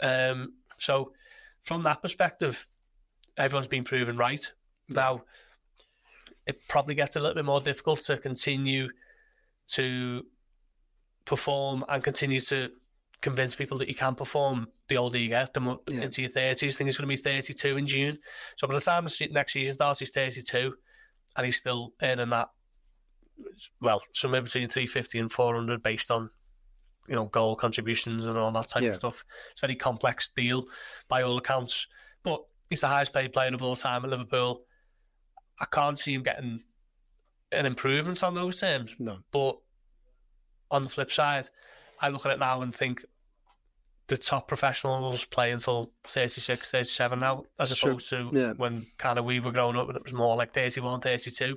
Um, 0.00 0.54
so, 0.78 1.12
from 1.62 1.82
that 1.84 2.02
perspective, 2.02 2.66
everyone's 3.36 3.68
been 3.68 3.84
proven 3.84 4.16
right. 4.16 4.50
Now, 4.88 5.24
it 6.46 6.60
probably 6.68 6.94
gets 6.94 7.16
a 7.16 7.20
little 7.20 7.34
bit 7.34 7.44
more 7.44 7.60
difficult 7.60 8.02
to 8.02 8.16
continue 8.16 8.88
to 9.68 10.24
perform 11.24 11.84
and 11.88 12.02
continue 12.02 12.40
to 12.40 12.70
convince 13.20 13.54
people 13.54 13.78
that 13.78 13.88
you 13.88 13.94
can 13.94 14.14
perform 14.14 14.68
the 14.88 14.96
older 14.96 15.18
you 15.18 15.28
get, 15.28 15.52
the 15.54 15.60
more 15.60 15.80
Yeah. 15.88 16.02
into 16.02 16.22
your 16.22 16.30
30s. 16.30 16.74
I 16.74 16.76
think 16.76 16.88
he's 16.88 16.96
going 16.96 17.08
to 17.08 17.16
be 17.16 17.16
32 17.16 17.76
in 17.76 17.86
June. 17.86 18.18
So, 18.56 18.68
by 18.68 18.74
the 18.74 18.80
time 18.80 19.06
next 19.30 19.52
season 19.52 19.74
starts, 19.74 20.00
he's 20.00 20.10
32 20.10 20.76
and 21.36 21.44
he's 21.44 21.56
still 21.56 21.92
earning 22.02 22.28
that, 22.28 22.50
well, 23.80 24.02
somewhere 24.12 24.42
between 24.42 24.68
350 24.68 25.18
and 25.18 25.32
400 25.32 25.82
based 25.82 26.10
on 26.10 26.30
you 27.08 27.14
know, 27.14 27.26
goal 27.26 27.54
contributions 27.54 28.26
and 28.26 28.36
all 28.36 28.50
that 28.50 28.66
type 28.68 28.82
Yeah. 28.82 28.88
of 28.90 28.96
stuff. 28.96 29.24
It's 29.52 29.62
a 29.62 29.66
very 29.68 29.76
complex 29.76 30.28
deal 30.30 30.64
by 31.06 31.22
all 31.22 31.38
accounts. 31.38 31.86
But 32.24 32.42
he's 32.68 32.80
the 32.80 32.88
highest 32.88 33.12
paid 33.12 33.32
player 33.32 33.54
of 33.54 33.62
all 33.62 33.76
time 33.76 34.04
at 34.04 34.10
Liverpool. 34.10 34.64
I 35.60 35.66
can't 35.66 35.96
see 35.96 36.14
him 36.14 36.24
getting 36.24 36.64
an 37.52 37.66
improvement 37.66 38.22
on 38.24 38.34
those 38.34 38.60
terms. 38.60 38.94
No. 38.98 39.18
But 39.32 39.56
on 40.70 40.82
the 40.82 40.88
flip 40.88 41.12
side, 41.12 41.48
I 42.00 42.08
look 42.08 42.26
at 42.26 42.32
it 42.32 42.38
now 42.38 42.62
and 42.62 42.74
think 42.74 43.04
the 44.08 44.16
top 44.18 44.46
professionals 44.48 45.24
play 45.24 45.50
until 45.50 45.90
36, 46.08 46.70
37 46.70 47.18
now, 47.18 47.44
as 47.58 47.76
true. 47.76 47.90
opposed 47.92 48.08
to 48.10 48.30
Yeah. 48.32 48.52
when 48.56 48.86
kind 48.98 49.18
of 49.18 49.24
we 49.24 49.40
were 49.40 49.50
growing 49.52 49.76
up 49.76 49.88
and 49.88 49.96
it 49.96 50.04
was 50.04 50.12
more 50.12 50.36
like 50.36 50.52
31, 50.54 51.00
32. 51.00 51.56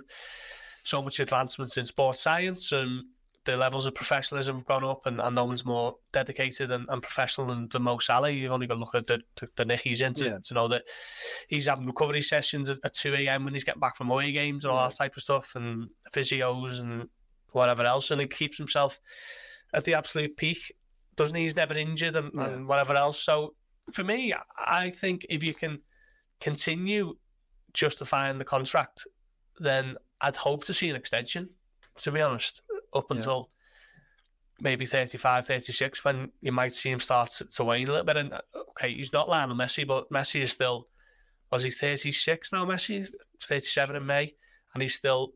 So 0.84 1.02
much 1.02 1.20
advancements 1.20 1.78
in 1.78 1.86
sports 1.86 2.22
science 2.22 2.72
and 2.72 3.04
the 3.52 3.58
levels 3.58 3.86
of 3.86 3.96
professionalism 3.96 4.58
have 4.58 4.66
gone 4.66 4.84
up 4.84 5.06
and, 5.06 5.20
and 5.20 5.36
no 5.36 5.46
one's 5.46 5.66
more 5.66 5.96
dedicated 6.12 6.72
and, 6.72 6.86
and 6.90 7.02
professional 7.02 7.48
than, 7.48 7.68
than 7.70 7.82
Mo 7.82 7.98
Salah. 7.98 8.30
You've 8.30 8.52
only 8.52 8.68
got 8.68 8.76
to 8.76 8.80
look 8.80 8.96
at 8.96 9.08
the, 9.08 9.22
the, 9.40 9.48
the 9.58 9.66
nick 9.66 9.82
he's 9.82 10.02
in 10.02 10.14
to, 10.16 10.26
Yeah. 10.26 10.38
to 10.46 10.54
know 10.54 10.68
that 10.68 10.84
he's 11.48 11.66
having 11.68 11.86
recovery 11.88 12.22
sessions 12.22 12.70
at, 12.70 12.78
at 12.84 12.94
2 12.94 13.14
a.m. 13.16 13.46
when 13.46 13.54
he's 13.54 13.64
getting 13.64 13.80
back 13.80 13.96
from 13.98 14.10
away 14.12 14.32
games 14.32 14.64
and 14.66 14.72
all 14.72 14.88
that 14.88 14.96
type 14.96 15.16
of 15.16 15.22
stuff 15.24 15.54
and 15.56 15.90
physios 16.14 16.80
and 16.80 17.10
whatever 17.52 17.84
else. 17.84 18.12
And 18.12 18.22
he 18.22 18.28
keeps 18.28 18.58
himself 18.58 19.00
at 19.74 19.84
the 19.84 19.94
absolute 19.96 20.38
peak, 20.38 20.60
doesn't 21.16 21.36
he? 21.36 21.44
He's 21.44 21.56
never 21.56 21.76
injured 21.78 22.16
and, 22.16 22.32
Yeah. 22.36 22.46
and 22.50 22.68
whatever 22.68 22.94
else. 22.96 23.20
So 23.24 23.56
for 23.94 24.04
me, 24.04 24.34
I 24.58 24.92
think 24.92 25.26
if 25.30 25.44
you 25.44 25.54
can 25.54 25.80
continue 26.40 27.16
justifying 27.74 28.38
the 28.38 28.46
contract, 28.46 29.06
then 29.60 29.96
I'd 30.22 30.36
hope 30.36 30.64
to 30.66 30.74
see 30.74 30.90
an 30.90 30.96
extension, 30.96 31.50
to 31.98 32.12
be 32.12 32.22
honest, 32.22 32.62
up 32.94 33.06
Yeah. 33.10 33.18
until 33.18 33.50
maybe 34.62 34.86
35, 34.86 35.48
36, 35.48 36.04
when 36.04 36.32
you 36.42 36.52
might 36.52 36.76
see 36.76 36.90
him 36.92 37.00
start 37.00 37.32
to, 37.32 37.46
to 37.46 37.64
wane 37.64 37.88
a 37.88 37.92
little 37.92 38.06
bit. 38.06 38.18
And 38.18 38.34
uh, 38.34 38.42
okay, 38.72 38.94
he's 38.94 39.14
not 39.14 39.30
Lionel 39.30 39.56
Messi, 39.56 39.88
but 39.88 40.10
Messi 40.12 40.42
is 40.42 40.52
still, 40.52 40.88
was 41.52 41.64
he 41.64 41.72
36 41.72 42.52
now, 42.52 42.66
Messi? 42.66 43.08
37 43.42 43.96
in 43.96 44.06
May. 44.06 44.34
And 44.74 44.84
he's 44.84 44.96
still, 44.96 45.34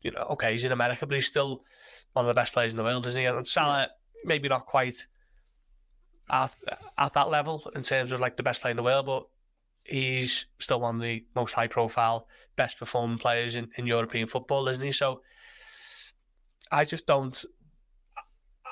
you 0.00 0.10
know, 0.12 0.26
okay, 0.32 0.52
he's 0.52 0.64
in 0.64 0.72
America, 0.72 1.06
but 1.06 1.14
he's 1.14 1.26
still 1.26 1.64
one 2.12 2.24
of 2.24 2.28
the 2.28 2.34
best 2.40 2.52
players 2.52 2.72
in 2.72 2.76
the 2.76 2.84
world, 2.84 3.06
isn't 3.06 3.20
he? 3.20 3.26
And 3.26 3.46
Salah, 3.46 3.88
maybe 4.24 4.48
not 4.48 4.66
quite 4.66 5.06
at, 6.30 6.54
at 6.96 7.12
that 7.14 7.28
level 7.30 7.70
in 7.74 7.82
terms 7.82 8.12
of 8.12 8.20
like 8.20 8.36
the 8.36 8.42
best 8.42 8.60
player 8.62 8.70
in 8.70 8.76
the 8.76 8.82
world, 8.82 9.06
but 9.06 9.26
he's 9.84 10.46
still 10.58 10.80
one 10.80 10.96
of 10.96 11.00
the 11.02 11.24
most 11.34 11.52
high 11.52 11.66
profile, 11.66 12.26
best 12.56 12.78
performing 12.78 13.18
players 13.18 13.56
in, 13.56 13.68
in 13.76 13.86
European 13.86 14.26
football, 14.26 14.68
isn't 14.68 14.84
he? 14.84 14.92
So 14.92 15.20
I 16.80 16.84
just 16.84 17.06
don't 17.06 17.44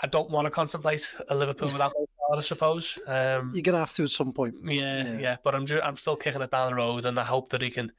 I 0.02 0.06
don't 0.08 0.30
want 0.30 0.46
to 0.46 0.50
contemplate 0.50 1.14
a 1.28 1.34
Liverpool 1.36 1.68
without 1.72 1.92
Odegaard, 1.92 2.38
I 2.38 2.40
suppose. 2.42 2.98
Um, 3.06 3.50
You're 3.54 3.62
gonna 3.62 3.78
have 3.78 3.92
to 3.94 4.02
at 4.04 4.10
some 4.10 4.32
point. 4.32 4.54
yeah, 4.64 5.04
Yeah. 5.04 5.18
yeah, 5.18 5.36
but 5.44 5.54
I'm 5.54 5.66
ju- 5.66 5.80
I'm 5.82 5.96
still 5.96 6.16
kicking 6.16 6.42
it 6.42 6.50
down 6.50 6.70
the 6.70 6.76
road, 6.76 7.04
and 7.06 7.18
I 7.18 7.24
hope 7.24 7.50
that 7.50 7.62
he 7.62 7.70
can 7.70 7.92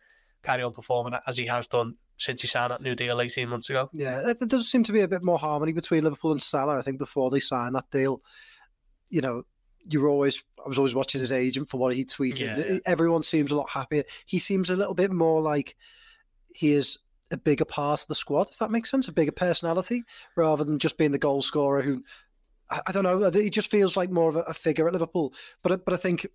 carry 0.44 0.64
on 0.64 0.74
performing 0.74 1.18
as 1.26 1.38
he 1.38 1.46
has 1.48 1.68
done 1.68 1.96
since 2.18 2.42
he 2.42 2.48
signed 2.48 2.72
that 2.72 2.82
new 2.82 2.96
deal 2.96 3.22
18 3.22 3.48
months 3.50 3.70
ago. 3.70 3.90
Yeah, 3.94 4.22
there 4.38 4.48
does 4.48 4.70
seem 4.70 4.84
to 4.84 4.92
be 4.92 5.02
a 5.02 5.08
bit 5.08 5.24
more 5.24 5.40
harmony 5.40 5.72
between 5.72 6.04
Liverpool 6.04 6.32
and 6.34 6.42
Salah. 6.42 6.78
I 6.78 6.82
think 6.82 6.98
before 7.00 7.30
they 7.30 7.40
signed 7.40 7.76
that 7.76 7.90
deal, 7.90 8.22
you 9.10 9.22
know, 9.22 9.44
you 9.90 10.02
were 10.02 10.10
always 10.10 10.44
I 10.64 10.68
was 10.68 10.78
always 10.78 10.96
watching 10.96 11.22
his 11.22 11.32
agent 11.32 11.70
for 11.70 11.78
what 11.78 11.96
he 11.96 12.04
tweeted. 12.06 12.40
Yeah. 12.70 12.78
Everyone 12.86 13.24
seems 13.24 13.52
a 13.52 13.56
lot 13.56 13.70
happier. 13.70 14.04
He 14.26 14.40
seems 14.40 14.70
a 14.70 14.76
little 14.76 14.94
bit 14.94 15.12
more 15.12 15.42
like 15.42 15.76
he 16.54 16.74
is 16.74 16.98
a 17.34 17.38
bigger 17.38 17.66
part 17.66 18.02
of 18.02 18.08
the 18.08 18.16
squad, 18.16 18.50
if 18.52 18.60
that 18.60 18.72
makes 18.72 18.90
sense, 18.92 19.08
a 19.08 19.12
bigger 19.12 19.32
personality 19.32 20.04
rather 20.36 20.64
than 20.64 20.80
just 20.80 20.98
being 20.98 21.12
the 21.12 21.18
goal 21.18 21.42
scorer 21.42 21.82
who. 21.82 22.04
I 22.70 22.82
I 22.88 22.92
don't 22.92 23.04
know. 23.04 23.30
He 23.30 23.50
just 23.50 23.70
feels 23.72 23.98
like 23.98 24.10
more 24.10 24.30
of 24.30 24.36
a, 24.38 24.42
a 24.42 24.54
figure 24.54 24.88
at 24.88 24.94
Liverpool. 24.94 25.34
But 25.62 25.72
I- 25.74 25.76
but 25.78 25.94
I 25.94 25.98
think, 25.98 26.26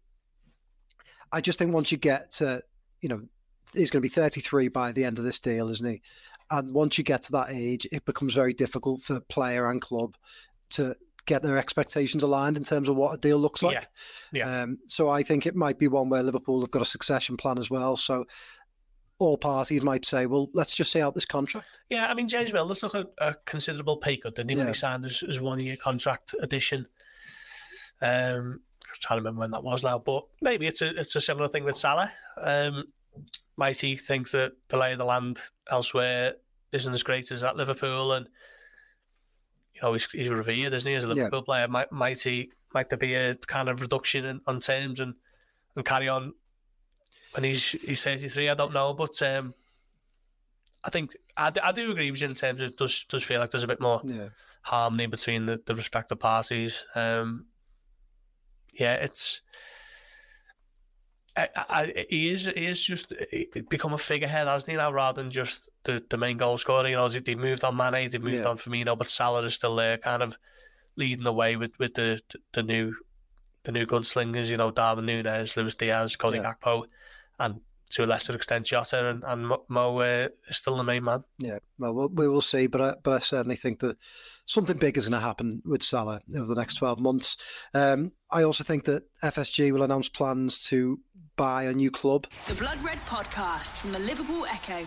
I 1.32 1.40
just 1.40 1.58
think 1.58 1.72
once 1.72 1.92
you 1.92 1.98
get 1.98 2.30
to, 2.32 2.62
you 3.00 3.08
know, 3.08 3.22
he's 3.74 3.90
going 3.90 4.00
to 4.00 4.04
be 4.04 4.08
33 4.08 4.68
by 4.68 4.92
the 4.92 5.04
end 5.04 5.18
of 5.18 5.24
this 5.24 5.40
deal, 5.40 5.68
isn't 5.70 5.86
he? 5.88 6.02
And 6.50 6.72
once 6.72 6.96
you 6.96 7.04
get 7.04 7.22
to 7.22 7.32
that 7.32 7.50
age, 7.50 7.86
it 7.92 8.04
becomes 8.06 8.34
very 8.34 8.54
difficult 8.54 9.02
for 9.02 9.20
player 9.20 9.70
and 9.70 9.80
club 9.82 10.16
to 10.70 10.96
get 11.26 11.42
their 11.42 11.58
expectations 11.58 12.22
aligned 12.22 12.56
in 12.56 12.64
terms 12.64 12.88
of 12.88 12.96
what 12.96 13.12
a 13.14 13.18
deal 13.18 13.36
looks 13.36 13.62
like. 13.62 13.74
Yeah, 14.32 14.44
yeah. 14.46 14.62
Um, 14.62 14.78
so 14.86 15.10
I 15.10 15.22
think 15.22 15.44
it 15.44 15.54
might 15.54 15.78
be 15.78 15.86
one 15.88 16.08
where 16.08 16.22
Liverpool 16.22 16.62
have 16.62 16.70
got 16.70 16.80
a 16.80 16.86
succession 16.86 17.36
plan 17.36 17.58
as 17.58 17.70
well. 17.70 17.98
So 17.98 18.24
all 19.18 19.36
parties 19.36 19.82
might 19.82 20.04
say, 20.04 20.26
well, 20.26 20.48
let's 20.52 20.74
just 20.74 20.92
see 20.92 21.00
out 21.00 21.14
this 21.14 21.24
contract. 21.24 21.80
Yeah, 21.90 22.06
I 22.06 22.14
mean, 22.14 22.28
James 22.28 22.52
Milner 22.52 22.74
took 22.74 22.94
a, 22.94 23.06
a 23.18 23.34
considerable 23.46 23.96
pay 23.96 24.16
cut, 24.16 24.36
didn't 24.36 24.50
he, 24.50 24.56
when 24.56 24.68
he 24.68 24.74
signed 24.74 25.04
his, 25.04 25.20
his 25.20 25.40
one 25.40 25.58
year 25.58 25.76
contract 25.76 26.34
addition? 26.40 26.86
Um, 28.00 28.60
trying 29.00 29.18
to 29.18 29.22
remember 29.22 29.40
when 29.40 29.50
that 29.50 29.64
was 29.64 29.82
now, 29.82 29.98
but 29.98 30.24
maybe 30.40 30.66
it's 30.66 30.82
a 30.82 30.88
it's 30.98 31.16
a 31.16 31.20
similar 31.20 31.48
thing 31.48 31.64
with 31.64 31.76
Salah. 31.76 32.12
Um, 32.40 32.84
might 33.56 33.78
he 33.78 33.96
think 33.96 34.30
that 34.30 34.52
the 34.68 34.76
lay 34.76 34.92
of 34.92 34.98
the 34.98 35.04
land 35.04 35.38
elsewhere 35.70 36.34
isn't 36.72 36.92
as 36.92 37.02
great 37.02 37.30
as 37.30 37.44
at 37.44 37.56
Liverpool, 37.56 38.12
and 38.12 38.28
you 39.74 39.82
know 39.82 39.92
he's, 39.92 40.10
he's 40.10 40.30
revered, 40.30 40.74
isn't 40.74 40.90
he, 40.90 40.96
as 40.96 41.04
a 41.04 41.08
Liverpool 41.08 41.40
yeah. 41.40 41.44
player? 41.44 41.68
Might 41.68 41.92
might 41.92 42.20
he 42.20 42.50
might 42.72 42.88
there 42.88 42.98
be 42.98 43.14
a 43.14 43.34
kind 43.34 43.68
of 43.68 43.80
reduction 43.80 44.24
in, 44.24 44.40
on 44.46 44.60
terms 44.60 45.00
and 45.00 45.14
and 45.76 45.84
carry 45.84 46.08
on 46.08 46.34
when 47.32 47.44
he's 47.44 47.70
he's 47.70 48.02
thirty 48.02 48.28
three? 48.28 48.48
I 48.48 48.54
don't 48.54 48.72
know, 48.72 48.94
but 48.94 49.20
um, 49.22 49.54
I 50.84 50.90
think 50.90 51.16
I, 51.36 51.52
I 51.62 51.72
do 51.72 51.90
agree 51.90 52.10
with 52.10 52.20
you 52.20 52.28
in 52.28 52.34
terms 52.34 52.62
of 52.62 52.76
does 52.76 53.04
does 53.08 53.24
feel 53.24 53.40
like 53.40 53.50
there's 53.50 53.64
a 53.64 53.68
bit 53.68 53.80
more 53.80 54.00
yeah. 54.04 54.28
harmony 54.62 55.06
between 55.06 55.46
the, 55.46 55.60
the 55.66 55.74
respective 55.74 56.18
parties. 56.18 56.84
Um, 56.94 57.46
yeah, 58.74 58.94
it's. 58.94 59.42
I, 61.36 61.48
I, 61.56 62.06
he 62.08 62.32
is 62.32 62.46
he 62.46 62.66
is 62.66 62.82
just 62.82 63.12
become 63.68 63.92
a 63.92 63.98
figurehead, 63.98 64.48
hasn't 64.48 64.70
he 64.70 64.76
now, 64.76 64.90
rather 64.90 65.22
than 65.22 65.30
just 65.30 65.68
the, 65.84 66.02
the 66.10 66.16
main 66.16 66.36
goal 66.36 66.58
scorer. 66.58 66.88
You 66.88 66.96
know, 66.96 67.08
they, 67.08 67.20
they 67.20 67.36
moved 67.36 67.62
on 67.62 67.76
Mane, 67.76 68.10
they 68.10 68.18
moved 68.18 68.42
yeah. 68.42 68.48
on 68.48 68.58
Firmino, 68.58 68.98
but 68.98 69.08
Salah 69.08 69.44
is 69.44 69.54
still 69.54 69.76
there, 69.76 69.98
kind 69.98 70.22
of 70.22 70.36
leading 70.96 71.22
the 71.22 71.32
way 71.32 71.54
with, 71.56 71.78
with 71.78 71.94
the 71.94 72.20
the 72.54 72.62
new 72.62 72.92
the 73.62 73.72
new 73.72 73.86
gunslingers. 73.86 74.48
You 74.48 74.56
know, 74.56 74.72
Darwin 74.72 75.06
Nunez, 75.06 75.56
Luis 75.56 75.76
Diaz, 75.76 76.16
Cody 76.16 76.38
yeah. 76.38 76.54
Gakpo, 76.54 76.86
and 77.38 77.60
to 77.90 78.04
a 78.04 78.06
lesser 78.06 78.34
extent 78.34 78.66
Jota 78.66 79.08
and, 79.08 79.24
and 79.24 79.50
Mo 79.68 79.98
uh, 79.98 80.28
is 80.48 80.56
still 80.56 80.76
the 80.76 80.84
main 80.84 81.04
man. 81.04 81.24
Yeah, 81.38 81.58
well, 81.78 82.08
we 82.08 82.28
will 82.28 82.40
see, 82.40 82.66
but 82.66 82.80
I, 82.80 82.94
but 83.02 83.12
I 83.14 83.18
certainly 83.18 83.56
think 83.56 83.80
that 83.80 83.96
something 84.46 84.76
big 84.76 84.96
is 84.96 85.04
going 85.04 85.18
to 85.18 85.26
happen 85.26 85.62
with 85.64 85.82
Salah 85.82 86.20
over 86.36 86.46
the 86.46 86.54
next 86.54 86.74
12 86.74 87.00
months. 87.00 87.36
Um, 87.74 88.12
I 88.30 88.42
also 88.42 88.64
think 88.64 88.84
that 88.84 89.04
FSG 89.22 89.72
will 89.72 89.82
announce 89.82 90.08
plans 90.08 90.64
to 90.66 91.00
buy 91.36 91.64
a 91.64 91.72
new 91.72 91.90
club. 91.90 92.26
The 92.46 92.54
Blood 92.54 92.82
Red 92.82 92.98
Podcast 93.06 93.76
from 93.76 93.92
the 93.92 94.00
Liverpool 94.00 94.44
Echo. 94.46 94.86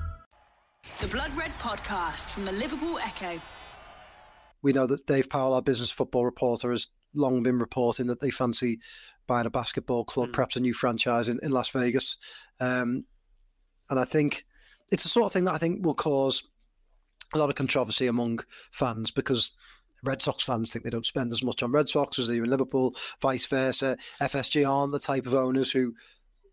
The 1.01 1.07
Blood 1.07 1.35
Red 1.35 1.51
Podcast 1.57 2.29
from 2.29 2.45
the 2.45 2.51
Liverpool 2.51 2.99
Echo. 2.99 3.41
We 4.61 4.71
know 4.71 4.85
that 4.85 5.07
Dave 5.07 5.31
Powell, 5.31 5.55
our 5.55 5.61
business 5.63 5.89
football 5.89 6.25
reporter, 6.25 6.69
has 6.69 6.85
long 7.15 7.41
been 7.41 7.57
reporting 7.57 8.05
that 8.05 8.19
they 8.19 8.29
fancy 8.29 8.79
buying 9.25 9.47
a 9.47 9.49
basketball 9.49 10.05
club, 10.05 10.29
mm. 10.29 10.33
perhaps 10.33 10.57
a 10.57 10.59
new 10.59 10.75
franchise 10.75 11.27
in, 11.27 11.39
in 11.41 11.49
Las 11.49 11.69
Vegas. 11.69 12.19
Um, 12.59 13.05
and 13.89 13.99
I 13.99 14.05
think 14.05 14.45
it's 14.91 15.01
the 15.01 15.09
sort 15.09 15.25
of 15.25 15.33
thing 15.33 15.45
that 15.45 15.55
I 15.55 15.57
think 15.57 15.83
will 15.83 15.95
cause 15.95 16.43
a 17.33 17.39
lot 17.39 17.49
of 17.49 17.55
controversy 17.55 18.05
among 18.05 18.41
fans 18.71 19.09
because 19.09 19.49
Red 20.03 20.21
Sox 20.21 20.43
fans 20.43 20.69
think 20.69 20.85
they 20.85 20.91
don't 20.91 21.03
spend 21.03 21.31
as 21.31 21.43
much 21.43 21.63
on 21.63 21.71
Red 21.71 21.89
Sox 21.89 22.19
as 22.19 22.27
they 22.27 22.35
do 22.35 22.43
in 22.43 22.49
Liverpool, 22.51 22.95
vice 23.19 23.47
versa. 23.47 23.97
FSG 24.21 24.69
aren't 24.69 24.91
the 24.91 24.99
type 24.99 25.25
of 25.25 25.33
owners 25.33 25.71
who 25.71 25.95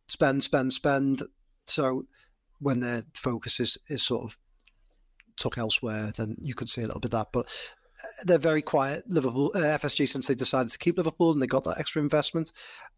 spend, 0.06 0.42
spend, 0.42 0.72
spend. 0.72 1.22
So 1.66 2.06
when 2.60 2.80
their 2.80 3.02
focus 3.14 3.60
is, 3.60 3.78
is 3.88 4.02
sort 4.02 4.24
of 4.24 4.38
took 5.36 5.58
elsewhere, 5.58 6.12
then 6.16 6.36
you 6.40 6.54
could 6.54 6.68
see 6.68 6.82
a 6.82 6.86
little 6.86 7.00
bit 7.00 7.14
of 7.14 7.18
that. 7.18 7.28
But 7.32 7.46
uh, 8.02 8.08
they're 8.24 8.38
very 8.38 8.62
quiet. 8.62 9.04
Liverpool, 9.08 9.52
uh, 9.54 9.60
FSG, 9.60 10.08
since 10.08 10.26
they 10.26 10.34
decided 10.34 10.70
to 10.72 10.78
keep 10.78 10.96
Liverpool 10.96 11.32
and 11.32 11.40
they 11.40 11.46
got 11.46 11.64
that 11.64 11.78
extra 11.78 12.02
investment, 12.02 12.52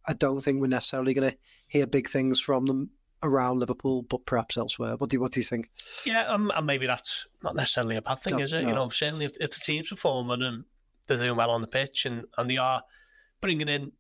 I 0.07 0.15
don't 0.15 0.41
think 0.41 0.61
we're 0.61 0.69
necessarily 0.69 1.15
going 1.15 1.31
to 1.31 1.37
hear 1.69 1.87
big 1.87 2.09
things 2.09 2.41
from 2.41 2.67
them 2.67 2.91
around 3.23 3.59
Liverpool, 3.59 4.03
but 4.03 4.25
perhaps 4.25 4.57
elsewhere. 4.57 4.97
What 4.97 5.11
do 5.11 5.17
you, 5.17 5.21
what 5.21 5.33
do 5.33 5.41
you 5.41 5.45
think? 5.45 5.71
Yeah, 6.05 6.23
um, 6.23 6.51
and 6.55 6.67
maybe 6.67 6.87
that's 6.87 7.27
not 7.43 7.55
necessarily 7.55 7.97
a 7.97 8.03
bad 8.03 8.21
thing, 8.21 8.37
no, 8.37 8.43
is 8.43 8.53
it? 8.53 8.63
No. 8.63 8.69
You 8.69 8.75
know, 8.75 8.89
certainly 8.91 9.27
if, 9.27 9.33
if 9.41 9.51
the 9.51 9.61
team's 9.61 9.89
performing 9.89 10.43
and 10.43 10.65
they're 11.07 11.19
doing 11.19 11.37
well 11.37 11.51
on 11.51 11.61
the 11.61 11.67
pitch 11.67 12.07
and, 12.07 12.25
and 12.39 12.49
they 12.49 12.57
are 12.57 12.83
bringing 13.41 13.69
in 13.69 13.93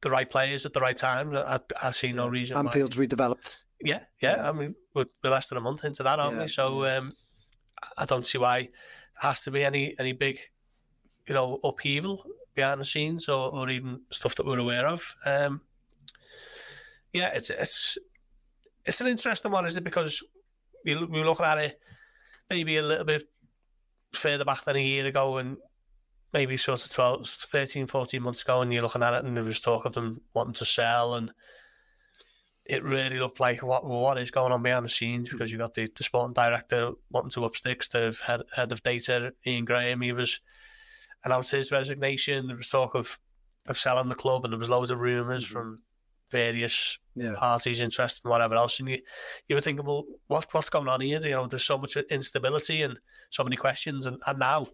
the 0.00 0.10
right 0.10 0.28
players 0.28 0.66
at 0.66 0.72
the 0.72 0.80
right 0.80 0.96
time, 0.96 1.34
I, 1.36 1.60
I 1.80 1.92
see 1.92 2.12
no 2.12 2.26
reason. 2.26 2.56
Anfield's 2.56 2.98
why. 2.98 3.06
redeveloped. 3.06 3.54
Yeah, 3.84 4.00
yeah. 4.20 4.48
I 4.48 4.52
mean, 4.52 4.74
we're, 4.94 5.04
we're, 5.22 5.30
less 5.30 5.48
than 5.48 5.58
a 5.58 5.60
month 5.60 5.84
into 5.84 6.02
that, 6.02 6.18
aren't 6.18 6.36
yeah, 6.36 6.42
we? 6.42 6.48
So 6.48 6.86
um, 6.86 7.12
I 7.96 8.04
don't 8.04 8.26
see 8.26 8.38
why 8.38 8.60
there 8.60 8.70
has 9.30 9.42
to 9.44 9.50
be 9.50 9.64
any 9.64 9.94
any 9.98 10.12
big, 10.12 10.38
you 11.26 11.34
know, 11.34 11.58
upheaval 11.64 12.24
behind 12.54 12.80
the 12.80 12.84
scenes 12.84 13.28
or, 13.28 13.52
or 13.52 13.70
even 13.70 14.00
stuff 14.10 14.34
that 14.36 14.46
we're 14.46 14.58
aware 14.58 14.86
of. 14.86 15.02
Um, 15.24 15.60
yeah, 17.12 17.28
it's 17.34 17.50
it's 17.50 17.98
it's 18.84 19.00
an 19.00 19.08
interesting 19.08 19.50
one, 19.50 19.66
is 19.66 19.76
it? 19.76 19.84
Because 19.84 20.22
we 20.84 20.94
we 20.96 21.24
looking 21.24 21.46
at 21.46 21.58
it 21.58 21.80
maybe 22.50 22.76
a 22.76 22.82
little 22.82 23.04
bit 23.04 23.28
further 24.12 24.44
back 24.44 24.64
than 24.64 24.76
a 24.76 24.82
year 24.82 25.06
ago 25.06 25.38
and 25.38 25.56
maybe 26.32 26.56
sort 26.56 26.84
of 26.84 26.90
12, 26.90 27.26
13, 27.26 27.86
14 27.86 28.22
months 28.22 28.42
ago, 28.42 28.62
and 28.62 28.72
you're 28.72 28.82
looking 28.82 29.02
at 29.02 29.14
it 29.14 29.24
and 29.24 29.36
there 29.36 29.44
was 29.44 29.60
talk 29.60 29.84
of 29.84 29.94
them 29.94 30.20
wanting 30.34 30.54
to 30.54 30.64
sell 30.64 31.14
and 31.14 31.32
it 32.64 32.84
really 32.84 33.18
looked 33.18 33.40
like 33.40 33.62
what 33.62 33.84
what 33.84 34.18
is 34.18 34.30
going 34.30 34.52
on 34.52 34.62
behind 34.62 34.84
the 34.84 34.90
scenes 34.90 35.28
because 35.28 35.50
you 35.50 35.58
got 35.58 35.74
the, 35.74 35.88
the 35.96 36.04
sporting 36.04 36.32
director 36.32 36.92
wanting 37.10 37.30
to 37.30 37.44
up 37.44 37.56
sticks 37.56 37.88
to 37.88 38.12
head, 38.24 38.42
head 38.54 38.72
of 38.72 38.82
data, 38.82 39.34
Ian 39.46 39.64
Graham. 39.64 40.00
He 40.00 40.12
was 40.12 40.40
announced 41.24 41.50
his 41.50 41.72
resignation. 41.72 42.46
There 42.46 42.56
was 42.56 42.70
talk 42.70 42.94
of, 42.94 43.18
of 43.66 43.78
selling 43.78 44.08
the 44.08 44.14
club, 44.14 44.44
and 44.44 44.52
there 44.52 44.58
was 44.58 44.70
loads 44.70 44.90
of 44.90 45.00
rumours 45.00 45.44
mm-hmm. 45.44 45.54
from 45.54 45.78
various 46.30 46.98
yeah. 47.14 47.34
parties 47.36 47.80
interested 47.80 48.24
and 48.24 48.30
whatever 48.30 48.54
else. 48.54 48.78
And 48.80 48.88
you, 48.88 48.98
you 49.48 49.56
were 49.56 49.60
thinking, 49.60 49.84
well, 49.84 50.04
what, 50.28 50.52
what's 50.52 50.70
going 50.70 50.88
on 50.88 51.00
here? 51.00 51.20
You 51.20 51.30
know, 51.30 51.46
there's 51.46 51.64
so 51.64 51.78
much 51.78 51.96
instability 51.96 52.82
and 52.82 52.98
so 53.30 53.44
many 53.44 53.56
questions, 53.56 54.06
and, 54.06 54.18
and 54.26 54.38
now 54.38 54.66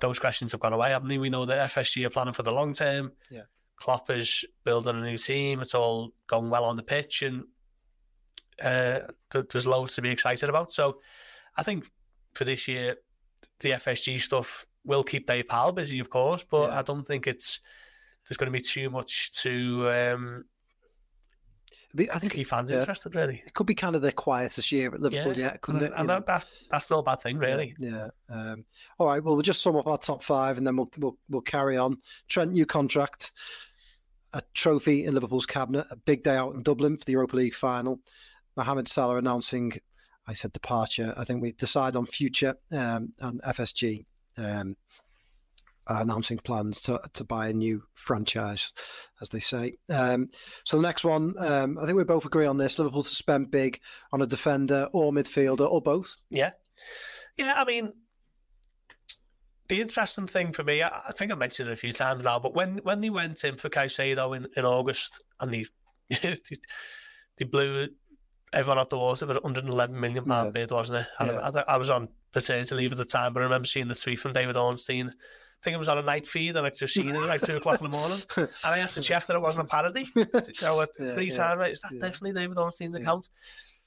those 0.00 0.18
questions 0.18 0.52
have 0.52 0.60
gone 0.60 0.72
away, 0.72 0.90
haven't 0.90 1.08
they? 1.08 1.18
We 1.18 1.30
know 1.30 1.46
that 1.46 1.70
FSG 1.70 2.06
are 2.06 2.10
planning 2.10 2.34
for 2.34 2.42
the 2.42 2.52
long 2.52 2.72
term. 2.72 3.12
Yeah. 3.30 3.42
Klopp 3.82 4.10
is 4.10 4.44
building 4.62 4.96
a 4.96 5.02
new 5.02 5.18
team. 5.18 5.60
It's 5.60 5.74
all 5.74 6.12
going 6.28 6.50
well 6.50 6.64
on 6.64 6.76
the 6.76 6.84
pitch, 6.84 7.22
and 7.22 7.42
uh, 8.62 9.00
there's 9.50 9.66
loads 9.66 9.96
to 9.96 10.02
be 10.02 10.10
excited 10.10 10.48
about. 10.48 10.72
So, 10.72 11.00
I 11.56 11.64
think 11.64 11.90
for 12.34 12.44
this 12.44 12.68
year, 12.68 12.98
the 13.58 13.70
FSG 13.70 14.20
stuff 14.20 14.66
will 14.84 15.02
keep 15.02 15.26
Dave 15.26 15.48
Powell 15.48 15.72
busy, 15.72 15.98
of 15.98 16.10
course, 16.10 16.44
but 16.48 16.70
yeah. 16.70 16.78
I 16.78 16.82
don't 16.82 17.04
think 17.04 17.26
it's 17.26 17.58
there's 18.28 18.36
going 18.36 18.52
to 18.52 18.56
be 18.56 18.62
too 18.62 18.88
much 18.88 19.32
to. 19.42 19.90
Um, 19.90 20.44
I 21.98 22.20
think 22.20 22.34
keep 22.34 22.46
fans 22.46 22.70
yeah, 22.70 22.78
interested. 22.78 23.16
Really, 23.16 23.42
it 23.44 23.52
could 23.52 23.66
be 23.66 23.74
kind 23.74 23.96
of 23.96 24.02
the 24.02 24.12
quietest 24.12 24.70
year 24.70 24.94
at 24.94 25.00
Liverpool 25.00 25.36
yeah. 25.36 25.46
yet, 25.46 25.60
couldn't 25.60 25.82
and, 25.82 25.92
it? 25.92 25.98
And 25.98 26.08
that, 26.08 26.26
that, 26.26 26.46
that's 26.70 26.88
no 26.88 27.02
bad 27.02 27.20
thing, 27.20 27.36
really. 27.36 27.74
Yeah. 27.80 28.10
yeah. 28.30 28.52
Um, 28.52 28.64
all 28.98 29.08
right. 29.08 29.22
Well, 29.22 29.34
we'll 29.34 29.42
just 29.42 29.60
sum 29.60 29.74
up 29.74 29.88
our 29.88 29.98
top 29.98 30.22
five, 30.22 30.56
and 30.56 30.64
then 30.64 30.76
we'll 30.76 30.90
we'll, 30.98 31.18
we'll 31.28 31.42
carry 31.42 31.76
on. 31.76 31.98
Trent, 32.28 32.52
new 32.52 32.64
contract 32.64 33.32
a 34.32 34.42
trophy 34.54 35.04
in 35.04 35.14
Liverpool's 35.14 35.46
cabinet, 35.46 35.86
a 35.90 35.96
big 35.96 36.22
day 36.22 36.36
out 36.36 36.54
in 36.54 36.62
Dublin 36.62 36.96
for 36.96 37.04
the 37.04 37.12
Europa 37.12 37.36
League 37.36 37.54
final. 37.54 38.00
Mohamed 38.56 38.88
Salah 38.88 39.16
announcing, 39.16 39.72
I 40.26 40.32
said 40.32 40.52
departure. 40.52 41.14
I 41.16 41.24
think 41.24 41.42
we 41.42 41.52
decide 41.52 41.96
on 41.96 42.06
future 42.06 42.54
um, 42.70 43.12
and 43.20 43.40
FSG 43.42 44.04
um, 44.38 44.76
announcing 45.86 46.38
plans 46.38 46.80
to, 46.82 47.00
to 47.14 47.24
buy 47.24 47.48
a 47.48 47.52
new 47.52 47.82
franchise, 47.94 48.72
as 49.20 49.30
they 49.30 49.40
say. 49.40 49.74
Um, 49.88 50.28
so 50.64 50.76
the 50.76 50.82
next 50.82 51.04
one, 51.04 51.34
um, 51.38 51.78
I 51.78 51.86
think 51.86 51.96
we 51.96 52.04
both 52.04 52.26
agree 52.26 52.46
on 52.46 52.56
this. 52.56 52.78
Liverpool 52.78 53.02
to 53.02 53.14
spend 53.14 53.50
big 53.50 53.80
on 54.12 54.22
a 54.22 54.26
defender 54.26 54.88
or 54.92 55.12
midfielder 55.12 55.70
or 55.70 55.80
both. 55.80 56.16
Yeah, 56.30 56.50
yeah. 57.36 57.54
I 57.56 57.64
mean, 57.64 57.92
the 59.72 59.80
interesting 59.80 60.26
thing 60.26 60.52
for 60.52 60.62
me, 60.62 60.82
I, 60.82 61.10
think 61.14 61.32
I 61.32 61.34
mentioned 61.34 61.70
it 61.70 61.72
a 61.72 61.76
few 61.76 61.94
times 61.94 62.22
now, 62.22 62.38
but 62.38 62.54
when 62.54 62.76
when 62.82 63.00
they 63.00 63.08
went 63.08 63.42
in 63.42 63.56
for 63.56 63.70
Caicedo 63.70 64.36
in, 64.36 64.46
in 64.54 64.66
August 64.66 65.24
and 65.40 65.50
they, 65.50 65.64
they 67.38 67.44
blew 67.46 67.88
everyone 68.52 68.76
off 68.76 68.90
the 68.90 68.98
water 68.98 69.24
with 69.24 69.38
111 69.42 69.98
million 69.98 70.26
pound 70.26 70.48
yeah. 70.48 70.50
bid, 70.50 70.70
wasn't 70.70 70.98
it? 70.98 71.06
Yeah. 71.18 71.38
I, 71.38 71.58
I, 71.58 71.64
I, 71.68 71.76
was 71.78 71.88
on 71.88 72.08
paternity 72.32 72.74
leave 72.74 72.92
at 72.92 72.98
the 72.98 73.06
time, 73.06 73.32
but 73.32 73.40
I 73.40 73.44
remember 73.44 73.64
seeing 73.64 73.88
the 73.88 73.94
tweet 73.94 74.18
from 74.18 74.34
David 74.34 74.58
Ornstein. 74.58 75.08
I 75.08 75.64
think 75.64 75.74
it 75.74 75.78
was 75.78 75.88
on 75.88 75.96
a 75.96 76.02
night 76.02 76.26
feed, 76.26 76.54
and 76.54 76.66
I 76.66 76.70
just 76.70 76.92
seen 76.92 77.08
it 77.08 77.16
at 77.16 77.28
like 77.28 77.40
two 77.40 77.56
o'clock 77.56 77.80
in 77.80 77.90
the 77.90 77.96
morning, 77.96 78.18
and 78.36 78.48
I 78.62 78.76
had 78.76 78.90
to 78.90 79.00
check 79.00 79.24
that 79.24 79.36
it 79.36 79.40
wasn't 79.40 79.64
a 79.64 79.70
parody. 79.70 80.06
So 80.54 80.80
yeah, 80.80 81.14
three 81.14 81.30
times, 81.30 81.58
right? 81.58 81.72
Is 81.72 81.80
that 81.80 81.92
definitely 81.92 82.34
David 82.34 82.58
Ornstein's 82.58 82.94
account? 82.94 83.30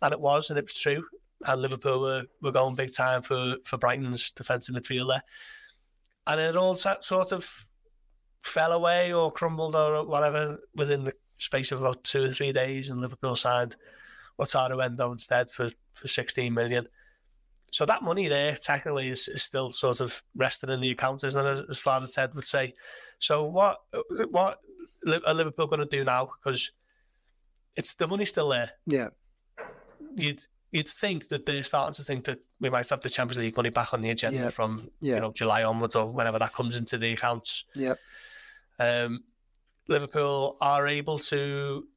And 0.01 0.13
it 0.13 0.19
was, 0.19 0.49
and 0.49 0.57
it 0.57 0.65
was 0.65 0.79
true. 0.79 1.05
And 1.45 1.61
Liverpool 1.61 2.01
were, 2.01 2.23
were 2.41 2.51
going 2.51 2.73
big 2.73 2.91
time 2.95 3.21
for 3.21 3.57
for 3.65 3.77
Brighton's 3.77 4.31
defensive 4.31 4.73
midfielder 4.73 5.19
and 6.27 6.39
it 6.39 6.55
all 6.55 6.75
sort 6.75 7.31
of 7.31 7.47
fell 8.41 8.71
away 8.71 9.13
or 9.13 9.31
crumbled 9.31 9.75
or 9.75 10.05
whatever 10.05 10.59
within 10.75 11.03
the 11.03 11.13
space 11.37 11.71
of 11.71 11.81
about 11.81 12.03
two 12.03 12.23
or 12.23 12.29
three 12.29 12.51
days, 12.51 12.89
and 12.89 13.01
Liverpool 13.01 13.35
signed 13.35 13.75
Wataru 14.39 14.83
Endo 14.83 15.11
instead 15.11 15.49
for, 15.49 15.69
for 15.93 16.07
16 16.07 16.53
million. 16.53 16.87
So 17.71 17.85
that 17.85 18.03
money 18.03 18.27
there 18.27 18.55
technically 18.55 19.09
is, 19.09 19.27
is 19.27 19.43
still 19.43 19.71
sort 19.71 19.99
of 19.99 20.21
resting 20.35 20.69
in 20.69 20.79
the 20.79 20.91
account, 20.91 21.23
isn't 21.23 21.45
it? 21.45 21.65
As 21.69 21.77
Father 21.77 22.07
Ted 22.07 22.33
would 22.33 22.45
say. 22.45 22.73
So 23.19 23.43
what 23.43 23.79
what 24.29 24.59
are 25.25 25.33
Liverpool 25.33 25.67
going 25.67 25.81
to 25.81 25.85
do 25.85 26.03
now? 26.03 26.29
Because 26.37 26.71
it's 27.75 27.95
the 27.95 28.07
money's 28.07 28.29
still 28.29 28.49
there. 28.49 28.71
Yeah. 28.85 29.09
You'd 30.15 30.45
you'd 30.71 30.87
think 30.87 31.29
that 31.29 31.45
they're 31.45 31.63
starting 31.63 31.93
to 31.93 32.03
think 32.03 32.25
that 32.25 32.39
we 32.59 32.69
might 32.69 32.89
have 32.89 33.01
the 33.01 33.09
Champions 33.09 33.39
League 33.39 33.55
money 33.55 33.69
back 33.69 33.93
on 33.93 34.01
the 34.01 34.09
agenda 34.09 34.39
Yeah. 34.39 34.49
from 34.49 34.89
Yeah. 34.99 35.15
you 35.15 35.21
know 35.21 35.31
July 35.31 35.63
onwards 35.63 35.95
or 35.95 36.11
whenever 36.11 36.39
that 36.39 36.53
comes 36.53 36.75
into 36.75 36.97
the 36.97 37.13
accounts. 37.13 37.63
Yeah. 37.75 37.95
Um, 38.79 39.23
Liverpool 39.87 40.57
are 40.61 40.87
able 40.87 41.19
to 41.19 41.87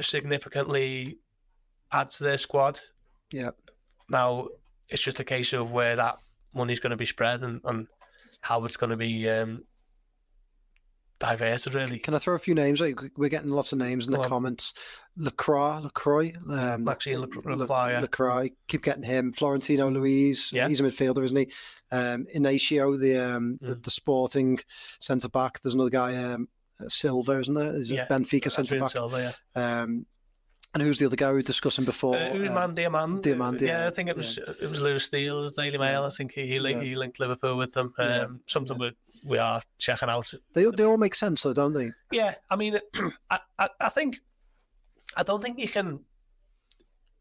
significantly 0.00 1.18
add 1.92 2.10
to 2.12 2.24
their 2.24 2.38
squad. 2.38 2.80
Yeah. 3.32 3.50
Now 4.08 4.48
it's 4.90 5.02
just 5.02 5.20
a 5.20 5.24
case 5.24 5.52
of 5.52 5.70
where 5.70 5.96
that 5.96 6.16
money's 6.54 6.80
going 6.80 6.90
to 6.90 6.96
be 6.96 7.04
spread 7.06 7.42
and, 7.42 7.60
and 7.64 7.86
how 8.40 8.64
it's 8.64 8.76
going 8.76 8.90
to 8.90 8.96
be 8.96 9.28
um, 9.28 9.64
diverted. 11.18 11.74
Really, 11.74 11.98
Can 11.98 12.14
I 12.14 12.18
throw 12.18 12.34
a 12.34 12.38
few 12.38 12.54
names? 12.54 12.80
out? 12.80 12.94
We're 13.16 13.28
getting 13.28 13.50
lots 13.50 13.72
of 13.72 13.78
names 13.78 14.06
in 14.06 14.12
the 14.12 14.18
Go 14.18 14.24
on. 14.24 14.28
comments. 14.28 14.74
Lacroix, 15.16 15.78
Lacroix, 15.80 16.32
um, 16.50 16.84
Maxime 16.84 17.20
Lac- 17.20 17.34
Le- 17.44 17.54
Lacroix, 17.56 17.88
yeah. 17.90 18.00
Lacroix. 18.00 18.50
Keep 18.68 18.82
getting 18.82 19.02
him. 19.02 19.32
Florentino 19.32 19.90
Luis. 19.90 20.52
Yeah. 20.52 20.68
He's 20.68 20.80
a 20.80 20.84
midfielder, 20.84 21.24
isn't 21.24 21.36
he? 21.36 21.50
Um, 21.90 22.26
Inacio, 22.34 22.98
the 22.98 23.16
um, 23.18 23.58
the, 23.60 23.74
Mm. 23.76 23.82
the 23.82 23.90
Sporting 23.90 24.58
centre 25.00 25.28
back. 25.28 25.60
There's 25.60 25.74
another 25.74 25.90
guy, 25.90 26.14
um, 26.22 26.48
Silva, 26.86 27.40
isn't 27.40 27.54
there? 27.54 27.74
Is 27.74 27.90
it 27.90 27.96
Yeah. 27.96 28.06
Benfica 28.06 28.50
centre 28.50 28.76
Adrian 28.76 28.84
back? 28.84 28.92
Silva, 28.92 29.34
yeah. 29.56 29.80
Um, 29.82 30.06
and 30.74 30.82
who's 30.82 30.98
the 30.98 31.06
other 31.06 31.16
guy 31.16 31.28
we 31.28 31.34
were 31.34 31.42
discussing 31.42 31.84
before? 31.84 32.16
Uh, 32.16 32.30
Um, 32.30 32.36
Ousmane 32.38 32.74
Diomande. 32.76 33.22
Diomande, 33.22 33.60
yeah, 33.62 33.82
yeah, 33.82 33.86
I 33.88 33.90
think 33.90 34.08
it 34.10 34.16
was 34.16 34.38
it 34.38 34.68
was 34.68 34.80
Lewis 34.80 35.04
Steele, 35.04 35.50
Daily 35.50 35.78
Mail. 35.78 36.04
I 36.04 36.10
think 36.10 36.32
he 36.32 36.46
he, 36.46 36.58
linked, 36.58 36.82
Yeah. 36.82 36.88
he 36.90 36.94
linked 36.96 37.18
Liverpool 37.20 37.56
with 37.56 37.72
them. 37.72 37.94
Um, 37.98 38.08
Yeah. 38.08 38.26
Something 38.46 38.78
we 38.78 38.92
we 39.28 39.38
are 39.38 39.62
checking 39.78 40.08
out. 40.08 40.32
they 40.54 40.64
they 40.76 40.84
all 40.84 40.96
make 40.98 41.14
sense, 41.14 41.42
though, 41.42 41.52
don't 41.54 41.72
they? 41.72 41.90
Yeah, 42.12 42.34
I 42.50 42.56
mean, 42.56 42.78
I, 43.30 43.38
I 43.58 43.68
I 43.80 43.88
think 43.88 44.20
I 45.16 45.22
don't 45.22 45.42
think 45.42 45.58
you 45.58 45.68
can 45.68 46.00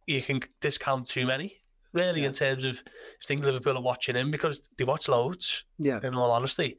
you 0.06 0.22
can 0.22 0.42
discount 0.62 1.08
too 1.08 1.26
many 1.26 1.58
really 1.94 2.22
Yeah. 2.22 2.28
in 2.28 2.34
terms 2.34 2.64
of 2.64 2.84
I 2.86 3.26
think 3.26 3.44
Liverpool 3.44 3.78
are 3.78 3.82
watching 3.82 4.16
him 4.16 4.30
because 4.32 4.62
they 4.78 4.84
watch 4.84 5.08
loads. 5.08 5.66
Yeah, 5.80 6.00
in 6.04 6.14
all 6.16 6.32
honesty. 6.32 6.78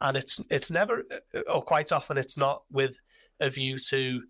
And 0.00 0.16
it's 0.16 0.40
it's 0.50 0.70
never, 0.70 1.04
or 1.48 1.62
quite 1.62 1.90
often, 1.92 2.18
it's 2.18 2.36
not 2.36 2.64
with 2.70 2.98
a 3.40 3.48
view 3.48 3.78
to 3.78 4.22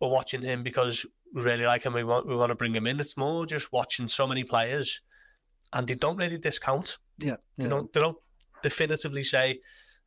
we're 0.00 0.08
watching 0.08 0.40
him 0.40 0.62
because 0.62 1.04
really 1.32 1.64
like 1.64 1.84
him. 1.84 1.92
We 1.92 2.04
want 2.04 2.26
we 2.26 2.36
want 2.36 2.50
to 2.50 2.54
bring 2.54 2.74
him 2.74 2.86
in. 2.86 3.00
It's 3.00 3.16
more 3.16 3.46
just 3.46 3.72
watching 3.72 4.08
so 4.08 4.26
many 4.26 4.44
players, 4.44 5.00
and 5.72 5.86
they 5.86 5.94
don't 5.94 6.16
really 6.16 6.38
discount. 6.38 6.98
yeah, 7.18 7.36
They 7.56 7.64
yeah. 7.64 7.70
don't 7.70 7.92
they 7.92 8.00
don't 8.00 8.18
definitively 8.62 9.22
say 9.22 9.60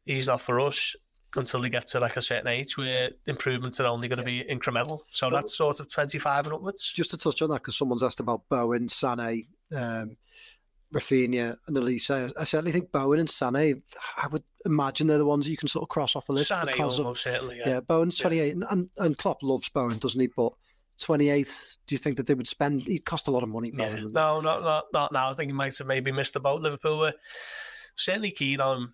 he's 0.05 0.27
not 0.27 0.41
for 0.41 0.59
us 0.59 0.95
until 1.35 1.61
they 1.61 1.69
get 1.69 1.87
to 1.87 1.99
like 1.99 2.15
a 2.15 2.21
certain 2.21 2.47
age 2.47 2.77
where 2.77 3.09
improvements 3.25 3.79
are 3.79 3.87
only 3.87 4.07
going 4.07 4.19
to 4.19 4.23
be 4.25 4.43
incremental. 4.43 4.99
So 5.11 5.29
that's 5.31 5.57
sort 5.57 5.79
of 5.79 5.89
twenty 5.91 6.19
five 6.19 6.45
and 6.45 6.53
upwards. 6.55 6.93
Just 6.93 7.09
to 7.11 7.17
touch 7.17 7.41
on 7.41 7.49
that, 7.49 7.55
because 7.61 7.77
someone's 7.77 8.03
asked 8.03 8.19
about 8.19 8.43
Bowen, 8.49 8.87
Sané, 8.87 9.47
um, 9.75 10.15
Rafinha, 10.93 11.55
and 11.67 11.75
Olise. 11.77 12.31
I 12.37 12.43
certainly 12.43 12.71
think 12.71 12.91
Bowen 12.91 13.19
and 13.19 13.27
Sané. 13.29 13.81
I 14.17 14.27
would 14.27 14.43
imagine 14.65 15.07
they're 15.07 15.17
the 15.17 15.25
ones 15.25 15.49
you 15.49 15.57
can 15.57 15.67
sort 15.67 15.81
of 15.83 15.89
cross 15.89 16.15
off 16.15 16.27
the 16.27 16.33
list 16.33 16.51
Sané 16.51 16.67
because 16.67 16.99
of 16.99 17.17
certainly. 17.17 17.57
yeah. 17.59 17.69
Yeah. 17.69 17.79
Bowen's 17.79 18.19
Yeah. 18.19 18.23
twenty 18.23 18.39
eight, 18.39 18.53
and, 18.53 18.65
and 18.69 18.89
and 18.97 19.17
Klopp 19.17 19.41
loves 19.41 19.69
Bowen, 19.69 19.97
doesn't 19.97 20.21
he? 20.21 20.27
But 20.35 20.53
twenty 20.99 21.29
eighth, 21.29 21.77
do 21.87 21.95
you 21.95 21.99
think 21.99 22.17
that 22.17 22.27
they 22.27 22.33
would 22.33 22.47
spend? 22.47 22.83
He'd 22.83 23.05
cost 23.05 23.27
a 23.27 23.31
lot 23.31 23.43
of 23.43 23.49
money. 23.49 23.71
Yeah. 23.73 23.95
No, 24.11 24.41
not 24.41 24.63
not 24.63 24.85
not 24.93 25.11
now. 25.11 25.29
I 25.29 25.33
think 25.33 25.49
he 25.49 25.53
might 25.53 25.77
have 25.77 25.87
maybe 25.87 26.11
missed 26.11 26.33
the 26.33 26.39
boat. 26.39 26.61
Liverpool 26.61 26.99
were 26.99 27.13
certainly 27.95 28.31
keen 28.31 28.61
on. 28.61 28.93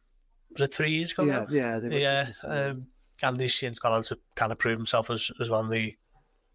Was 0.54 0.62
it 0.64 0.74
three 0.74 0.92
years 0.92 1.12
ago? 1.12 1.24
now? 1.24 1.46
yeah, 1.50 1.80
yeah, 1.82 1.90
yeah. 1.98 2.24
this, 2.26 2.44
Um, 2.44 2.88
Andy 3.22 3.48
Sheehan's 3.48 3.80
gone 3.80 3.94
on 3.94 4.04
to 4.04 4.18
kind 4.36 4.52
of 4.52 4.58
prove 4.58 4.78
himself 4.78 5.10
as, 5.12 5.30
as 5.40 5.50
one 5.50 5.66
of 5.66 5.72
the 5.72 5.96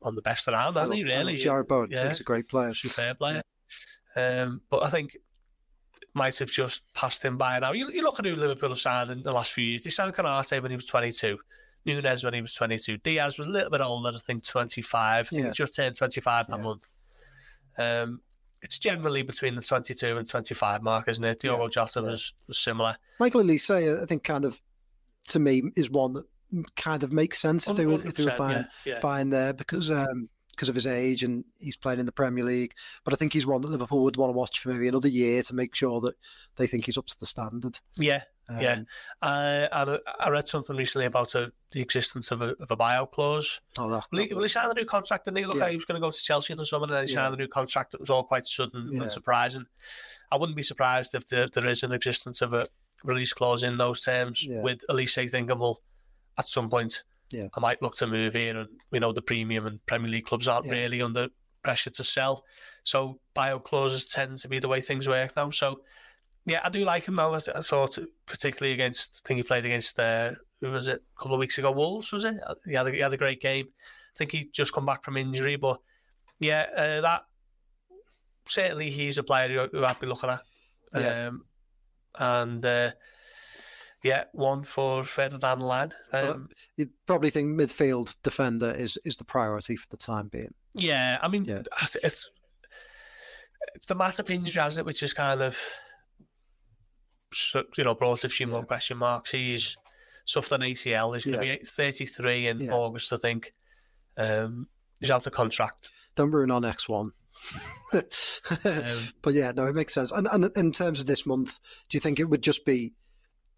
of 0.02 0.14
the 0.14 0.22
best 0.22 0.48
around, 0.48 0.74
hasn't 0.74 0.96
he? 0.96 1.04
Really, 1.04 1.36
Jarrod 1.36 1.68
Bowen. 1.68 1.90
Yeah. 1.90 2.08
he's 2.08 2.20
a 2.20 2.24
great 2.24 2.48
player. 2.48 2.72
superb 2.72 3.18
player. 3.18 3.42
Um, 4.16 4.60
but 4.70 4.84
I 4.84 4.90
think 4.90 5.16
might 6.14 6.38
have 6.38 6.50
just 6.50 6.82
passed 6.94 7.24
him 7.24 7.36
by 7.36 7.58
now. 7.58 7.72
You, 7.72 7.90
you 7.90 8.02
look 8.02 8.18
at 8.18 8.24
who 8.24 8.34
Liverpool 8.34 8.68
have 8.68 8.78
signed 8.78 9.10
in 9.10 9.22
the 9.22 9.32
last 9.32 9.52
few 9.52 9.64
years. 9.64 9.82
They 9.82 9.90
signed 9.90 10.14
Konate 10.14 10.62
when 10.62 10.70
he 10.70 10.76
was 10.76 10.86
22. 10.86 11.38
Nunez 11.86 12.24
when 12.24 12.34
he 12.34 12.40
was 12.40 12.54
22. 12.54 12.98
Diaz 12.98 13.38
was 13.38 13.48
a 13.48 13.50
little 13.50 13.70
bit 13.70 13.80
older, 13.80 14.12
I 14.14 14.18
think 14.18 14.44
25. 14.44 15.28
Yeah. 15.32 15.46
he 15.46 15.50
just 15.52 15.74
turned 15.74 15.96
25 15.96 16.46
that 16.48 16.56
Yeah. 16.58 16.62
month. 16.62 16.86
Um, 17.76 18.20
it's 18.62 18.78
generally 18.78 19.22
between 19.22 19.54
the 19.56 19.62
22 19.62 20.16
and 20.16 20.28
25 20.28 20.82
mark, 20.82 21.08
isn't 21.08 21.22
it? 21.24 21.40
Diogo 21.40 21.64
Yeah, 21.64 21.68
Jota 21.68 22.02
was, 22.02 22.32
was 22.48 22.58
similar. 22.58 22.96
Michael 23.20 23.42
Olise, 23.42 24.02
I 24.02 24.06
think, 24.06 24.24
kind 24.24 24.44
of 24.44 24.60
to 25.28 25.38
me 25.38 25.62
is 25.76 25.90
one 25.90 26.14
that 26.14 26.24
kind 26.76 27.02
of 27.02 27.12
makes 27.12 27.40
sense 27.40 27.66
if 27.66 27.76
they 27.76 27.84
were 27.86 27.94
if 28.06 28.14
they 28.14 28.24
were 28.24 28.36
buying 28.38 28.64
buying 29.00 29.30
there 29.30 29.52
because 29.52 29.90
um 29.90 30.28
because 30.50 30.68
of 30.68 30.74
his 30.76 30.86
age 30.86 31.24
and 31.24 31.44
he's 31.58 31.76
playing 31.76 31.98
in 31.98 32.06
the 32.06 32.12
Premier 32.12 32.44
League. 32.44 32.74
But 33.02 33.12
I 33.12 33.16
think 33.16 33.32
he's 33.32 33.44
one 33.46 33.60
that 33.62 33.70
Liverpool 33.70 34.04
would 34.04 34.16
want 34.16 34.28
to 34.32 34.36
watch 34.36 34.60
for 34.60 34.68
maybe 34.68 34.86
another 34.86 35.08
year 35.08 35.42
to 35.42 35.54
make 35.54 35.74
sure 35.74 36.00
that 36.02 36.14
they 36.56 36.66
think 36.68 36.84
he's 36.84 36.96
up 36.96 37.06
to 37.06 37.18
the 37.18 37.26
standard. 37.26 37.78
Yeah, 37.98 38.22
Um, 38.48 38.60
Yeah. 38.60 38.80
I, 39.22 39.68
I, 39.72 39.98
I 40.20 40.28
read 40.30 40.48
something 40.48 40.76
recently 40.76 41.06
about 41.06 41.34
a, 41.34 41.50
the 41.72 41.80
existence 41.80 42.30
of 42.30 42.42
a, 42.42 42.50
of 42.60 42.70
a 42.70 42.76
buyout 42.76 43.12
clause. 43.12 43.60
Oh, 43.78 43.88
that, 43.90 44.06
Well, 44.12 44.22
he, 44.22 44.34
well, 44.34 44.42
he 44.42 44.48
signed 44.48 44.70
a 44.70 44.74
new 44.74 44.84
contract, 44.84 45.26
and 45.26 45.36
he 45.36 45.44
looked 45.44 45.56
Yeah. 45.58 45.64
like 45.64 45.70
he 45.70 45.76
was 45.76 45.84
going 45.86 46.00
to 46.00 46.06
go 46.06 46.10
to 46.10 46.18
Chelsea 46.18 46.52
in 46.52 46.58
the 46.58 46.66
summer, 46.66 46.84
and 46.84 46.92
then 46.92 47.06
he 47.06 47.12
Yeah. 47.12 47.22
signed 47.22 47.34
a 47.34 47.38
new 47.38 47.48
contract. 47.48 47.94
It 47.94 48.00
was 48.00 48.10
all 48.10 48.24
quite 48.24 48.46
sudden 48.46 48.90
Yeah. 48.92 49.02
and 49.02 49.10
surprising. 49.10 49.66
I 50.30 50.36
wouldn't 50.36 50.56
be 50.56 50.62
surprised 50.62 51.14
if 51.14 51.28
there, 51.28 51.48
there 51.48 51.66
is 51.66 51.82
an 51.82 51.92
existence 51.92 52.42
of 52.42 52.52
a 52.52 52.66
release 53.02 53.32
clause 53.32 53.62
in 53.62 53.76
those 53.78 54.02
terms 54.02 54.44
Yeah. 54.44 54.62
with 54.62 54.84
Olise 54.90 55.30
thinking, 55.30 55.58
well, 55.58 55.80
at 56.38 56.48
some 56.48 56.68
point, 56.68 57.04
Yeah. 57.30 57.48
I 57.54 57.60
might 57.60 57.80
look 57.82 57.94
to 57.96 58.06
move 58.06 58.34
here, 58.34 58.58
and 58.58 58.68
we 58.90 58.98
know 58.98 59.12
the 59.12 59.22
premium 59.22 59.66
and 59.66 59.84
Premier 59.86 60.10
League 60.10 60.26
clubs 60.26 60.48
aren't 60.48 60.70
really 60.70 61.00
under 61.02 61.28
pressure 61.62 61.90
to 61.90 62.04
sell. 62.04 62.44
So 62.84 63.18
buyout 63.34 63.64
clauses 63.64 64.04
tend 64.04 64.38
to 64.40 64.48
be 64.48 64.58
the 64.58 64.68
way 64.68 64.82
things 64.82 65.08
work 65.08 65.34
now. 65.34 65.48
So 65.50 65.80
yeah, 66.46 66.60
I 66.62 66.68
do 66.68 66.84
like 66.84 67.04
him 67.06 67.16
though. 67.16 67.34
I, 67.34 67.38
thought 67.38 67.98
particularly 68.26 68.74
against, 68.74 69.22
I 69.24 69.28
think 69.28 69.38
he 69.38 69.42
played 69.42 69.64
against, 69.64 69.98
uh, 69.98 70.32
who 70.60 70.70
was 70.70 70.88
it, 70.88 71.02
a 71.16 71.20
couple 71.20 71.34
of 71.34 71.40
weeks 71.40 71.58
ago, 71.58 71.70
Wolves, 71.72 72.12
was 72.12 72.24
it? 72.24 72.36
He 72.66 72.74
had 72.74 72.86
a, 72.86 72.90
he 72.92 72.98
had 73.00 73.12
a 73.12 73.18
great 73.18 73.40
game. 73.40 73.66
I 73.68 74.16
think 74.16 74.32
he 74.32 74.48
just 74.52 74.72
come 74.72 74.86
back 74.86 75.04
from 75.04 75.16
injury, 75.16 75.56
but 75.56 75.78
yeah, 76.38 76.66
uh, 76.76 77.00
that 77.00 77.22
certainly 78.46 78.90
he's 78.90 79.18
a 79.18 79.22
player 79.22 79.48
who, 79.72 79.78
who 79.78 79.84
I'd 79.84 80.00
be 80.00 80.06
looking 80.06 80.30
at. 80.30 80.42
Yeah. 80.94 81.26
Um, 81.28 81.44
and 82.16 82.64
uh, 82.64 82.90
yeah, 84.04 84.24
one 84.32 84.62
for 84.62 85.02
further 85.02 85.38
down 85.38 85.58
the 85.60 85.64
line. 85.66 85.92
Um, 86.12 86.48
you'd 86.76 86.90
probably 87.06 87.30
think 87.30 87.58
midfield 87.58 88.16
defender 88.22 88.70
is 88.70 88.98
is 89.04 89.16
the 89.16 89.24
priority 89.24 89.76
for 89.76 89.86
the 89.90 89.96
time 89.96 90.28
being. 90.28 90.54
Yeah, 90.74 91.18
I 91.22 91.28
mean, 91.28 91.44
Yeah. 91.46 91.62
it's 91.82 91.96
it's 93.76 93.86
the 93.88 93.96
Matip 93.96 94.30
injury, 94.30 94.62
hasn't 94.62 94.84
it, 94.84 94.86
which 94.86 95.02
is 95.02 95.12
kind 95.14 95.40
of 95.40 95.58
you 97.76 97.84
know 97.84 97.94
brought 97.94 98.24
a 98.24 98.28
few 98.28 98.46
more 98.46 98.64
question 98.64 98.98
marks. 98.98 99.30
He's 99.30 99.76
suffered 100.24 100.54
an 100.56 100.62
ACL. 100.62 101.14
He's 101.14 101.24
going 101.24 101.38
to 101.40 101.46
Yeah. 101.46 101.56
be 101.58 101.64
33 101.66 102.46
in 102.48 102.60
Yeah. 102.60 102.72
August, 102.72 103.12
I 103.12 103.16
think. 103.16 103.52
Um, 104.16 104.68
he's 105.00 105.10
out 105.10 105.26
of 105.26 105.32
contract. 105.32 105.90
Don't 106.16 106.30
ruin 106.30 106.50
our 106.50 106.60
next 106.60 106.88
one. 106.88 107.12
but 107.92 109.32
yeah, 109.34 109.52
no, 109.54 109.66
it 109.66 109.74
makes 109.74 109.92
sense. 109.94 110.12
And, 110.12 110.28
and 110.32 110.50
in 110.56 110.72
terms 110.72 111.00
of 111.00 111.06
this 111.06 111.26
month, 111.26 111.58
do 111.88 111.96
you 111.96 112.00
think 112.00 112.18
it 112.20 112.24
would 112.24 112.42
just 112.42 112.64
be 112.64 112.92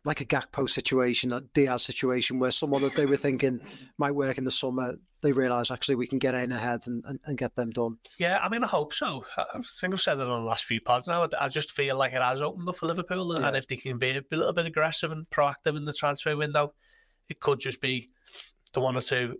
like 0.07 0.21
a 0.21 0.25
Gakpo 0.25 0.71
situation, 0.71 1.33
a 1.33 1.41
Diaz 1.53 1.83
situation, 1.83 2.39
where 2.39 2.53
someone 2.53 2.81
that 2.83 2.95
they 2.95 3.07
were 3.07 3.17
thinking 3.17 3.61
might 3.99 4.13
work 4.15 4.39
in 4.39 4.45
the 4.45 4.51
summer, 4.53 4.95
they 5.21 5.33
realise 5.33 5.71
actually 5.73 5.97
we 5.97 6.07
can 6.07 6.21
get 6.21 6.35
in 6.37 6.53
ahead 6.53 6.87
and, 6.87 7.05
and, 7.07 7.19
and 7.27 7.37
get 7.37 7.57
them 7.57 7.71
done? 7.71 7.99
Yeah, 8.17 8.39
I 8.41 8.49
mean, 8.49 8.63
I 8.63 8.69
hope 8.69 8.95
so. 8.95 9.25
I 9.37 9.59
think 9.81 9.93
I've 9.93 10.01
said 10.01 10.19
it 10.21 10.29
on 10.29 10.43
the 10.43 10.49
last 10.49 10.65
few 10.65 10.81
pods 10.81 11.09
now. 11.09 11.29
I 11.39 11.49
just 11.49 11.73
feel 11.73 11.97
like 11.99 12.13
it 12.13 12.23
has 12.23 12.41
opened 12.41 12.69
up 12.69 12.77
for 12.77 12.87
Liverpool, 12.87 13.33
and 13.33 13.43
Yeah. 13.45 13.59
if 13.59 13.67
they 13.67 13.77
can 13.77 13.99
be 13.99 14.11
a 14.11 14.23
little 14.31 14.53
bit 14.53 14.67
aggressive 14.67 15.11
and 15.11 15.29
proactive 15.29 15.77
in 15.77 15.85
the 15.85 15.93
transfer 15.93 16.37
window, 16.37 16.73
it 17.29 17.41
could 17.41 17.59
just 17.59 17.81
be 17.81 18.11
the 18.73 18.81
one 18.81 18.97
or 18.97 19.01
two 19.01 19.37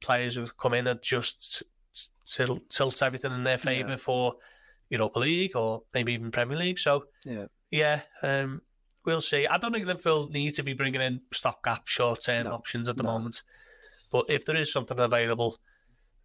players 0.00 0.34
who 0.34 0.46
come 0.58 0.74
in 0.74 0.88
and 0.88 1.00
just 1.02 1.62
tilt, 2.26 2.68
tilt 2.68 3.00
everything 3.00 3.32
in 3.32 3.44
their 3.44 3.58
favour 3.58 3.90
Yeah. 3.90 3.96
for 3.96 4.34
Europa 4.88 5.20
League 5.20 5.54
or 5.54 5.84
maybe 5.94 6.14
even 6.14 6.32
Premier 6.32 6.58
League. 6.58 6.80
So, 6.80 7.04
Yeah. 7.24 7.46
yeah, 7.70 8.00
um, 8.22 8.62
we'll 9.04 9.20
see. 9.20 9.46
I 9.46 9.58
don't 9.58 9.72
think 9.72 9.86
Liverpool 9.86 10.28
need 10.30 10.54
to 10.54 10.62
be 10.62 10.72
bringing 10.72 11.00
in 11.00 11.20
stopgap 11.32 11.88
short 11.88 12.22
term 12.24 12.44
No, 12.44 12.52
options 12.54 12.88
at 12.88 12.96
the 12.96 13.02
no. 13.02 13.12
moment. 13.12 13.42
But 14.10 14.26
if 14.28 14.44
there 14.44 14.56
is 14.56 14.72
something 14.72 14.98
available, 14.98 15.58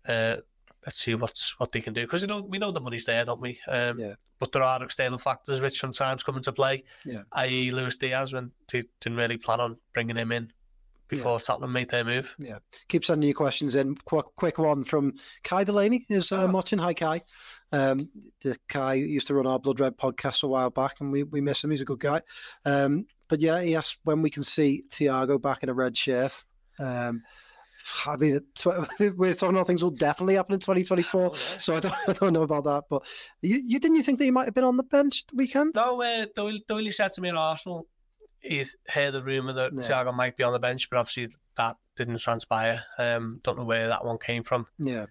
uh, 0.07 0.37
let's 0.85 0.99
see 0.99 1.15
what's 1.15 1.59
what 1.59 1.71
they 1.71 1.81
can 1.81 1.93
do 1.93 2.01
because 2.01 2.21
you 2.21 2.27
know 2.27 2.41
we 2.41 2.57
know 2.57 2.71
the 2.71 2.79
money's 2.79 3.05
there, 3.05 3.23
don't 3.25 3.41
we? 3.41 3.59
Um, 3.67 3.99
Yeah. 3.99 4.13
But 4.37 4.51
there 4.51 4.63
are 4.63 4.83
external 4.83 5.17
factors 5.17 5.61
which 5.61 5.79
sometimes 5.79 6.21
come 6.23 6.35
into 6.35 6.51
play. 6.51 6.83
Yeah. 7.05 7.21
I.e., 7.31 7.71
Luis 7.71 7.95
Diaz 7.95 8.33
when 8.33 8.51
they 8.71 8.83
didn't 8.99 9.17
really 9.17 9.37
plan 9.37 9.61
on 9.61 9.77
bringing 9.93 10.17
him 10.17 10.33
in 10.33 10.51
before 11.07 11.39
Tottenham 11.39 11.71
made 11.71 11.89
their 11.89 12.03
move. 12.03 12.35
Yeah. 12.37 12.57
Keep 12.89 13.05
sending 13.05 13.29
your 13.29 13.35
questions 13.35 13.75
in. 13.75 13.95
Quick, 13.95 14.25
quick 14.35 14.57
one 14.57 14.83
from 14.83 15.13
Kai 15.43 15.63
Delaney 15.63 16.05
is 16.09 16.31
uh, 16.33 16.49
watching. 16.51 16.79
Hi, 16.79 16.93
Kai. 16.93 17.21
Um, 17.71 18.09
the 18.41 18.57
Kai 18.69 18.93
used 18.95 19.27
to 19.27 19.35
run 19.35 19.47
our 19.47 19.59
Blood 19.59 19.79
Red 19.79 19.97
podcast 19.97 20.43
a 20.43 20.47
while 20.47 20.69
back, 20.69 20.95
and 20.99 21.11
we, 21.11 21.23
we 21.23 21.41
miss 21.41 21.63
him. 21.63 21.71
He's 21.71 21.81
a 21.81 21.85
good 21.85 21.99
guy. 21.99 22.21
Um, 22.63 23.05
but 23.27 23.41
yeah, 23.41 23.61
he 23.61 23.75
asked 23.75 23.99
when 24.03 24.21
we 24.21 24.29
can 24.29 24.43
see 24.43 24.83
Thiago 24.89 25.41
back 25.41 25.63
in 25.63 25.69
a 25.69 25.73
red 25.73 25.97
shirt. 25.97 26.45
Um, 26.79 27.23
I 28.05 28.17
mean, 28.17 28.39
we're 28.99 29.33
talking 29.33 29.55
about 29.55 29.67
things 29.67 29.83
will 29.83 29.91
definitely 29.91 30.35
happen 30.35 30.53
in 30.53 30.59
2024. 30.59 31.35
So 31.35 31.75
I 31.75 31.79
don't, 31.79 31.93
I 32.07 32.13
don't 32.13 32.33
know 32.33 32.43
about 32.43 32.65
that. 32.65 32.83
But 32.89 33.03
you, 33.41 33.61
you 33.65 33.79
didn't 33.79 33.97
you 33.97 34.03
think 34.03 34.19
that 34.19 34.25
he 34.25 34.31
might 34.31 34.45
have 34.45 34.53
been 34.53 34.63
on 34.63 34.77
the 34.77 34.83
bench 34.83 35.25
the 35.27 35.35
weekend? 35.35 35.73
No, 35.75 36.01
uh, 36.01 36.25
Doyle, 36.35 36.59
Doyle 36.67 36.91
said 36.91 37.11
to 37.13 37.21
me 37.21 37.29
in 37.29 37.37
Arsenal, 37.37 37.87
he's 38.41 38.75
heard 38.87 39.13
the 39.13 39.23
rumour 39.23 39.53
that 39.53 39.73
Yeah. 39.73 39.81
Thiago 39.81 40.13
might 40.13 40.37
be 40.37 40.43
on 40.43 40.53
the 40.53 40.59
bench, 40.59 40.89
but 40.89 40.97
obviously 40.97 41.29
that 41.57 41.77
didn't 41.95 42.19
transpire. 42.19 42.83
Um, 42.97 43.39
don't 43.43 43.57
know 43.57 43.65
where 43.65 43.87
that 43.87 44.05
one 44.05 44.17
came 44.17 44.43
from. 44.43 44.67
Yeah. 44.77 45.07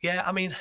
Yeah, 0.00 0.22
I 0.24 0.30
mean, 0.30 0.54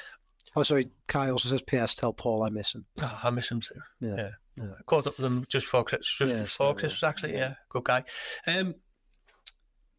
Oh, 0.57 0.63
sorry. 0.63 0.89
Kai 1.07 1.29
also 1.29 1.49
says, 1.49 1.61
"P.S. 1.61 1.93
Tell 1.95 2.11
Paul 2.13 2.43
I 2.43 2.49
miss 2.49 2.73
him." 2.73 2.85
oh, 3.01 3.19
I 3.23 3.29
miss 3.29 3.49
him 3.51 3.61
too. 3.61 3.75
Yeah. 3.99 4.15
Yeah. 4.17 4.29
Yeah. 4.57 4.69
Caught 4.87 5.07
up 5.07 5.17
with 5.17 5.25
him 5.25 5.45
just 5.47 5.67
before 5.67 5.83
Christmas, 5.83 6.15
just 6.17 6.33
Yeah, 6.33 6.41
before 6.43 6.71
so, 6.71 6.73
Christmas, 6.73 7.01
yeah. 7.03 7.09
actually. 7.09 7.33
Yeah. 7.33 7.39
Yeah. 7.39 7.53
good 7.69 7.83
guy. 7.83 8.03
Um, 8.47 8.75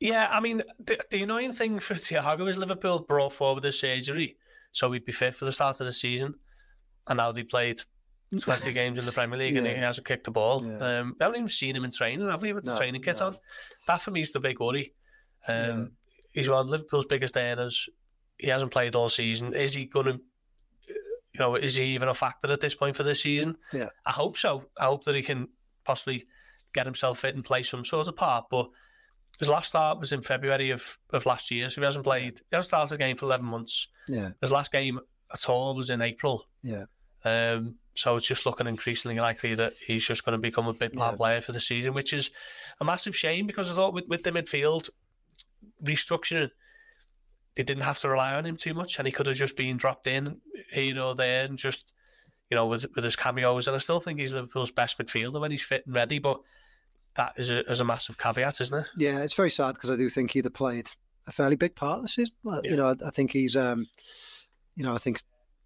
yeah, 0.00 0.28
I 0.30 0.40
mean, 0.40 0.62
the, 0.84 0.98
the 1.10 1.22
annoying 1.22 1.52
thing 1.52 1.78
for 1.78 1.94
Thiago 1.94 2.48
is 2.48 2.58
Liverpool 2.58 3.00
brought 3.00 3.32
forward 3.32 3.64
his 3.64 3.78
surgery, 3.78 4.36
so 4.72 4.90
he'd 4.92 5.04
be 5.04 5.12
fit 5.12 5.34
for 5.34 5.44
the 5.44 5.52
start 5.52 5.80
of 5.80 5.86
the 5.86 5.92
season, 5.92 6.34
and 7.06 7.16
now 7.18 7.32
they 7.32 7.42
played 7.44 7.80
20 8.40 8.72
games 8.72 8.98
in 8.98 9.06
the 9.06 9.12
Premier 9.12 9.38
League 9.38 9.56
and 9.56 9.66
he 9.66 9.74
hasn't 9.74 10.06
kicked 10.06 10.24
the 10.24 10.30
ball. 10.30 10.64
Yeah. 10.64 10.98
Um, 11.00 11.16
we 11.18 11.24
haven't 11.24 11.36
even 11.38 11.48
seen 11.48 11.74
him 11.76 11.84
in 11.84 11.90
training, 11.90 12.28
have 12.28 12.42
we, 12.42 12.52
with 12.52 12.64
the 12.64 12.72
No, 12.72 12.78
training 12.78 13.02
kit 13.02 13.20
no. 13.20 13.26
on? 13.28 13.36
That 13.86 14.02
for 14.02 14.10
me 14.10 14.20
is 14.22 14.32
the 14.32 14.40
big 14.40 14.60
worry. 14.60 14.92
Um, 15.46 15.54
Yeah. 15.54 15.84
He's 16.32 16.50
one 16.50 16.60
of 16.60 16.68
Liverpool's 16.68 17.06
biggest 17.06 17.36
earners. 17.36 17.88
He 18.36 18.48
hasn't 18.48 18.70
played 18.70 18.94
all 18.94 19.08
season. 19.08 19.54
Is 19.54 19.72
he 19.72 19.86
going 19.86 20.06
to, 20.06 20.20
you 21.38 21.44
know, 21.44 21.54
is 21.56 21.76
he 21.76 21.84
even 21.84 22.08
a 22.08 22.14
factor 22.14 22.50
at 22.50 22.60
this 22.60 22.74
point 22.74 22.96
for 22.96 23.02
this 23.04 23.22
season? 23.22 23.56
Yeah. 23.72 23.88
I 24.06 24.12
hope 24.12 24.36
so. 24.36 24.64
I 24.78 24.86
hope 24.86 25.04
that 25.04 25.14
he 25.14 25.22
can 25.22 25.48
possibly 25.84 26.26
get 26.74 26.84
himself 26.86 27.20
fit 27.20 27.34
and 27.34 27.44
play 27.44 27.62
some 27.62 27.84
sort 27.84 28.08
of 28.08 28.16
part. 28.16 28.46
But 28.50 28.68
his 29.38 29.48
last 29.48 29.68
start 29.68 30.00
was 30.00 30.12
in 30.12 30.22
February 30.22 30.70
of, 30.70 30.98
of 31.12 31.24
last 31.26 31.50
year, 31.50 31.70
so 31.70 31.80
he 31.80 31.84
hasn't 31.84 32.04
played. 32.04 32.38
He 32.50 32.56
hasn't 32.56 32.68
started 32.70 32.94
a 32.94 32.98
game 32.98 33.16
for 33.16 33.26
11 33.26 33.46
months. 33.46 33.88
Yeah. 34.08 34.30
His 34.40 34.50
last 34.50 34.72
game 34.72 34.98
at 35.32 35.48
all 35.48 35.76
was 35.76 35.90
in 35.90 36.02
April. 36.02 36.44
Yeah. 36.62 36.84
Um, 37.24 37.76
so 37.94 38.16
it's 38.16 38.26
just 38.26 38.46
looking 38.46 38.66
increasingly 38.66 39.18
likely 39.20 39.54
that 39.56 39.74
he's 39.84 40.06
just 40.06 40.24
going 40.24 40.32
to 40.32 40.38
become 40.42 40.66
a 40.68 40.72
big 40.72 40.92
part 40.92 41.14
Yeah. 41.14 41.16
player 41.16 41.40
for 41.40 41.52
the 41.52 41.60
season, 41.60 41.94
which 41.94 42.12
is 42.12 42.30
a 42.80 42.84
massive 42.84 43.14
shame 43.16 43.46
because 43.46 43.70
I 43.70 43.74
thought 43.74 43.92
with, 43.94 44.06
with 44.08 44.22
the 44.22 44.30
midfield 44.30 44.88
restructuring, 45.84 46.50
they 47.58 47.64
didn't 47.64 47.82
have 47.82 47.98
to 47.98 48.08
rely 48.08 48.34
on 48.34 48.46
him 48.46 48.56
too 48.56 48.72
much, 48.72 48.98
and 48.98 49.06
he 49.06 49.12
could 49.12 49.26
have 49.26 49.36
just 49.36 49.56
been 49.56 49.76
dropped 49.76 50.06
in 50.06 50.40
here 50.72 51.00
or 51.00 51.16
there 51.16 51.44
and 51.44 51.58
just, 51.58 51.92
you 52.50 52.54
know, 52.54 52.66
with 52.66 52.86
with 52.94 53.04
his 53.04 53.16
cameos. 53.16 53.66
And 53.66 53.74
I 53.74 53.78
still 53.78 53.98
think 53.98 54.20
he's 54.20 54.32
Liverpool's 54.32 54.70
best 54.70 54.96
midfielder 54.96 55.40
when 55.40 55.50
he's 55.50 55.62
fit 55.62 55.84
and 55.84 55.94
ready, 55.94 56.20
but 56.20 56.40
that 57.16 57.32
is 57.36 57.50
a, 57.50 57.68
is 57.68 57.80
a 57.80 57.84
massive 57.84 58.16
caveat, 58.16 58.60
isn't 58.60 58.78
it? 58.78 58.86
Yeah, 58.96 59.22
it's 59.22 59.34
very 59.34 59.50
sad 59.50 59.74
because 59.74 59.90
I 59.90 59.96
do 59.96 60.08
think 60.08 60.30
he'd 60.30 60.44
have 60.44 60.54
played 60.54 60.86
a 61.26 61.32
fairly 61.32 61.56
big 61.56 61.74
part 61.74 62.00
this 62.00 62.14
season. 62.14 62.34
Well, 62.44 62.60
Yeah. 62.62 62.70
You 62.70 62.76
know, 62.76 62.86
I, 62.90 63.06
I 63.06 63.10
think 63.10 63.32
he's, 63.32 63.56
um, 63.56 63.88
you 64.76 64.84
know, 64.84 64.94
I 64.94 64.98
think 64.98 65.20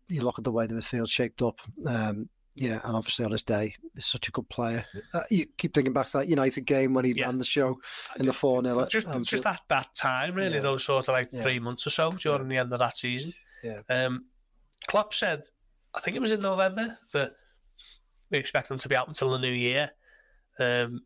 you 0.08 0.22
look 0.22 0.38
at 0.38 0.44
the 0.44 0.50
way 0.50 0.66
the 0.66 0.74
midfield 0.74 1.10
shaped 1.10 1.42
up. 1.42 1.60
Um, 1.84 2.30
yeah, 2.54 2.80
and 2.84 2.94
obviously 2.96 3.24
on 3.24 3.32
his 3.32 3.42
day, 3.42 3.74
he's 3.94 4.06
such 4.06 4.28
a 4.28 4.30
good 4.32 4.48
player. 4.48 4.84
Uh, 5.14 5.22
you 5.30 5.46
keep 5.58 5.72
thinking 5.74 5.92
back 5.92 6.06
to 6.06 6.18
that 6.18 6.28
United 6.28 6.62
game 6.66 6.92
when 6.94 7.04
he 7.04 7.12
Yeah. 7.12 7.26
ran 7.26 7.38
the 7.38 7.44
show 7.44 7.78
in 8.18 8.26
the 8.26 8.32
4 8.32 8.62
0. 8.62 8.86
just 8.86 9.08
just 9.24 9.42
that 9.44 9.62
that 9.68 9.94
time 9.94 10.34
really 10.34 10.56
Yeah. 10.56 10.60
those 10.60 10.84
sort 10.84 11.08
of 11.08 11.12
like 11.12 11.28
Yeah. 11.32 11.42
three 11.42 11.58
months 11.58 11.86
or 11.86 11.90
so 11.90 12.12
during 12.12 12.48
the 12.48 12.58
end 12.58 12.72
of 12.72 12.78
that 12.80 12.96
season 12.96 13.32
Yeah. 13.62 13.80
um 13.88 14.26
Klopp 14.88 15.14
said 15.14 15.42
I 15.94 16.00
think 16.00 16.16
it 16.16 16.20
was 16.20 16.32
in 16.32 16.40
November 16.40 16.98
that 17.12 17.32
we 18.30 18.38
expect 18.38 18.70
him 18.70 18.78
to 18.78 18.88
be 18.88 18.96
out 18.96 19.08
until 19.08 19.30
the 19.30 19.38
new 19.38 19.52
year 19.52 19.90
um 20.58 21.00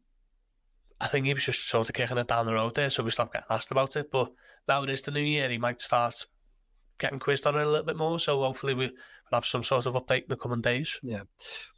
I 1.00 1.08
think 1.08 1.26
he 1.26 1.34
was 1.34 1.44
just 1.44 1.68
sort 1.68 1.88
of 1.88 1.94
kicking 1.94 2.16
it 2.18 2.26
down 2.28 2.46
the 2.46 2.54
road 2.54 2.74
there 2.74 2.90
so 2.90 3.02
we 3.02 3.10
stopped 3.10 3.32
getting 3.34 3.46
asked 3.50 3.70
about 3.70 3.96
it 3.96 4.10
but 4.10 4.32
now 4.66 4.82
it 4.82 4.90
is 4.90 5.02
the 5.02 5.10
new 5.10 5.20
year 5.20 5.48
he 5.50 5.58
might 5.58 5.80
start 5.80 6.26
getting 6.98 7.18
quizzed 7.18 7.46
on 7.46 7.56
it 7.56 7.62
a 7.62 7.68
little 7.70 7.84
bit 7.84 7.96
more 7.96 8.18
so 8.18 8.40
hopefully 8.40 8.74
we- 8.74 8.86
we'll 8.86 9.36
have 9.38 9.44
some 9.44 9.64
sort 9.64 9.86
of 9.86 9.94
update 9.94 10.22
in 10.22 10.28
the 10.28 10.36
coming 10.36 10.60
days 10.60 10.98
Yeah, 11.02 11.22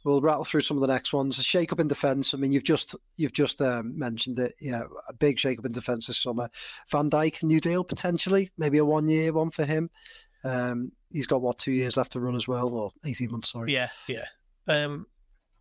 We'll 0.05 0.21
rattle 0.21 0.43
through 0.43 0.61
some 0.61 0.77
of 0.77 0.81
the 0.81 0.87
next 0.87 1.13
ones. 1.13 1.37
A 1.39 1.43
shake 1.43 1.71
up 1.73 1.79
in 1.79 1.87
defence. 1.87 2.33
I 2.33 2.37
mean, 2.37 2.51
you've 2.51 2.63
just 2.63 2.95
you've 3.17 3.33
just 3.33 3.59
um, 3.61 3.97
mentioned 3.97 4.37
it. 4.39 4.53
Yeah, 4.61 4.83
a 5.07 5.13
big 5.13 5.39
shake 5.39 5.57
up 5.59 5.65
in 5.65 5.71
defence 5.71 6.07
this 6.07 6.21
summer. 6.21 6.47
Van 6.91 7.09
Dijk, 7.09 7.41
new 7.43 7.59
deal 7.59 7.83
potentially, 7.83 8.51
maybe 8.57 8.77
a 8.77 8.85
one 8.85 9.07
year 9.07 9.33
one 9.33 9.49
for 9.49 9.65
him. 9.65 9.89
Um, 10.43 10.91
he's 11.11 11.27
got 11.27 11.41
what 11.41 11.57
two 11.57 11.71
years 11.71 11.97
left 11.97 12.11
to 12.13 12.19
run 12.19 12.35
as 12.35 12.47
well, 12.47 12.69
or 12.69 12.91
eighteen 13.05 13.31
months. 13.31 13.51
Sorry. 13.51 13.73
Yeah, 13.73 13.89
yeah. 14.07 14.25
Um, 14.67 15.07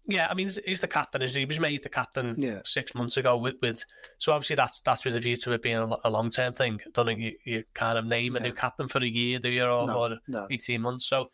yeah, 0.09 0.27
I 0.31 0.35
mean, 0.35 0.47
he's, 0.47 0.59
he's 0.65 0.81
the 0.81 0.89
captain. 0.89 1.21
He? 1.21 1.29
he 1.29 1.45
was 1.45 1.61
made 1.61 1.83
the 1.83 1.89
captain 1.91 2.35
Yeah. 2.39 2.61
six 2.65 2.95
months 2.95 3.17
ago 3.19 3.37
with, 3.37 3.57
with 3.63 3.85
so 4.17 4.33
obviously 4.33 4.57
that's 4.57 4.81
that's 4.81 5.05
with 5.05 5.15
a 5.15 5.21
view 5.21 5.37
to 5.37 5.53
it 5.53 5.63
being 5.63 5.77
a, 5.77 5.89
a 6.05 6.11
long 6.11 6.31
term 6.31 6.55
thing. 6.55 6.81
I 6.87 6.91
don't 6.95 7.07
think 7.07 7.21
you, 7.21 7.33
you 7.45 7.65
kind 7.75 7.99
of 7.99 8.07
name 8.07 8.35
a 8.35 8.41
new 8.41 8.53
captain 8.55 8.89
for 8.89 8.99
a 8.99 9.07
year, 9.07 9.39
do 9.39 9.51
you, 9.51 9.63
or, 9.65 9.87
No, 9.87 9.99
or 9.99 10.17
no. 10.27 10.47
eighteen 10.51 10.81
months? 10.81 11.07
So, 11.07 11.31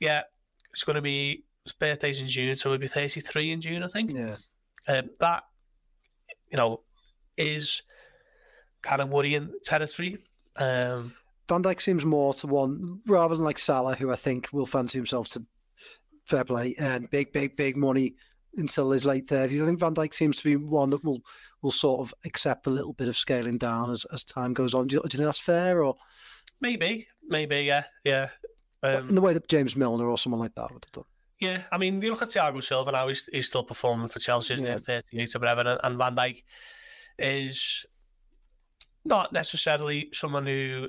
yeah, 0.00 0.22
it's 0.70 0.84
going 0.84 0.96
to 0.96 1.02
be 1.02 1.44
his 1.64 1.72
birthday's 1.72 2.20
in 2.20 2.28
June, 2.28 2.54
so 2.56 2.70
he'll 2.70 2.78
be 2.78 2.86
thirty 2.86 3.20
three 3.20 3.50
in 3.50 3.60
June, 3.60 3.82
I 3.82 3.88
think. 3.88 4.12
Yeah. 4.14 4.36
Um, 4.88 5.10
that 5.20 5.42
you 6.50 6.56
know 6.58 6.82
is 7.36 7.82
kind 8.82 9.00
of 9.02 9.08
worrying 9.10 9.52
territory. 9.64 10.18
Um, 10.56 11.14
Van 11.48 11.62
Dijk 11.62 11.80
seems 11.80 12.04
more 12.04 12.32
to 12.34 12.46
one 12.46 13.00
rather 13.06 13.34
than 13.36 13.44
like 13.44 13.58
Salah, 13.58 13.94
who 13.96 14.10
I 14.10 14.16
think 14.16 14.48
will 14.52 14.66
fancy 14.66 14.98
himself 14.98 15.28
to 15.30 15.44
fair 16.26 16.44
play 16.44 16.74
and 16.78 17.08
big, 17.10 17.32
big, 17.32 17.56
big 17.56 17.76
money 17.76 18.14
until 18.56 18.90
his 18.90 19.04
late 19.04 19.26
thirties. 19.26 19.62
I 19.62 19.66
think 19.66 19.80
Van 19.80 19.94
Dijk 19.94 20.14
seems 20.14 20.36
to 20.38 20.44
be 20.44 20.56
one 20.56 20.90
that 20.90 21.04
will 21.04 21.22
will 21.62 21.70
sort 21.70 22.00
of 22.00 22.12
accept 22.24 22.66
a 22.66 22.70
little 22.70 22.92
bit 22.92 23.08
of 23.08 23.16
scaling 23.16 23.56
down 23.56 23.90
as, 23.90 24.04
as 24.12 24.24
time 24.24 24.52
goes 24.52 24.74
on. 24.74 24.86
Do 24.88 24.96
you, 24.96 25.00
do 25.00 25.08
you 25.12 25.18
think 25.18 25.26
that's 25.26 25.38
fair, 25.38 25.84
or 25.84 25.96
maybe, 26.60 27.06
maybe, 27.28 27.62
yeah, 27.62 27.84
yeah. 28.04 28.28
Um, 28.82 29.08
in 29.10 29.14
the 29.14 29.20
way 29.20 29.32
that 29.32 29.48
James 29.48 29.76
Milner 29.76 30.08
or 30.08 30.18
someone 30.18 30.40
like 30.40 30.54
that 30.56 30.72
would 30.72 30.84
have 30.84 30.92
done? 30.92 31.04
Yeah, 31.40 31.62
I 31.72 31.78
mean, 31.78 32.00
you 32.02 32.10
look 32.10 32.22
at 32.22 32.30
Thiago 32.30 32.62
Silva 32.62 32.92
now; 32.92 33.08
he's, 33.08 33.28
he's 33.32 33.46
still 33.46 33.62
performing 33.64 34.08
for 34.08 34.18
Chelsea, 34.18 34.54
Yeah. 34.54 34.74
at 34.74 34.82
38 34.82 35.34
or 35.34 35.38
whatever, 35.38 35.60
and, 35.62 35.80
and 35.82 35.98
Van 35.98 36.14
Dijk 36.16 36.42
is 37.18 37.86
not 39.04 39.32
necessarily 39.32 40.08
someone 40.12 40.46
who, 40.46 40.88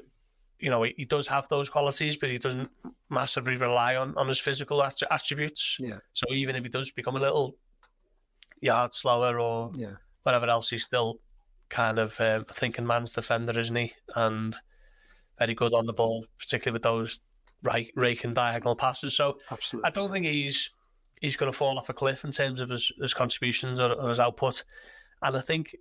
you 0.64 0.70
know, 0.70 0.84
he, 0.84 0.94
he 0.98 1.06
does 1.06 1.28
have 1.28 1.48
those 1.50 1.70
qualities, 1.70 2.16
but 2.18 2.30
he 2.30 2.38
doesn't 2.38 2.70
massively 3.10 3.58
rely 3.58 3.96
on, 3.98 4.18
on 4.18 4.28
his 4.28 4.40
physical 4.40 4.82
att- 4.82 5.04
attributes. 5.12 5.78
Yeah. 5.80 5.98
So 6.14 6.26
even 6.32 6.56
if 6.56 6.64
he 6.64 6.70
does 6.70 6.90
become 6.92 7.16
a 7.18 7.20
little 7.20 7.56
yard 8.62 8.94
slower 8.94 9.40
or 9.40 9.72
Yeah. 9.76 9.96
whatever 10.24 10.48
else, 10.48 10.70
he's 10.70 10.86
still 10.86 11.20
kind 11.70 12.00
of 12.00 12.20
um, 12.22 12.46
a 12.50 12.54
thinking 12.54 12.88
man's 12.88 13.12
defender, 13.12 13.60
isn't 13.60 13.76
he? 13.76 13.94
And 14.16 14.56
very 15.38 15.54
good 15.54 15.74
on 15.74 15.86
the 15.86 15.94
ball, 15.94 16.26
particularly 16.40 16.74
with 16.76 16.84
those 16.84 17.20
right 17.64 17.92
raking 17.96 18.34
diagonal 18.34 18.76
passes. 18.76 19.16
So 19.18 19.38
Absolutely. 19.52 19.88
I 19.88 19.92
don't 19.92 20.12
think 20.12 20.26
he's 20.26 20.70
he's 21.22 21.36
going 21.36 21.52
to 21.52 21.58
fall 21.58 21.78
off 21.78 21.90
a 21.90 21.94
cliff 21.94 22.24
in 22.26 22.32
terms 22.32 22.62
of 22.62 22.70
his, 22.70 22.92
his 23.02 23.14
contributions 23.14 23.80
or, 23.80 23.94
or 23.94 24.10
his 24.10 24.20
output. 24.20 24.64
And 25.22 25.36
I 25.38 25.42
think 25.42 25.76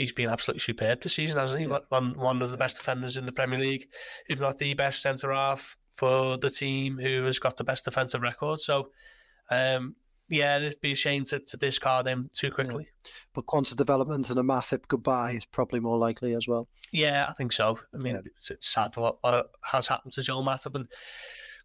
he's 0.00 0.12
been 0.12 0.30
absolutely 0.30 0.60
superb 0.60 1.02
this 1.02 1.14
season, 1.14 1.38
hasn't 1.38 1.62
he? 1.64 1.70
Yeah. 1.70 1.78
One, 1.90 2.18
one 2.18 2.40
of 2.42 2.50
the 2.50 2.56
best 2.56 2.76
defenders 2.78 3.16
in 3.16 3.26
the 3.26 3.32
Premier 3.32 3.58
League, 3.58 3.86
if 4.28 4.40
not 4.40 4.58
the 4.58 4.72
best 4.74 5.02
centre 5.02 5.30
half 5.32 5.76
for 5.90 6.38
the 6.38 6.48
team 6.50 6.98
who 6.98 7.24
has 7.24 7.38
got 7.38 7.56
the 7.56 7.64
best 7.64 7.84
defensive 7.84 8.22
record. 8.22 8.60
So, 8.60 8.90
um, 9.50 9.94
yeah, 10.28 10.58
it'd 10.58 10.80
be 10.80 10.92
a 10.92 10.96
shame 10.96 11.24
to, 11.24 11.40
to 11.40 11.56
discard 11.56 12.06
him 12.06 12.30
too 12.32 12.50
quickly. 12.50 12.88
But 13.34 13.46
quantity 13.46 13.76
development 13.76 14.30
and 14.30 14.38
a 14.38 14.42
massive 14.42 14.86
goodbye 14.88 15.32
is 15.32 15.44
probably 15.44 15.80
more 15.80 15.98
likely 15.98 16.34
as 16.34 16.46
well. 16.48 16.68
Yeah, 16.92 17.26
I 17.28 17.32
think 17.34 17.52
so. 17.52 17.78
I 17.94 17.98
mean, 17.98 18.14
Yeah. 18.14 18.20
it's, 18.24 18.50
it's 18.50 18.68
sad 18.68 18.96
what, 18.96 19.16
what 19.22 19.50
has 19.64 19.88
happened 19.88 20.12
to 20.14 20.22
Joel 20.22 20.44
Matip. 20.44 20.74
And 20.76 20.86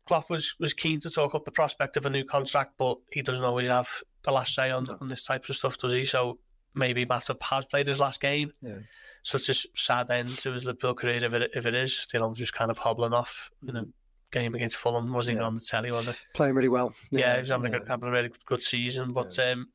Klopp 0.07 0.29
was, 0.29 0.55
was 0.59 0.73
keen 0.73 0.99
to 1.01 1.09
talk 1.09 1.35
up 1.35 1.45
the 1.45 1.51
prospect 1.51 1.95
of 1.95 2.05
a 2.05 2.09
new 2.09 2.25
contract, 2.25 2.73
but 2.77 2.97
he 3.11 3.21
doesn't 3.21 3.45
always 3.45 3.67
have 3.69 3.89
the 4.23 4.31
last 4.31 4.55
say 4.55 4.71
on, 4.71 4.83
No. 4.85 4.97
on 4.99 5.07
this 5.07 5.23
type 5.25 5.47
of 5.47 5.55
stuff, 5.55 5.77
does 5.77 5.93
he? 5.93 6.03
So 6.03 6.39
maybe 6.75 7.05
Matip 7.05 7.41
has 7.43 7.65
played 7.65 7.87
his 7.87 7.99
last 7.99 8.21
game. 8.21 8.51
Yeah. 8.61 8.77
Such 9.23 9.49
a 9.49 9.53
sad 9.75 10.11
end 10.11 10.37
to 10.39 10.51
his 10.51 10.65
Liverpool 10.65 10.93
career 10.93 11.23
if 11.23 11.33
it, 11.33 11.51
if 11.55 11.65
it 11.65 11.73
is, 11.75 12.05
you 12.13 12.19
know, 12.19 12.33
just 12.33 12.53
kind 12.53 12.69
of 12.69 12.77
hobbling 12.77 13.13
off 13.13 13.49
in 13.67 13.75
a 13.75 13.85
game 14.31 14.53
against 14.53 14.75
Fulham. 14.77 15.11
Wasn't 15.13 15.33
even 15.33 15.41
Yeah. 15.41 15.47
on 15.47 15.55
the 15.55 15.61
telly, 15.61 15.91
was 15.91 16.07
it? 16.07 16.17
Playing 16.33 16.53
really 16.55 16.69
well. 16.69 16.93
Yeah, 17.11 17.35
he 17.35 17.41
was 17.41 17.49
having, 17.49 17.71
yeah. 17.71 17.77
a, 17.77 17.79
good, 17.79 17.87
having 17.87 18.09
a 18.09 18.11
really 18.11 18.31
good 18.45 18.61
season, 18.61 19.13
but 19.13 19.37
um, 19.39 19.69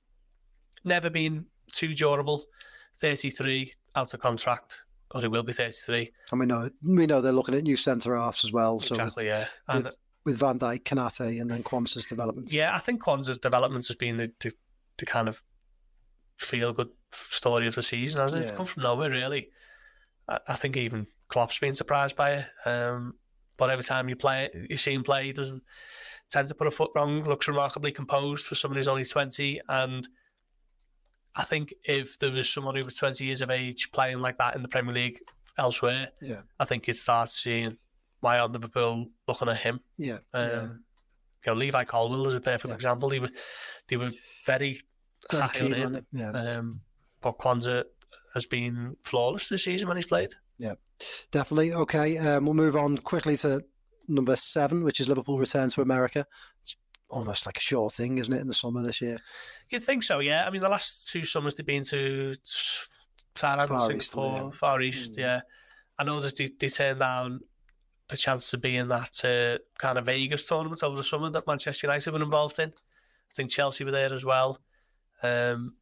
never 0.85 1.11
been 1.11 1.47
too 1.73 1.95
durable. 1.95 2.45
33 2.99 3.73
out 3.97 4.13
of 4.15 4.21
contract, 4.21 4.83
or 5.13 5.21
he 5.21 5.29
will 5.29 5.43
be 5.43 5.53
33. 5.53 6.13
And 6.31 6.41
we 6.41 6.47
know 6.47 6.71
we 6.83 7.07
know 7.07 7.21
they're 7.21 7.33
looking 7.33 7.55
at 7.55 7.63
new 7.65 7.77
centre 7.77 8.15
halves 8.17 8.45
as 8.45 8.53
well. 8.53 8.79
So 8.79 8.93
with, 8.93 9.01
exactly, 9.01 9.27
yeah. 9.27 9.47
And 9.69 9.85
with, 9.85 9.97
with 10.25 10.37
Van 10.39 10.59
Dijk, 10.59 10.83
Konate, 10.85 11.41
and 11.41 11.51
then 11.51 11.63
Quansah's 11.63 12.07
development. 12.07 12.53
yeah, 12.53 12.75
I 12.75 12.79
think 12.79 13.03
Quansah's 13.03 13.39
development 13.39 13.87
has 13.87 13.97
been 13.97 14.19
the, 14.19 14.31
the, 14.41 14.53
the 14.99 15.07
kind 15.07 15.29
of 15.29 15.43
feel 16.41 16.73
good 16.73 16.89
story 17.13 17.67
of 17.67 17.75
the 17.75 17.83
season, 17.83 18.21
hasn't 18.21 18.41
it? 18.41 18.45
It's 18.49 18.53
come 18.57 18.67
from 18.67 18.83
nowhere, 18.83 19.11
really. 19.11 19.49
I, 20.29 20.39
I 20.49 20.55
think 20.57 20.77
even 20.77 21.07
Klopp's 21.29 21.59
been 21.59 21.75
surprised 21.75 22.17
by 22.17 22.31
it. 22.33 22.47
Um, 22.69 23.15
but 23.57 23.71
every 23.71 23.85
time 23.85 24.09
you 24.09 24.17
play, 24.17 24.49
you 24.69 24.77
see 24.77 24.95
him 24.95 25.03
play, 25.05 25.27
he 25.27 25.33
doesn't 25.33 25.63
tend 26.31 26.49
to 26.49 26.55
put 26.55 26.67
a 26.67 26.71
foot 26.71 26.91
wrong. 26.95 27.23
Looks 27.25 27.49
remarkably 27.49 27.93
composed 27.93 28.47
for 28.47 28.55
someone 28.55 28.77
who's 28.77 28.89
only 28.89 29.05
twenty. 29.05 29.61
And 29.69 30.09
I 31.37 31.45
think 31.45 31.75
if 31.85 32.19
there 32.19 32.31
was 32.31 32.49
someone 32.49 32.75
who 32.75 32.85
was 32.85 32.95
twenty 32.95 33.27
years 33.27 33.43
of 33.43 33.51
age 33.51 33.91
playing 33.93 34.21
like 34.21 34.39
that 34.39 34.57
in 34.57 34.63
the 34.63 34.69
Premier 34.69 34.95
League 34.95 35.21
elsewhere, 35.59 36.09
Yeah. 36.23 36.43
I 36.59 36.65
think 36.65 36.87
you'd 36.87 36.95
start 36.97 37.29
seeing 37.31 37.77
why 38.21 38.39
aren't 38.39 38.53
Liverpool 38.55 39.09
looking 39.29 39.49
at 39.49 39.59
him. 39.59 39.81
Yeah. 39.99 40.19
Um, 40.33 40.47
yeah. 40.49 40.63
You 40.63 41.53
know, 41.53 41.55
Levi 41.55 41.85
Colwill 41.85 42.27
is 42.29 42.35
a 42.35 42.41
perfect 42.41 42.69
Yeah. 42.69 42.75
example. 42.75 43.11
He 43.11 43.19
was, 43.19 43.31
they 43.89 43.97
were 43.97 44.11
very, 44.47 44.83
Very 45.31 45.43
high 45.43 45.49
keen 45.53 45.75
on 45.75 45.83
on 45.83 45.95
it. 45.97 46.05
Yeah. 46.13 46.31
Um, 46.31 46.81
but 47.21 47.39
Quansah 47.39 47.85
has 48.35 48.47
been 48.47 48.97
flawless 49.03 49.49
this 49.49 49.65
season 49.65 49.89
when 49.89 49.97
he's 49.97 50.07
played. 50.07 50.31
Yeah, 50.59 50.75
definitely. 51.31 51.73
Okay. 51.73 52.17
Um, 52.19 52.45
we'll 52.45 52.55
move 52.55 52.77
on 52.77 52.99
quickly 52.99 53.37
to 53.39 53.65
number 54.09 54.37
seven, 54.37 54.85
which 54.85 55.01
is 55.01 55.09
Liverpool 55.09 55.39
return 55.39 55.69
to 55.71 55.83
America. 55.83 56.27
It's 56.63 56.77
almost 57.09 57.47
like 57.47 57.57
a 57.59 57.61
sure 57.61 57.91
thing, 57.91 58.19
isn't 58.19 58.33
it, 58.33 58.41
in 58.41 58.47
the 58.47 58.55
summer 58.55 58.83
this 58.83 59.01
year? 59.01 59.19
You'd 59.69 59.85
think 59.85 60.03
so, 60.05 60.19
yeah. 60.21 60.45
I 60.47 60.51
mean, 60.51 60.61
the 60.61 60.69
last 60.69 61.09
two 61.09 61.25
summers 61.25 61.55
they've 61.55 61.67
been 61.67 61.85
to 61.85 62.35
Thailand, 63.35 63.69
Far 63.69 63.93
East, 63.93 64.13
Singapore, 64.13 64.45
yeah. 64.45 64.51
Far 64.51 64.81
East, 64.83 65.13
Mm. 65.15 65.19
yeah. 65.19 65.41
I 65.99 66.05
know 66.05 66.21
that 66.21 66.37
they, 66.37 66.51
they 66.59 66.69
turned 66.69 67.01
down 67.01 67.41
the 68.09 68.17
chance 68.17 68.51
to 68.51 68.59
be 68.59 68.77
in 68.77 68.89
that 68.89 69.25
uh, 69.25 69.59
kind 69.79 69.99
of 69.99 70.07
Vegas 70.07 70.47
tournament 70.47 70.83
over 70.83 70.97
the 70.97 71.05
summer 71.05 71.31
that 71.31 71.47
Manchester 71.47 71.87
United 71.87 72.13
were 72.13 72.23
involved 72.23 72.59
in. 72.59 72.71
I 72.71 73.35
think 73.35 73.51
Chelsea 73.51 73.85
were 73.85 73.91
there 73.93 74.13
as 74.13 74.25
well. 74.25 74.59
Um, 75.23 75.75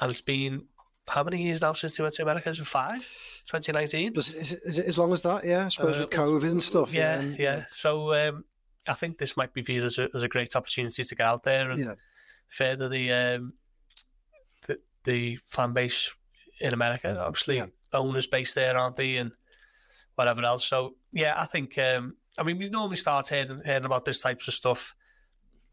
and 0.00 0.10
it's 0.10 0.20
been 0.20 0.66
how 1.08 1.22
many 1.22 1.42
years 1.42 1.60
now 1.62 1.72
since 1.72 1.96
they 1.96 2.02
went 2.02 2.14
to 2.16 2.22
America? 2.22 2.50
Is 2.50 2.58
it 2.60 2.66
five? 2.66 2.98
2019? 3.46 4.12
But 4.12 4.28
is, 4.28 4.52
it- 4.52 4.60
is 4.64 4.78
it 4.78 4.86
as 4.86 4.98
long 4.98 5.12
as 5.12 5.22
that? 5.22 5.44
Yeah, 5.44 5.66
I 5.66 5.68
suppose 5.68 5.96
Uh, 5.96 6.00
with 6.00 6.10
COVID 6.10 6.50
and 6.50 6.62
stuff. 6.62 6.92
Yeah, 6.92 7.18
and- 7.18 7.38
yeah. 7.38 7.64
So 7.74 8.12
um, 8.14 8.44
I 8.86 8.94
think 8.94 9.18
this 9.18 9.36
might 9.36 9.52
be 9.54 9.62
viewed 9.62 9.84
as 9.84 9.98
a, 9.98 10.08
as 10.14 10.22
a 10.22 10.28
great 10.28 10.54
opportunity 10.56 11.04
to 11.04 11.14
get 11.14 11.24
out 11.26 11.42
there 11.44 11.70
and 11.70 11.80
Yeah. 11.80 11.94
further 12.48 12.88
the 12.88 13.12
um, 13.12 13.52
the, 14.66 14.78
the 15.04 15.38
fan 15.44 15.72
base 15.72 16.12
in 16.60 16.72
America. 16.74 17.16
Obviously, 17.18 17.56
Yeah. 17.56 17.66
owners 17.92 18.26
based 18.26 18.54
there, 18.54 18.76
aren't 18.76 18.96
they, 18.96 19.16
and 19.16 19.32
whatever 20.16 20.42
else. 20.42 20.66
So 20.66 20.96
yeah, 21.12 21.34
I 21.40 21.46
think. 21.46 21.78
Um, 21.78 22.16
I 22.38 22.42
mean, 22.42 22.58
we 22.58 22.68
normally 22.68 22.96
start 22.96 23.28
hearing, 23.28 23.62
hearing 23.64 23.86
about 23.86 24.04
this 24.04 24.20
types 24.20 24.46
of 24.46 24.52
stuff 24.52 24.94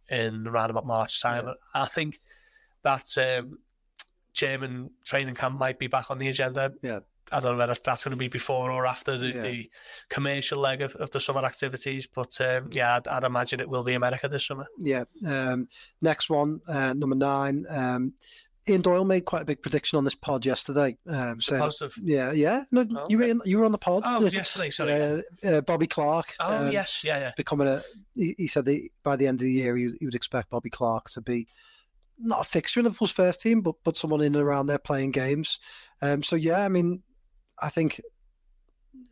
in 0.10 0.48
around 0.48 0.70
about 0.70 0.86
March 0.86 1.22
time. 1.22 1.46
Yeah. 1.48 1.54
I 1.76 1.86
think 1.88 2.20
that 2.84 3.08
um, 3.18 3.60
German 4.34 4.90
training 5.04 5.36
camp 5.36 5.60
might 5.60 5.80
be 5.80 5.88
back 5.88 6.10
on 6.12 6.18
the 6.18 6.28
agenda. 6.28 6.74
Yeah. 6.82 7.00
I 7.32 7.40
don't 7.40 7.54
know 7.54 7.58
whether 7.60 7.74
that's 7.84 8.04
going 8.04 8.12
to 8.12 8.18
be 8.18 8.28
before 8.28 8.70
or 8.70 8.86
after 8.86 9.18
the, 9.18 9.28
Yeah. 9.28 9.42
the 9.42 9.70
commercial 10.10 10.60
leg 10.60 10.82
of, 10.82 10.96
of 10.98 11.10
the 11.12 11.20
summer 11.20 11.44
activities, 11.46 12.06
but 12.06 12.40
um, 12.42 12.70
yeah, 12.74 12.98
I'd, 12.98 13.08
I'd 13.08 13.24
imagine 13.24 13.60
it 13.60 13.70
will 13.70 13.84
be 13.84 13.94
America 13.94 14.28
this 14.28 14.46
summer. 14.46 14.68
Yeah. 14.78 15.06
Um, 15.26 15.68
next 16.02 16.30
one, 16.30 16.60
uh, 16.68 16.94
number 16.94 17.16
nine. 17.16 17.66
Um, 17.70 18.14
Ian 18.68 18.82
Doyle 18.82 19.04
made 19.06 19.26
quite 19.26 19.42
a 19.42 19.46
big 19.46 19.62
prediction 19.62 19.98
on 19.98 20.06
this 20.06 20.16
pod 20.16 20.46
yesterday. 20.46 20.96
Um, 21.08 21.42
saying, 21.42 21.62
Positive. 21.62 21.98
yeah, 22.04 22.32
yeah. 22.32 22.64
No, 22.72 22.86
Oh, 22.96 23.06
you 23.10 23.18
were 23.18 23.26
in, 23.26 23.42
you 23.46 23.58
were 23.58 23.66
on 23.66 23.72
the 23.74 23.78
pod. 23.78 24.04
Oh, 24.06 24.26
yesterday, 24.26 24.70
sorry. 24.70 24.94
Uh, 24.94 25.22
uh, 25.44 25.62
Bobby 25.62 25.88
Clark. 25.88 26.34
Oh 26.40 26.68
um, 26.68 26.72
yes, 26.72 27.04
yeah, 27.04 27.20
yeah. 27.20 27.32
becoming 27.36 27.68
a. 27.68 27.82
He, 28.16 28.36
he 28.38 28.48
said 28.48 28.64
that 28.66 28.88
by 29.04 29.16
the 29.18 29.28
end 29.28 29.42
of 29.42 29.46
the 29.46 29.52
year, 29.52 29.76
he, 29.76 29.92
he 30.00 30.06
would 30.06 30.16
expect 30.16 30.50
Bobby 30.50 30.70
Clark 30.70 31.10
to 31.12 31.22
be 31.22 31.46
not 32.24 32.42
a 32.42 32.44
fixture 32.44 32.80
in 32.80 32.86
Liverpool's 32.86 33.12
first 33.12 33.42
team, 33.42 33.62
but 33.62 33.76
but 33.84 33.98
someone 33.98 34.22
in 34.22 34.36
and 34.36 34.44
around 34.44 34.68
there 34.68 34.80
playing 34.80 35.12
games. 35.12 35.60
Um, 36.02 36.24
so 36.24 36.36
yeah, 36.36 36.64
I 36.64 36.70
mean, 36.70 37.04
I 37.60 37.70
think 37.70 38.02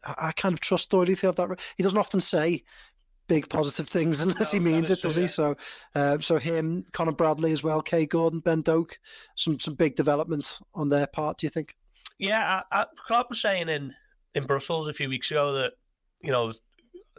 I, 0.04 0.16
I 0.18 0.32
kind 0.32 0.54
of 0.54 0.60
trust 0.60 0.90
Doherty 0.90 1.16
to 1.16 1.28
have 1.28 1.36
that. 1.36 1.60
He 1.78 1.84
doesn't 1.84 1.98
often 1.98 2.22
say 2.22 2.64
big 3.28 3.50
positive 3.50 3.88
things 3.88 4.20
unless 4.22 4.54
No, 4.54 4.60
he 4.60 4.66
means 4.66 4.90
it, 4.90 5.02
does 5.02 5.14
true, 5.14 5.24
he? 5.24 5.28
So, 5.28 5.56
uh, 5.96 6.20
so 6.20 6.38
him, 6.38 6.86
Conor 6.92 7.14
Bradley 7.14 7.52
as 7.52 7.64
well, 7.64 7.82
Kaide 7.82 8.10
Gordon, 8.10 8.40
Ben 8.40 8.62
Doak, 8.62 9.00
some 9.36 9.60
some 9.60 9.76
big 9.76 9.96
developments 9.96 10.62
on 10.74 10.90
their 10.90 11.08
part. 11.08 11.38
Do 11.38 11.46
you 11.46 11.50
think? 11.50 11.76
Yeah, 12.20 12.62
I, 12.72 12.82
I, 12.82 12.86
Clark 13.08 13.30
was 13.30 13.42
saying 13.42 13.70
in, 13.70 13.96
in 14.36 14.46
Brussels 14.46 14.88
a 14.88 14.94
few 14.94 15.10
weeks 15.10 15.32
ago 15.32 15.54
that, 15.54 15.74
you 16.22 16.32
know, 16.32 16.54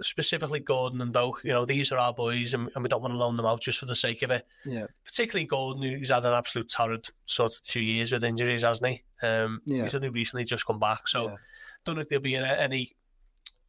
specifically 0.02 0.60
Gordon 0.60 1.00
and 1.00 1.12
Doak, 1.12 1.40
you 1.44 1.52
know, 1.52 1.64
these 1.64 1.92
are 1.92 1.98
our 1.98 2.12
boys 2.12 2.54
and, 2.54 2.70
and 2.74 2.82
we 2.82 2.88
don't 2.88 3.02
want 3.02 3.14
to 3.14 3.18
loan 3.18 3.36
them 3.36 3.46
out 3.46 3.60
just 3.60 3.78
for 3.78 3.86
the 3.86 3.94
sake 3.94 4.22
of 4.22 4.30
it. 4.30 4.46
Yeah, 4.64 4.86
Particularly 5.04 5.46
Gordon, 5.46 5.82
who's 5.82 6.10
had 6.10 6.24
an 6.24 6.32
absolute 6.34 6.68
torrid 6.68 7.08
sort 7.26 7.54
of 7.54 7.62
two 7.62 7.80
years 7.82 8.12
with 8.12 8.24
injuries, 8.24 8.62
hasn't 8.62 8.86
he? 8.88 9.02
Um, 9.26 9.60
Yeah. 9.64 9.82
He's 9.84 9.94
only 9.94 10.08
recently 10.10 10.44
just 10.44 10.66
come 10.66 10.78
back. 10.78 11.08
So 11.08 11.28
Yeah. 11.30 11.36
don't 11.84 11.96
think 11.96 12.08
there'll 12.08 12.22
be 12.22 12.36
any, 12.36 12.94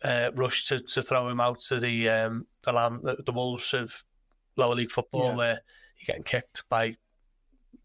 uh, 0.03 0.31
rush 0.35 0.67
to, 0.67 0.79
to 0.79 1.01
throw 1.01 1.29
him 1.29 1.39
out 1.39 1.59
to 1.61 1.79
the 1.79 2.09
um, 2.09 2.45
the, 2.65 3.17
the 3.25 3.31
Wolves 3.31 3.73
of 3.73 4.03
lower 4.57 4.75
league 4.75 4.91
football 4.91 5.29
Yeah. 5.29 5.35
where 5.35 5.61
you're 5.99 6.07
getting 6.07 6.23
kicked 6.23 6.63
by 6.69 6.97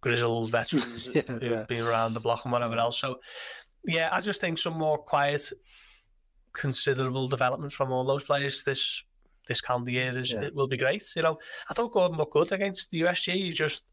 grizzled 0.00 0.50
veterans 0.50 1.06
Yeah, 1.14 1.22
who've 1.26 1.42
yeah. 1.42 1.64
been 1.68 1.84
around 1.84 2.14
the 2.14 2.20
block 2.20 2.44
and 2.44 2.52
whatever 2.52 2.76
else. 2.78 2.98
So, 2.98 3.20
yeah, 3.84 4.08
I 4.12 4.20
just 4.20 4.40
think 4.40 4.58
some 4.58 4.76
more 4.76 4.98
quiet, 4.98 5.50
considerable 6.52 7.28
development 7.28 7.72
from 7.72 7.92
all 7.92 8.04
those 8.04 8.24
players 8.24 8.62
this 8.62 9.02
this 9.46 9.60
calendar 9.62 9.90
year 9.90 10.16
is 10.18 10.32
Yeah. 10.32 10.42
it 10.42 10.54
will 10.54 10.66
be 10.68 10.76
great. 10.76 11.10
You 11.16 11.22
know, 11.22 11.38
I 11.70 11.74
thought 11.74 11.92
Gordon 11.92 12.18
looked 12.18 12.34
good 12.34 12.52
against 12.52 12.90
the 12.90 13.00
USG. 13.02 13.32
He 13.32 13.50
just 13.50 13.84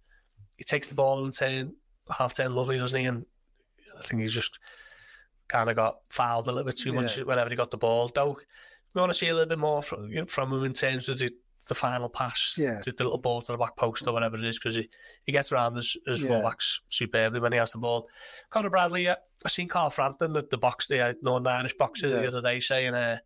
he 0.57 0.63
takes 0.63 0.87
the 0.89 0.95
ball 0.95 1.23
and 1.23 1.33
turn 1.33 1.75
half 2.09 2.33
turn 2.33 2.53
lovely, 2.53 2.77
doesn't 2.77 2.99
he? 2.99 3.05
And 3.05 3.25
I 3.97 4.01
think 4.03 4.21
he's 4.21 4.33
just 4.33 4.59
kind 5.47 5.69
of 5.69 5.75
got 5.75 5.99
fouled 6.09 6.47
a 6.47 6.51
little 6.51 6.65
bit 6.65 6.77
too 6.77 6.91
much 6.91 7.17
whenever 7.17 7.49
he 7.49 7.55
got 7.55 7.71
the 7.71 7.77
ball. 7.77 8.11
Though 8.13 8.37
we 8.93 8.99
want 8.99 9.11
to 9.13 9.17
see 9.17 9.27
a 9.29 9.33
little 9.33 9.49
bit 9.49 9.59
more 9.59 9.81
from 9.81 10.09
you 10.09 10.21
know, 10.21 10.25
from 10.25 10.51
him 10.51 10.63
in 10.63 10.73
terms 10.73 11.07
of 11.07 11.19
the, 11.19 11.31
the 11.67 11.75
final 11.75 12.09
pass, 12.09 12.55
Yeah. 12.57 12.81
the, 12.85 12.91
the 12.91 13.03
little 13.03 13.17
ball 13.17 13.41
to 13.41 13.51
the 13.51 13.57
back 13.57 13.75
post 13.75 14.07
or 14.07 14.13
whatever 14.13 14.35
it 14.37 14.43
is, 14.43 14.59
because 14.59 14.75
he, 14.75 14.89
he 15.25 15.31
gets 15.31 15.51
around 15.51 15.75
his, 15.75 15.97
his 16.05 16.21
Yeah. 16.21 16.29
fullbacks 16.29 16.79
superbly 16.89 17.39
when 17.39 17.51
he 17.51 17.57
has 17.57 17.71
the 17.71 17.79
ball. 17.79 18.07
Conor 18.51 18.69
Bradley, 18.69 19.07
uh, 19.07 19.15
I 19.43 19.49
seen 19.49 19.67
Carl 19.67 19.89
Frampton, 19.89 20.33
the, 20.33 20.45
the 20.49 20.57
box, 20.57 20.87
the 20.87 20.99
uh, 21.01 21.13
Northern 21.23 21.47
Irish 21.47 21.73
boxer, 21.77 22.07
Yeah. 22.09 22.21
the 22.21 22.27
other 22.27 22.41
day 22.41 22.59
saying 22.59 22.93
uh, 22.93 23.17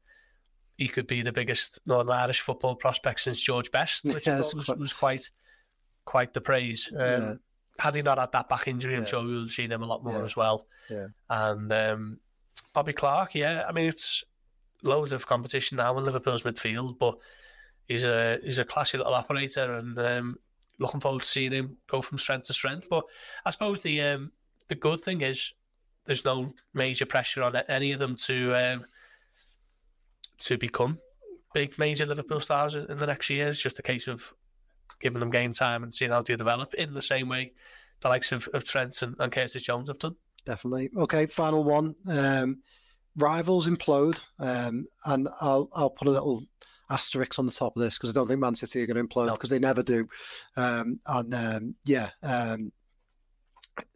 he 0.78 0.88
could 0.88 1.08
be 1.08 1.22
the 1.22 1.32
biggest 1.34 1.80
Northern 1.86 2.14
Irish 2.14 2.40
football 2.40 2.76
prospect 2.76 3.20
since 3.22 3.40
George 3.42 3.72
Best, 3.72 4.06
which 4.06 4.26
Yeah, 4.28 4.38
I 4.38 4.40
it's 4.40 4.52
thought 4.52 4.56
was, 4.58 4.66
quite- 4.66 4.80
was 4.80 4.94
quite 4.94 5.30
quite 6.06 6.34
the 6.34 6.42
praise. 6.42 6.92
Um, 6.92 7.00
Yeah. 7.00 7.34
Had 7.78 7.96
he 7.96 8.02
not 8.02 8.18
had 8.18 8.32
that 8.34 8.50
back 8.50 8.68
injury, 8.68 8.96
I'm 8.96 9.02
Yeah. 9.02 9.06
sure 9.06 9.22
we 9.24 9.34
would 9.36 9.44
have 9.44 9.52
seen 9.52 9.72
him 9.72 9.84
a 9.84 9.86
lot 9.86 10.04
more 10.04 10.18
Yeah. 10.18 10.24
as 10.24 10.36
well. 10.36 10.68
Yeah. 10.90 11.08
And 11.30 11.72
um, 11.72 12.20
Bobby 12.74 12.92
Clark, 12.94 13.36
yeah, 13.36 13.64
I 13.68 13.72
mean 13.72 13.88
it's 13.88 14.24
loads 14.82 15.12
of 15.12 15.28
competition 15.28 15.78
now 15.78 15.98
in 15.98 16.04
Liverpool's 16.06 16.44
midfield, 16.44 16.98
but 16.98 17.18
he's 17.90 18.06
a 18.06 18.40
he's 18.42 18.60
a 18.60 18.66
classy 18.66 18.98
little 18.98 19.14
operator, 19.14 19.74
and 19.74 20.00
um, 20.00 20.38
looking 20.80 21.02
forward 21.02 21.24
to 21.24 21.28
seeing 21.28 21.52
him 21.52 21.78
go 21.90 22.02
from 22.02 22.18
strength 22.18 22.48
to 22.48 22.54
strength. 22.54 22.88
But 22.90 23.04
I 23.46 23.52
suppose 23.52 23.82
the 23.82 24.02
um, 24.02 24.32
the 24.70 24.76
good 24.76 25.02
thing 25.02 25.20
is 25.20 25.54
there's 26.06 26.24
no 26.24 26.54
major 26.74 27.06
pressure 27.06 27.44
on 27.44 27.56
any 27.68 27.92
of 27.92 28.00
them 28.00 28.16
to 28.28 28.56
um, 28.56 28.86
to 30.40 30.58
become 30.58 31.00
big 31.54 31.78
major 31.78 32.06
Liverpool 32.06 32.40
stars 32.40 32.76
in 32.76 32.98
the 32.98 33.08
next 33.08 33.30
year. 33.30 33.50
It's 33.50 33.62
just 33.62 33.80
a 33.80 33.84
case 33.84 34.08
of 34.08 34.34
giving 35.02 35.20
them 35.20 35.32
game 35.32 35.54
time 35.54 35.84
and 35.84 35.94
seeing 35.94 36.12
how 36.12 36.22
they 36.22 36.36
develop 36.36 36.74
in 36.76 36.94
the 36.94 37.02
same 37.02 37.28
way 37.28 37.54
the 38.02 38.10
likes 38.10 38.32
of, 38.32 38.48
of 38.54 38.64
Trent 38.64 39.02
and, 39.02 39.16
and 39.20 39.32
Curtis 39.32 39.64
Jones 39.64 39.90
have 39.90 40.00
done. 40.00 40.16
definitely. 40.46 40.90
Okay, 40.96 41.26
final 41.26 41.64
one. 41.64 41.96
Um, 42.08 42.60
rivals 43.18 43.68
implode, 43.68 44.20
um, 44.40 44.88
and 45.06 45.28
I'll 45.42 45.70
I'll 45.74 45.90
put 45.90 46.08
a 46.08 46.12
little 46.12 46.44
asterisk 46.90 47.38
on 47.40 47.46
the 47.46 47.52
top 47.52 47.76
of 47.76 47.82
this 47.82 47.98
because 47.98 48.10
I 48.10 48.14
don't 48.14 48.28
think 48.28 48.40
Man 48.40 48.56
City 48.56 48.82
are 48.82 48.88
going 48.88 48.98
to 48.98 49.04
implode 49.04 49.28
No. 49.28 49.34
because 49.34 49.50
they 49.50 49.60
never 49.60 49.84
do. 49.84 50.08
Um, 50.58 51.00
and 51.06 51.34
um, 51.34 51.76
yeah, 51.86 52.10
um, 52.24 52.72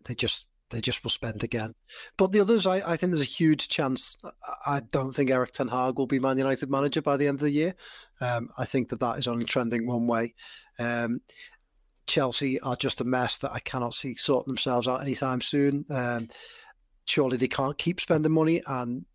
they 0.06 0.16
just 0.16 0.48
they 0.70 0.82
just 0.82 1.04
will 1.04 1.12
spend 1.12 1.44
again. 1.44 1.74
But 2.18 2.32
the 2.32 2.40
others, 2.40 2.66
I, 2.66 2.78
I 2.78 2.98
think 2.98 3.12
there's 3.12 3.22
a 3.22 3.26
huge 3.26 3.68
chance. 3.68 4.18
I- 4.24 4.32
I 4.66 4.80
don't 4.92 5.14
think 5.14 5.30
Erik 5.30 5.52
Ten 5.52 5.68
Hag 5.68 5.98
will 6.00 6.08
be 6.08 6.20
Man 6.20 6.38
United 6.38 6.70
manager 6.70 7.02
by 7.02 7.18
the 7.18 7.28
end 7.28 7.36
of 7.36 7.42
the 7.42 7.52
year. 7.52 7.76
Um, 8.22 8.50
I 8.58 8.66
think 8.66 8.90
that 8.90 9.00
that 9.02 9.18
is 9.20 9.28
only 9.28 9.46
trending 9.46 9.86
one 9.86 10.08
way. 10.08 10.34
Um, 10.80 11.22
Chelsea 12.08 12.60
are 12.62 12.76
just 12.76 13.02
a 13.02 13.06
mess 13.06 13.38
that 13.40 13.52
I 13.54 13.60
cannot 13.60 13.94
see 13.94 14.16
sorting 14.16 14.52
themselves 14.52 14.88
out 14.88 15.02
anytime 15.02 15.42
soon. 15.42 15.86
Um, 15.90 16.30
surely 17.06 17.38
they 17.38 17.48
can't 17.48 17.78
keep 17.78 18.00
spending 18.02 18.32
money, 18.32 18.62
and 18.66 19.06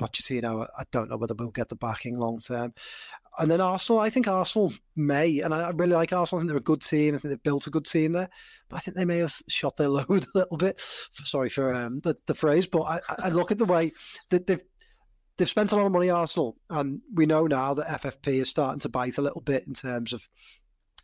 Pochettino, 0.00 0.66
I 0.78 0.84
don't 0.90 1.10
know 1.10 1.16
whether 1.18 1.34
we'll 1.34 1.50
get 1.50 1.68
the 1.68 1.76
backing 1.76 2.18
long 2.18 2.40
term. 2.40 2.72
And 3.38 3.50
then 3.50 3.60
Arsenal, 3.60 4.00
I 4.00 4.10
think 4.10 4.26
Arsenal 4.26 4.72
may, 4.96 5.40
and 5.40 5.54
I 5.54 5.70
really 5.70 5.92
like 5.92 6.12
Arsenal. 6.12 6.40
I 6.40 6.42
think 6.42 6.48
they're 6.48 6.56
a 6.58 6.60
good 6.60 6.82
team. 6.82 7.14
I 7.14 7.18
think 7.18 7.30
they've 7.30 7.42
built 7.42 7.66
a 7.66 7.70
good 7.70 7.84
team 7.86 8.12
there, 8.12 8.28
but 8.68 8.76
I 8.76 8.80
think 8.80 8.96
they 8.96 9.04
may 9.04 9.18
have 9.18 9.36
shot 9.48 9.76
their 9.76 9.88
load 9.98 10.08
a 10.10 10.38
little 10.38 10.56
bit. 10.56 10.80
Sorry 10.80 11.48
for 11.48 11.72
um, 11.74 12.00
the, 12.00 12.16
the 12.26 12.34
phrase, 12.34 12.66
but 12.66 12.82
I, 12.82 13.00
I 13.18 13.28
look 13.28 13.50
at 13.50 13.58
the 13.58 13.64
way 13.64 13.92
that 14.30 14.46
they've 14.46 14.62
they've 15.36 15.48
spent 15.48 15.72
a 15.72 15.76
lot 15.76 15.86
of 15.86 15.92
money, 15.92 16.10
Arsenal, 16.10 16.56
and 16.68 17.00
we 17.14 17.24
know 17.26 17.46
now 17.46 17.72
that 17.74 18.02
FFP 18.02 18.40
is 18.42 18.50
starting 18.50 18.80
to 18.80 18.88
bite 18.88 19.16
a 19.18 19.22
little 19.22 19.40
bit 19.40 19.66
in 19.66 19.74
terms 19.74 20.12
of 20.12 20.28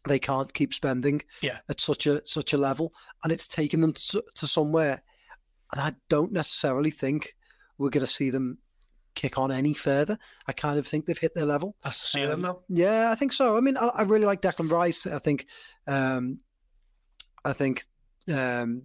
they 0.07 0.19
can't 0.19 0.53
keep 0.53 0.75
spending 0.75 1.23
Yeah. 1.43 1.59
at 1.69 1.81
such 1.81 2.07
a 2.07 2.27
such 2.27 2.53
a 2.53 2.59
level, 2.59 2.93
and 3.25 3.33
it's 3.33 3.49
taken 3.49 3.81
them 3.81 3.93
to, 3.93 4.23
to 4.35 4.47
somewhere. 4.47 5.03
And 5.73 5.81
I 5.81 5.95
don't 6.09 6.33
necessarily 6.33 6.91
think 6.91 7.35
we're 7.79 7.91
going 7.91 8.07
to 8.07 8.13
see 8.13 8.31
them 8.31 8.59
kick 9.17 9.39
on 9.39 9.51
any 9.51 9.75
further. 9.75 10.17
I 10.47 10.53
kind 10.53 10.79
of 10.79 10.87
think 10.87 11.07
they've 11.07 11.19
hit 11.19 11.35
their 11.35 11.45
level. 11.47 11.75
That's 11.83 12.01
to 12.03 12.07
see 12.07 12.25
them 12.25 12.43
now. 12.43 12.61
Yeah, 12.69 13.11
I 13.11 13.17
think 13.17 13.33
so. 13.33 13.57
I 13.57 13.61
mean, 13.61 13.77
I, 13.77 13.89
I 13.89 14.03
really 14.03 14.27
like 14.27 14.43
Declan 14.43 14.71
Rice. 14.71 15.07
I 15.07 15.19
think, 15.19 15.47
um, 15.89 16.39
I 17.45 17.53
think 17.53 17.83
um, 18.33 18.83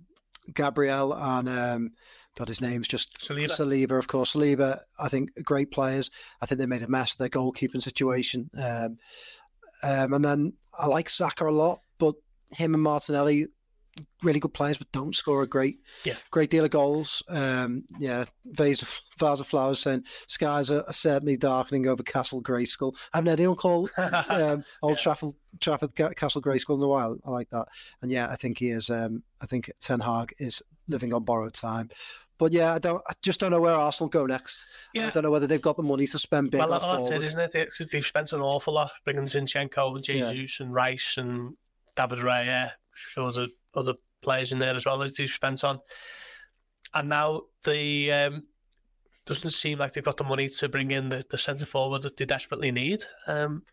Gabriel 0.53 1.13
and 1.13 1.47
um, 1.47 1.91
God, 2.37 2.47
his 2.47 2.61
name's 2.61 2.87
just 2.87 3.19
Saliba. 3.19 3.49
Saliba, 3.49 3.99
of 3.99 4.07
course. 4.07 4.33
Saliba, 4.33 4.79
I 4.99 5.09
think, 5.09 5.31
great 5.43 5.69
players. 5.69 6.09
I 6.41 6.45
think 6.45 6.59
they 6.59 6.65
made 6.65 6.81
a 6.81 6.87
mess 6.87 7.11
of 7.11 7.17
their 7.17 7.29
goalkeeping 7.29 7.83
situation. 7.83 8.49
Um, 8.57 8.97
um, 9.83 10.13
and 10.13 10.25
then 10.25 10.53
I 10.77 10.87
like 10.87 11.09
Saka 11.09 11.47
a 11.47 11.51
lot, 11.51 11.81
but 11.99 12.15
him 12.51 12.73
and 12.73 12.83
Martinelli, 12.83 13.47
really 14.23 14.39
good 14.39 14.53
players, 14.53 14.77
but 14.77 14.91
don't 14.91 15.15
score 15.15 15.41
a 15.43 15.47
great, 15.47 15.79
Yeah. 16.05 16.15
great 16.31 16.49
deal 16.49 16.63
of 16.63 16.71
goals. 16.71 17.21
Um, 17.27 17.83
yeah, 17.99 18.25
vase 18.45 18.81
of, 18.81 19.01
vase 19.17 19.39
of 19.39 19.47
flowers 19.47 19.79
saying 19.79 20.03
skies 20.27 20.71
are, 20.71 20.83
are 20.87 20.93
certainly 20.93 21.37
darkening 21.37 21.87
over 21.87 22.03
Castle 22.03 22.41
Grayskull. 22.41 22.95
I 23.13 23.17
haven't 23.17 23.29
had 23.31 23.39
anyone 23.39 23.57
call 23.57 23.89
um, 24.29 24.63
Old 24.81 24.97
Yeah. 24.97 25.03
Trafford, 25.03 25.33
Trafford 25.59 25.95
Ca- 25.95 26.11
Castle 26.13 26.41
Grayskull 26.41 26.77
in 26.77 26.83
a 26.83 26.87
while. 26.87 27.17
I 27.25 27.29
like 27.31 27.49
that, 27.49 27.67
and 28.01 28.11
yeah, 28.11 28.27
I 28.29 28.35
think 28.35 28.57
he 28.59 28.69
is. 28.69 28.89
Um, 28.89 29.23
I 29.41 29.45
think 29.45 29.71
Ten 29.79 29.99
Hag 29.99 30.33
is 30.39 30.61
living 30.87 31.13
on 31.13 31.23
borrowed 31.23 31.53
time. 31.53 31.89
But 32.37 32.53
yeah, 32.53 32.73
I 32.73 32.79
don't. 32.79 33.03
I 33.07 33.13
just 33.21 33.39
don't 33.39 33.51
know 33.51 33.59
where 33.61 33.73
Arsenal 33.75 34.09
go 34.09 34.25
next. 34.25 34.65
Yeah. 34.95 35.07
I 35.07 35.09
don't 35.11 35.21
know 35.23 35.29
whether 35.29 35.45
they've 35.45 35.61
got 35.61 35.77
the 35.77 35.83
money 35.83 36.07
to 36.07 36.17
spend 36.17 36.49
big 36.49 36.59
Well, 36.59 36.69
that's 36.69 36.83
it, 36.83 36.87
forward. 36.87 37.23
isn't 37.23 37.39
it? 37.39 37.51
They- 37.51 37.85
They've 37.85 38.05
spent 38.05 38.33
an 38.33 38.41
awful 38.41 38.73
lot 38.73 38.91
bringing 39.03 39.25
Zinchenko 39.25 39.95
and 39.95 40.07
Yeah. 40.07 40.31
Jesus 40.31 40.59
and 40.59 40.73
Rice 40.73 41.17
and 41.17 41.55
David 41.95 42.19
Raya, 42.19 42.71
sure 42.93 43.27
other 43.27 43.47
other 43.75 43.93
players 44.21 44.51
in 44.51 44.59
there 44.59 44.75
as 44.75 44.85
well 44.85 44.97
that 44.99 45.15
they've 45.17 45.29
spent 45.29 45.63
on. 45.63 45.79
And 46.93 47.09
now 47.09 47.41
the 47.63 48.11
um, 48.11 48.43
doesn't 49.25 49.49
seem 49.51 49.79
like 49.79 49.93
they've 49.93 50.03
got 50.03 50.17
the 50.17 50.23
money 50.23 50.49
to 50.49 50.69
bring 50.69 50.91
in 50.91 51.09
the, 51.09 51.23
the 51.29 51.37
centre 51.37 51.65
forward 51.65 52.01
that 52.03 52.17
they 52.17 52.25
desperately 52.25 52.71
need. 52.71 53.03
Um, 53.27 53.63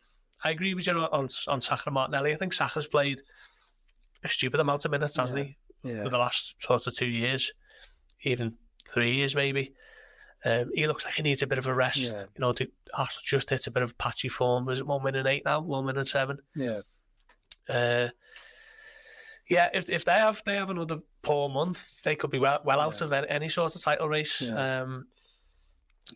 I 0.44 0.50
agree 0.50 0.74
with 0.74 0.86
you 0.86 0.92
on 0.94 1.28
on 1.48 1.60
Saka 1.60 1.90
Martinelli. 1.90 2.32
I 2.32 2.36
think 2.36 2.52
Saka's 2.52 2.86
played 2.86 3.20
a 4.24 4.28
stupid 4.28 4.60
amount 4.60 4.84
of 4.84 4.90
minutes, 4.92 5.16
hasn't 5.16 5.38
he? 5.46 5.56
Yeah. 5.82 6.02
for 6.04 6.10
the 6.10 6.18
last 6.18 6.56
sort 6.60 6.86
of 6.86 6.94
two 6.94 7.06
years, 7.06 7.52
even 8.22 8.54
three 8.88 9.14
years 9.16 9.34
maybe. 9.34 9.74
Um, 10.44 10.70
he 10.74 10.86
looks 10.86 11.04
like 11.04 11.14
he 11.14 11.22
needs 11.22 11.42
a 11.42 11.46
bit 11.48 11.58
of 11.58 11.66
a 11.66 11.74
rest. 11.74 11.98
Yeah. 11.98 12.20
You 12.36 12.40
know, 12.40 12.54
Arsenal 12.94 13.22
just 13.24 13.50
hit 13.50 13.66
a 13.66 13.70
bit 13.72 13.82
of 13.82 13.98
patchy 13.98 14.28
form. 14.28 14.64
Was 14.66 14.78
it 14.80 14.86
one 14.86 15.02
win 15.02 15.16
and 15.16 15.26
eight 15.26 15.44
now? 15.44 15.60
One 15.60 15.84
win 15.86 15.96
and 15.96 16.06
seven. 16.06 16.38
Yeah, 16.54 16.80
Uh, 17.68 18.08
yeah, 19.48 19.68
if 19.72 19.88
if 19.90 20.04
they 20.04 20.12
have 20.12 20.42
they 20.44 20.56
have 20.56 20.70
another 20.70 20.98
poor 21.22 21.48
month, 21.48 22.02
they 22.02 22.14
could 22.16 22.30
be 22.30 22.38
well 22.38 22.60
well 22.64 22.80
out 22.80 23.00
Yeah. 23.00 23.06
of 23.06 23.12
any, 23.28 23.48
sort 23.48 23.74
of 23.74 23.82
title 23.82 24.08
race. 24.08 24.40
Yeah. 24.40 24.82
Um, 24.82 25.06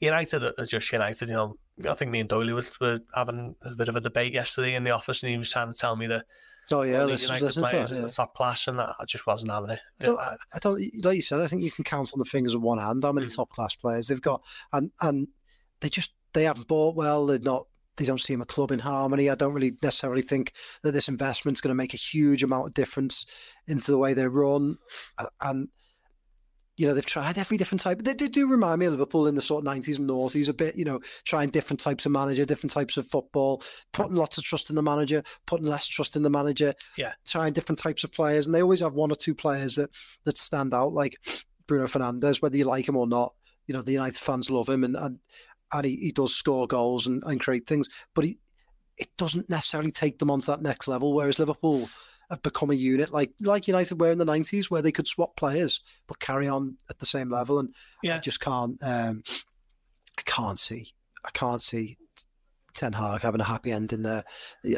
United 0.00 0.42
are 0.44 0.64
just 0.64 0.90
United. 0.90 1.28
You 1.28 1.34
know, 1.34 1.56
I 1.88 1.94
think 1.94 2.10
me 2.10 2.20
and 2.20 2.28
Doyley 2.28 2.54
were, 2.54 2.64
were 2.80 3.00
having 3.14 3.54
a 3.62 3.74
bit 3.74 3.88
of 3.88 3.96
a 3.96 4.00
debate 4.00 4.32
yesterday 4.32 4.74
in 4.74 4.84
the 4.84 4.90
office, 4.90 5.22
and 5.22 5.30
he 5.30 5.36
was 5.38 5.50
trying 5.50 5.70
to 5.72 5.78
tell 5.78 5.96
me 5.96 6.06
that 6.06 6.24
Oh 6.70 6.82
yeah, 6.82 7.04
listen, 7.04 7.26
United 7.34 7.44
listen 7.44 7.62
to 7.88 7.94
that, 7.94 8.00
yeah. 8.02 8.06
top 8.06 8.34
class, 8.34 8.68
and 8.68 8.78
that 8.78 8.94
I 8.98 9.04
just 9.04 9.26
wasn't 9.26 9.52
having 9.52 9.70
it. 9.70 9.80
I 10.00 10.04
don't, 10.04 10.18
I 10.18 10.36
I 10.54 10.58
don't, 10.60 11.04
like 11.04 11.16
you 11.16 11.22
said, 11.22 11.40
I 11.40 11.46
think 11.46 11.62
you 11.62 11.70
can 11.70 11.84
count 11.84 12.12
on 12.14 12.18
the 12.20 12.24
fingers 12.24 12.54
of 12.54 12.62
one 12.62 12.78
hand 12.78 13.02
how 13.02 13.12
many 13.12 13.26
Mm. 13.26 13.36
top 13.36 13.50
class 13.50 13.74
players 13.76 14.08
they've 14.08 14.20
got, 14.22 14.42
and 14.72 14.90
and 15.02 15.28
they 15.80 15.88
just 15.90 16.14
they 16.32 16.44
haven't 16.44 16.68
bought 16.68 16.96
well. 16.96 17.26
They're 17.26 17.38
not. 17.38 17.66
They 17.96 18.04
don't 18.04 18.20
seem 18.20 18.40
a 18.40 18.46
club 18.46 18.70
in 18.70 18.78
harmony. 18.78 19.28
I 19.28 19.34
don't 19.34 19.52
really 19.52 19.76
necessarily 19.82 20.22
think 20.22 20.52
that 20.82 20.92
this 20.92 21.08
investment's 21.08 21.60
going 21.60 21.70
to 21.70 21.74
make 21.74 21.94
a 21.94 21.98
huge 21.98 22.42
amount 22.42 22.66
of 22.66 22.74
difference 22.74 23.26
into 23.66 23.90
the 23.90 23.98
way 23.98 24.14
they 24.14 24.26
run, 24.26 24.78
and 25.40 25.68
you 26.76 26.86
know 26.86 26.94
they've 26.94 27.04
tried 27.04 27.36
every 27.36 27.58
different 27.58 27.82
type. 27.82 28.02
They, 28.02 28.14
they 28.14 28.28
do 28.28 28.50
remind 28.50 28.80
me 28.80 28.86
of 28.86 28.92
Liverpool 28.92 29.26
in 29.26 29.34
the 29.34 29.42
sort 29.42 29.60
of 29.60 29.64
nineties 29.64 29.98
and 29.98 30.08
noughties 30.08 30.48
a 30.48 30.54
bit. 30.54 30.74
You 30.74 30.84
know, 30.86 31.00
trying 31.24 31.50
different 31.50 31.80
types 31.80 32.06
of 32.06 32.12
manager, 32.12 32.44
different 32.44 32.72
types 32.72 32.96
of 32.96 33.06
football, 33.06 33.62
putting 33.92 34.16
lots 34.16 34.38
of 34.38 34.44
trust 34.44 34.70
in 34.70 34.76
the 34.76 34.82
manager, 34.82 35.22
putting 35.46 35.66
less 35.66 35.86
trust 35.86 36.16
in 36.16 36.22
the 36.22 36.30
manager 36.30 36.74
yeah, 36.96 37.12
trying 37.26 37.52
different 37.52 37.78
types 37.78 38.04
of 38.04 38.12
players, 38.12 38.46
and 38.46 38.54
they 38.54 38.62
always 38.62 38.80
have 38.80 38.94
one 38.94 39.12
or 39.12 39.16
two 39.16 39.34
players 39.34 39.74
that 39.74 39.90
that 40.24 40.38
stand 40.38 40.72
out, 40.72 40.94
like 40.94 41.18
Bruno 41.66 41.86
Fernandes, 41.86 42.40
whether 42.40 42.56
you 42.56 42.64
like 42.64 42.88
him 42.88 42.96
or 42.96 43.06
not. 43.06 43.34
You 43.66 43.74
know, 43.74 43.82
the 43.82 43.92
United 43.92 44.18
fans 44.18 44.50
love 44.50 44.68
him, 44.68 44.82
and 44.82 44.96
and, 44.96 45.18
and 45.72 45.84
he, 45.86 45.96
he 45.96 46.12
does 46.12 46.34
score 46.34 46.66
goals 46.66 47.06
and, 47.06 47.22
and 47.26 47.40
create 47.40 47.66
things, 47.66 47.88
but 48.14 48.24
he 48.24 48.38
it 48.98 49.08
doesn't 49.16 49.48
necessarily 49.48 49.90
take 49.90 50.18
them 50.18 50.30
onto 50.30 50.46
that 50.46 50.60
next 50.60 50.86
level. 50.86 51.14
Whereas 51.14 51.38
Liverpool 51.38 51.88
have 52.30 52.42
become 52.42 52.70
a 52.70 52.74
unit, 52.74 53.10
like 53.10 53.32
like 53.40 53.66
United 53.66 54.00
were 54.00 54.10
in 54.10 54.18
the 54.18 54.24
nineties, 54.24 54.70
where 54.70 54.82
they 54.82 54.92
could 54.92 55.08
swap 55.08 55.36
players 55.36 55.80
but 56.06 56.20
carry 56.20 56.46
on 56.48 56.76
at 56.90 56.98
the 56.98 57.06
same 57.06 57.30
level, 57.30 57.58
and 57.58 57.70
I 58.04 58.06
Yeah. 58.08 58.18
just 58.20 58.40
can't. 58.40 58.76
Um, 58.82 59.22
I 60.18 60.22
can't 60.24 60.58
see. 60.60 60.92
I 61.24 61.30
can't 61.30 61.62
see. 61.62 61.96
Ten 62.74 62.94
Hag 62.94 63.20
having 63.20 63.40
a 63.42 63.44
happy 63.44 63.70
ending 63.70 64.02
there. 64.02 64.24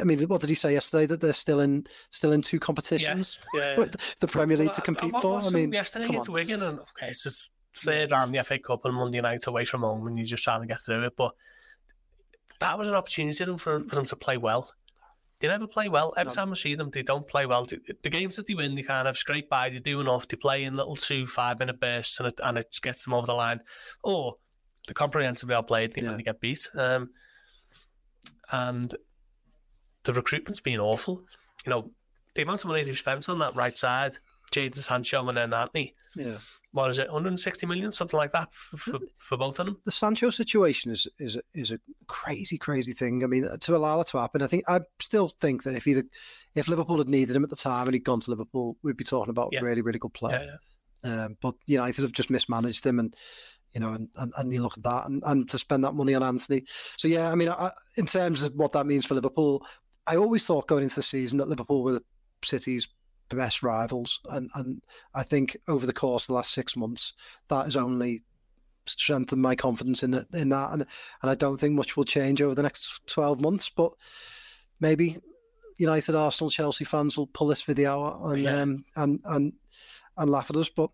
I 0.01 0.03
mean, 0.03 0.19
what 0.23 0.41
did 0.41 0.49
he 0.49 0.55
say 0.55 0.73
yesterday? 0.73 1.05
That 1.05 1.21
they're 1.21 1.31
still 1.31 1.61
in 1.61 1.85
still 2.09 2.33
in 2.33 2.41
two 2.41 2.59
competitions, 2.59 3.39
yeah. 3.53 3.77
What, 3.77 3.95
the 4.19 4.27
Premier 4.27 4.57
League 4.57 4.67
Well, 4.67 4.75
to 4.75 4.81
I- 4.81 4.85
compete 4.85 5.15
I 5.15 5.21
for. 5.21 5.39
I 5.41 5.49
mean, 5.49 5.71
yesterday 5.71 6.05
against. 6.05 6.29
Wigan, 6.29 6.61
and 6.61 6.79
okay, 6.79 7.11
it's 7.11 7.23
the 7.23 7.33
third 7.77 8.11
round 8.11 8.33
the 8.33 8.43
FA 8.43 8.59
Cup 8.59 8.85
and 8.85 8.93
Monday 8.95 9.21
night 9.21 9.45
away 9.47 9.65
from 9.65 9.81
home, 9.81 10.07
and 10.07 10.17
you're 10.17 10.25
just 10.25 10.43
trying 10.43 10.61
to 10.61 10.67
get 10.67 10.81
through 10.81 11.05
it. 11.05 11.13
But 11.15 11.33
that 12.59 12.77
was 12.77 12.87
an 12.87 12.95
opportunity 12.95 13.37
for 13.37 13.45
them, 13.45 13.57
for, 13.89 13.95
them 13.95 14.05
to 14.05 14.15
play 14.15 14.37
well. 14.37 14.71
They 15.41 15.49
never 15.49 15.67
play 15.67 15.89
well. 15.89 16.13
Every 16.15 16.31
No. 16.31 16.35
time 16.35 16.51
I 16.51 16.55
see 16.55 16.75
them, 16.75 16.89
they 16.93 17.03
don't 17.03 17.27
play 17.27 17.45
well. 17.45 17.65
The, 17.65 18.09
games 18.09 18.37
that 18.37 18.47
they 18.47 18.53
win, 18.53 18.73
they 18.75 18.83
kind 18.83 19.07
of 19.07 19.17
scrape 19.17 19.49
by. 19.49 19.69
They 19.69 19.79
do 19.79 19.99
enough. 19.99 20.27
They 20.29 20.37
play 20.37 20.63
in 20.63 20.75
little 20.75 20.95
two, 20.95 21.27
five 21.27 21.59
minute 21.59 21.79
bursts, 21.81 22.19
and 22.19 22.29
it, 22.29 22.39
and 22.41 22.57
it 22.57 22.77
gets 22.81 23.03
them 23.03 23.13
over 23.13 23.27
the 23.27 23.33
line. 23.33 23.59
Or 24.01 24.37
the 24.87 24.93
comprehensively 24.93 25.53
well 25.53 25.63
played, 25.63 25.93
they, 25.93 26.01
Yeah. 26.03 26.15
they 26.15 26.23
get 26.23 26.39
beat. 26.39 26.69
Um, 26.75 27.09
and 28.51 28.95
the 30.03 30.13
recruitment's 30.13 30.61
been 30.61 30.79
awful. 30.79 31.23
You 31.65 31.71
know, 31.71 31.91
the 32.35 32.43
amount 32.43 32.63
of 32.63 32.69
money 32.69 32.83
they've 32.83 32.97
spent 32.97 33.27
on 33.27 33.39
that 33.39 33.55
right 33.55 33.77
side, 33.77 34.17
Jadon 34.51 34.77
Sancho 34.77 35.27
and 35.27 35.37
then 35.37 35.53
Antony, 35.53 35.95
Yeah, 36.15 36.37
what 36.75 36.89
is 36.89 36.99
it, 36.99 37.07
160 37.07 37.65
million, 37.67 37.91
something 37.93 38.17
like 38.17 38.33
that 38.33 38.53
for, 38.53 38.99
for, 39.17 39.37
both 39.37 39.59
of 39.59 39.65
them? 39.65 39.77
the 39.85 39.91
Sancho 39.91 40.29
situation 40.29 40.91
is 40.91 41.07
is 41.19 41.39
is 41.53 41.71
a 41.71 41.79
crazy, 42.07 42.57
crazy 42.57 42.91
thing. 42.91 43.23
I 43.23 43.27
mean, 43.27 43.47
to 43.57 43.75
allow 43.75 43.97
that 43.97 44.07
to 44.07 44.19
happen, 44.19 44.41
I 44.41 44.47
think 44.47 44.65
I 44.67 44.81
still 44.99 45.29
think 45.29 45.63
that 45.63 45.75
if 45.75 45.87
either 45.87 46.03
if 46.53 46.67
Liverpool 46.67 46.97
had 46.97 47.07
needed 47.07 47.33
him 47.35 47.45
at 47.45 47.49
the 47.49 47.55
time 47.55 47.87
and 47.87 47.93
he'd 47.93 48.03
gone 48.03 48.19
to 48.19 48.29
Liverpool, 48.29 48.75
we'd 48.83 48.97
be 48.97 49.05
talking 49.05 49.29
about 49.29 49.49
Yeah. 49.53 49.61
a 49.61 49.63
really, 49.63 49.81
really 49.81 49.99
good 49.99 50.13
player. 50.13 50.45
Yeah, 50.45 51.09
yeah. 51.09 51.25
Um, 51.25 51.37
but 51.41 51.55
United 51.65 52.01
have 52.01 52.11
just 52.11 52.29
mismanaged 52.29 52.85
him, 52.85 52.99
and 52.99 53.15
you 53.73 53.79
know, 53.79 53.93
and, 53.93 54.09
and, 54.17 54.33
and 54.37 54.53
you 54.53 54.61
look 54.61 54.77
at 54.77 54.83
that, 54.83 55.07
and, 55.07 55.23
and 55.25 55.47
to 55.49 55.57
spend 55.57 55.85
that 55.85 55.93
money 55.93 56.13
on 56.13 56.23
Antony. 56.23 56.63
So 56.97 57.07
yeah, 57.07 57.31
I 57.31 57.35
mean, 57.35 57.49
I, 57.49 57.71
in 57.95 58.05
terms 58.05 58.43
of 58.43 58.53
what 58.55 58.73
that 58.73 58.85
means 58.85 59.05
for 59.05 59.15
Liverpool, 59.15 59.65
I 60.07 60.17
always 60.17 60.45
thought 60.45 60.67
going 60.67 60.83
into 60.83 60.95
the 60.95 61.03
season 61.03 61.37
that 61.37 61.47
Liverpool 61.47 61.83
were 61.83 61.93
the 61.93 62.03
City's 62.43 62.89
best 63.29 63.63
rivals, 63.63 64.19
and 64.29 64.49
and 64.55 64.81
I 65.13 65.23
think 65.23 65.57
over 65.67 65.85
the 65.85 65.93
course 65.93 66.23
of 66.23 66.27
the 66.27 66.33
last 66.33 66.53
six 66.53 66.75
months, 66.75 67.13
that 67.47 67.65
has 67.65 67.75
only 67.75 68.23
strengthened 68.85 69.41
my 69.41 69.55
confidence 69.55 70.03
in 70.03 70.13
it, 70.13 70.27
in 70.33 70.49
that, 70.49 70.71
and 70.73 70.85
and 71.21 71.31
I 71.31 71.35
don't 71.35 71.57
think 71.57 71.73
much 71.73 71.97
will 71.97 72.03
change 72.03 72.41
over 72.41 72.53
the 72.53 72.63
next 72.63 73.01
twelve 73.07 73.41
months, 73.41 73.69
but 73.69 73.93
maybe. 74.79 75.17
United, 75.77 76.15
Arsenal, 76.15 76.49
Chelsea 76.49 76.85
fans 76.85 77.17
will 77.17 77.27
pull 77.27 77.47
this 77.47 77.63
video 77.63 78.05
out 78.05 78.21
and 78.31 78.43
Yeah. 78.43 78.61
um, 78.61 78.85
and 78.95 79.19
and 79.25 79.53
and 80.17 80.31
laugh 80.31 80.49
at 80.49 80.55
us, 80.55 80.69
but 80.69 80.89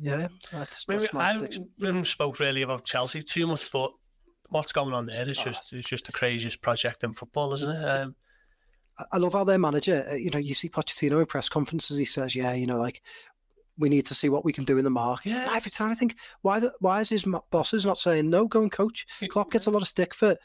yeah, 0.00 0.26
that's, 0.50 0.84
that's 0.84 1.12
my 1.12 1.30
I 1.30 1.32
haven't 1.80 2.06
spoke 2.08 2.40
really 2.40 2.62
about 2.62 2.84
Chelsea 2.84 3.22
too 3.22 3.46
much, 3.46 3.70
but 3.70 3.92
what's 4.48 4.72
going 4.72 4.92
on 4.94 5.06
there 5.06 5.30
is 5.30 5.38
Oh. 5.38 5.44
just 5.44 5.72
it's 5.72 5.88
just 5.88 6.06
the 6.06 6.12
craziest 6.12 6.60
project 6.60 7.04
in 7.04 7.12
football, 7.12 7.52
isn't 7.54 7.70
it? 7.70 7.84
Um, 7.84 8.16
I- 9.12 9.18
love 9.18 9.32
how 9.34 9.44
their 9.44 9.58
manager, 9.58 10.06
uh, 10.10 10.14
you 10.14 10.30
know, 10.30 10.38
you 10.38 10.54
see 10.54 10.68
Pochettino 10.68 11.18
in 11.20 11.26
press 11.26 11.48
conferences, 11.48 11.96
he 11.96 12.04
says, 12.04 12.34
yeah, 12.34 12.54
you 12.54 12.66
know, 12.66 12.78
like 12.78 13.02
we 13.78 13.88
need 13.90 14.06
to 14.06 14.14
see 14.14 14.28
what 14.30 14.44
we 14.44 14.52
can 14.52 14.64
do 14.64 14.78
in 14.78 14.84
the 14.84 14.90
market. 14.90 15.30
Yeah. 15.30 15.52
Every 15.54 15.70
time 15.70 15.90
I 15.90 15.94
think, 15.94 16.16
why 16.42 16.60
the, 16.60 16.72
why 16.80 17.00
is 17.00 17.10
his 17.10 17.26
bosses 17.50 17.84
not 17.84 17.98
saying 17.98 18.30
no, 18.30 18.46
go 18.46 18.62
and 18.62 18.72
coach? 18.72 19.06
Klopp 19.30 19.50
gets 19.50 19.66
a 19.66 19.70
lot 19.70 19.82
of 19.82 19.88
stick 19.88 20.14
for 20.14 20.36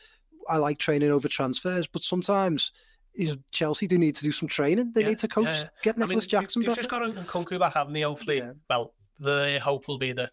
I 0.50 0.58
like 0.58 0.80
training 0.80 1.12
over 1.12 1.28
transfers, 1.28 1.88
but 1.88 2.04
sometimes 2.04 2.72
you 3.14 3.28
know, 3.28 3.36
Chelsea 3.52 3.88
do 3.88 3.98
need 3.98 4.16
to 4.16 4.24
do 4.24 4.32
some 4.32 4.48
training. 4.48 4.92
They 4.94 5.02
Yeah, 5.02 5.10
need 5.10 5.20
to 5.20 5.28
coach, 5.28 5.46
yeah. 5.46 5.70
get 5.84 5.96
I 5.96 6.00
mean, 6.00 6.08
Nicolas 6.10 6.28
Jackson 6.28 6.62
they've, 6.62 6.70
better. 6.70 6.82
just 6.82 6.90
got 6.90 7.04
Nkunku 7.04 7.60
back, 7.60 7.74
haven't 7.74 7.94
they? 7.94 8.02
Hopefully, 8.02 8.42
well, 8.70 8.94
the 9.20 9.60
hope 9.62 9.88
will 9.88 9.98
be 9.98 10.14
that 10.14 10.32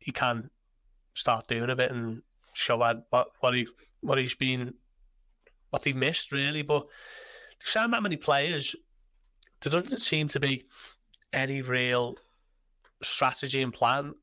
he 0.00 0.12
can 0.12 0.50
start 1.14 1.46
doing 1.48 1.70
a 1.70 1.76
bit 1.76 1.90
and 1.92 2.22
show 2.54 2.76
what 2.76 3.06
what, 3.10 3.28
what 3.40 3.54
he 3.54 3.66
what 4.00 4.18
he's 4.18 4.34
been, 4.34 4.74
what 5.70 5.84
he 5.84 5.92
missed 5.92 6.32
really. 6.32 6.62
But 6.62 6.86
to 7.60 7.66
sound 7.66 7.92
that 7.92 8.02
many 8.02 8.16
players, 8.16 8.74
there 9.62 9.72
doesn't 9.72 9.98
seem 9.98 10.28
to 10.28 10.40
be 10.40 10.64
any 11.32 11.62
real 11.62 12.16
strategy 13.02 13.62
and 13.62 13.72
plan. 13.72 14.14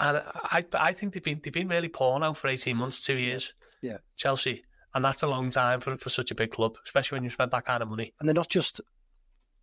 And 0.00 0.22
I 0.34 0.64
I 0.74 0.92
think 0.92 1.12
they've 1.14 1.22
been 1.22 1.40
they've 1.42 1.52
been 1.52 1.68
really 1.68 1.88
poor 1.88 2.18
now 2.20 2.32
for 2.34 2.48
eighteen 2.48 2.76
months, 2.76 3.04
two 3.04 3.16
years. 3.18 3.52
Yeah. 3.82 3.98
Chelsea, 4.16 4.64
and 4.94 5.04
that's 5.04 5.22
a 5.22 5.26
long 5.26 5.50
time 5.50 5.80
for 5.80 5.96
for 5.96 6.08
such 6.08 6.30
a 6.30 6.34
big 6.34 6.52
club, 6.52 6.76
especially 6.84 7.16
when 7.16 7.24
you 7.24 7.30
spend 7.30 7.50
that 7.50 7.64
kind 7.64 7.82
of 7.82 7.88
money. 7.88 8.12
and 8.20 8.28
they're 8.28 8.34
not 8.34 8.48
just 8.48 8.80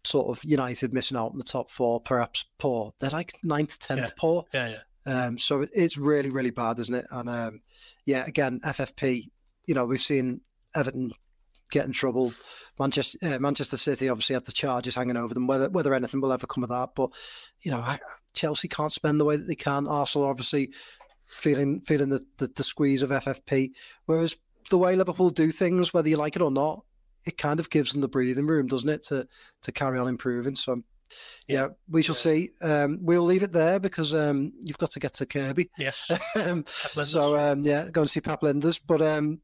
sort 0.03 0.27
of 0.37 0.43
United 0.43 0.93
missing 0.93 1.17
out 1.17 1.31
in 1.31 1.37
the 1.39 1.43
top 1.43 1.69
four, 1.69 1.99
perhaps 1.99 2.45
poor. 2.59 2.93
They're 2.99 3.09
like 3.09 3.33
ninth, 3.43 3.79
tenth 3.79 4.01
Yeah. 4.01 4.09
poor. 4.17 4.43
Yeah, 4.53 4.67
yeah. 4.69 4.77
Um, 5.25 5.37
so 5.39 5.65
it's 5.73 5.97
really, 5.97 6.29
really 6.29 6.51
bad, 6.51 6.77
isn't 6.79 6.93
it? 6.93 7.07
And 7.11 7.27
um, 7.29 7.61
yeah, 8.05 8.23
again, 8.25 8.59
FFP. 8.63 9.29
You 9.65 9.73
know, 9.73 9.85
we've 9.85 10.01
seen 10.01 10.41
Everton 10.75 11.11
get 11.71 11.85
in 11.85 11.91
trouble. 11.91 12.33
Manchester 12.79 13.17
uh, 13.23 13.39
Manchester 13.39 13.77
City 13.77 14.09
obviously 14.09 14.35
have 14.35 14.43
the 14.43 14.51
charges 14.51 14.95
hanging 14.95 15.17
over 15.17 15.33
them. 15.33 15.47
Whether 15.47 15.69
whether 15.69 15.93
anything 15.93 16.21
will 16.21 16.33
ever 16.33 16.47
come 16.47 16.63
of 16.63 16.69
that, 16.69 16.89
but 16.95 17.09
you 17.61 17.71
know, 17.71 17.79
I, 17.79 17.99
Chelsea 18.33 18.67
can't 18.67 18.93
spend 18.93 19.19
the 19.19 19.25
way 19.25 19.37
that 19.37 19.47
they 19.47 19.55
can. 19.55 19.87
Arsenal 19.87 20.27
obviously 20.27 20.71
feeling 21.27 21.81
feeling 21.81 22.09
the, 22.09 22.23
the, 22.37 22.47
the 22.47 22.63
squeeze 22.63 23.01
of 23.01 23.09
FFP. 23.09 23.71
Whereas 24.05 24.35
the 24.69 24.77
way 24.77 24.95
Liverpool 24.95 25.29
do 25.29 25.51
things, 25.51 25.93
whether 25.93 26.09
you 26.09 26.17
like 26.17 26.35
it 26.35 26.41
or 26.41 26.51
not, 26.51 26.83
it 27.25 27.37
kind 27.37 27.59
of 27.59 27.69
gives 27.69 27.91
them 27.91 28.01
the 28.01 28.07
breathing 28.07 28.47
room, 28.47 28.67
doesn't 28.67 28.89
it, 28.89 29.03
to 29.03 29.27
to 29.63 29.71
carry 29.71 29.99
on 29.99 30.07
improving. 30.07 30.55
So 30.55 30.83
yeah, 31.47 31.69
we 31.89 32.01
shall 32.01 32.15
yeah. 32.15 32.19
see. 32.19 32.51
Um, 32.61 32.99
we'll 33.01 33.23
leave 33.23 33.43
it 33.43 33.51
there 33.51 33.79
because 33.79 34.13
um, 34.13 34.53
you've 34.63 34.77
got 34.77 34.91
to 34.91 34.99
get 34.99 35.13
to 35.15 35.25
Kirkby. 35.25 35.69
Yes. 35.77 36.11
um, 36.35 36.63
so 36.67 37.37
um, 37.37 37.63
yeah, 37.63 37.89
go 37.91 38.01
and 38.01 38.09
see 38.09 38.21
Pep 38.21 38.41
Lijnders. 38.41 38.79
But 38.85 39.01
um, 39.01 39.39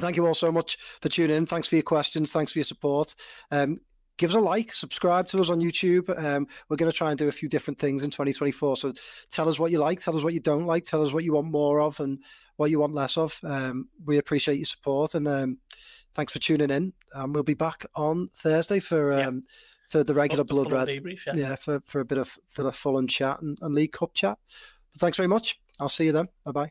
thank 0.00 0.16
you 0.16 0.26
all 0.26 0.34
so 0.34 0.52
much 0.52 0.78
for 1.00 1.08
tuning 1.08 1.36
in. 1.36 1.46
Thanks 1.46 1.68
for 1.68 1.76
your 1.76 1.82
questions. 1.82 2.32
Thanks 2.32 2.52
for 2.52 2.58
your 2.58 2.64
support. 2.64 3.14
Um, 3.50 3.80
give 4.18 4.30
us 4.30 4.36
a 4.36 4.40
like, 4.40 4.72
subscribe 4.72 5.26
to 5.28 5.40
us 5.40 5.50
on 5.50 5.60
YouTube. 5.60 6.08
Um, 6.22 6.46
we're 6.68 6.76
going 6.76 6.90
to 6.90 6.96
try 6.96 7.10
and 7.10 7.18
do 7.18 7.28
a 7.28 7.32
few 7.32 7.48
different 7.48 7.78
things 7.78 8.02
in 8.02 8.10
2024. 8.10 8.76
So 8.76 8.92
tell 9.30 9.48
us 9.48 9.58
what 9.58 9.70
you 9.70 9.78
like, 9.78 10.00
tell 10.00 10.16
us 10.16 10.22
what 10.22 10.34
you 10.34 10.40
don't 10.40 10.66
like, 10.66 10.84
tell 10.84 11.04
us 11.04 11.12
what 11.12 11.24
you 11.24 11.32
want 11.32 11.50
more 11.50 11.80
of 11.80 11.98
and 12.00 12.18
what 12.56 12.70
you 12.70 12.80
want 12.80 12.94
less 12.94 13.16
of. 13.16 13.38
Um, 13.42 13.88
we 14.04 14.18
appreciate 14.18 14.56
your 14.56 14.66
support 14.66 15.14
and 15.14 15.26
um, 15.26 15.58
thanks 16.14 16.32
for 16.32 16.38
tuning 16.38 16.70
in. 16.70 16.92
Um, 17.14 17.32
we'll 17.32 17.42
be 17.42 17.54
back 17.54 17.84
on 17.94 18.28
Thursday 18.34 18.80
for 18.80 19.12
um, 19.12 19.42
for 19.88 20.02
the 20.02 20.14
regular 20.14 20.44
the 20.44 20.54
Blood 20.54 20.72
Red. 20.72 20.88
Debrief, 20.88 21.26
yeah. 21.26 21.34
yeah. 21.34 21.56
for, 21.56 21.82
for 21.84 22.00
a 22.00 22.04
bit 22.04 22.18
of 22.18 22.38
for 22.48 22.66
a 22.66 22.72
Fulham 22.72 23.06
chat 23.06 23.42
and, 23.42 23.58
and 23.60 23.74
League 23.74 23.92
Cup 23.92 24.14
chat. 24.14 24.38
But 24.92 25.00
thanks 25.00 25.16
very 25.16 25.28
much. 25.28 25.60
I'll 25.80 25.88
see 25.88 26.06
you 26.06 26.12
then. 26.12 26.28
Bye 26.44 26.52
bye. 26.52 26.70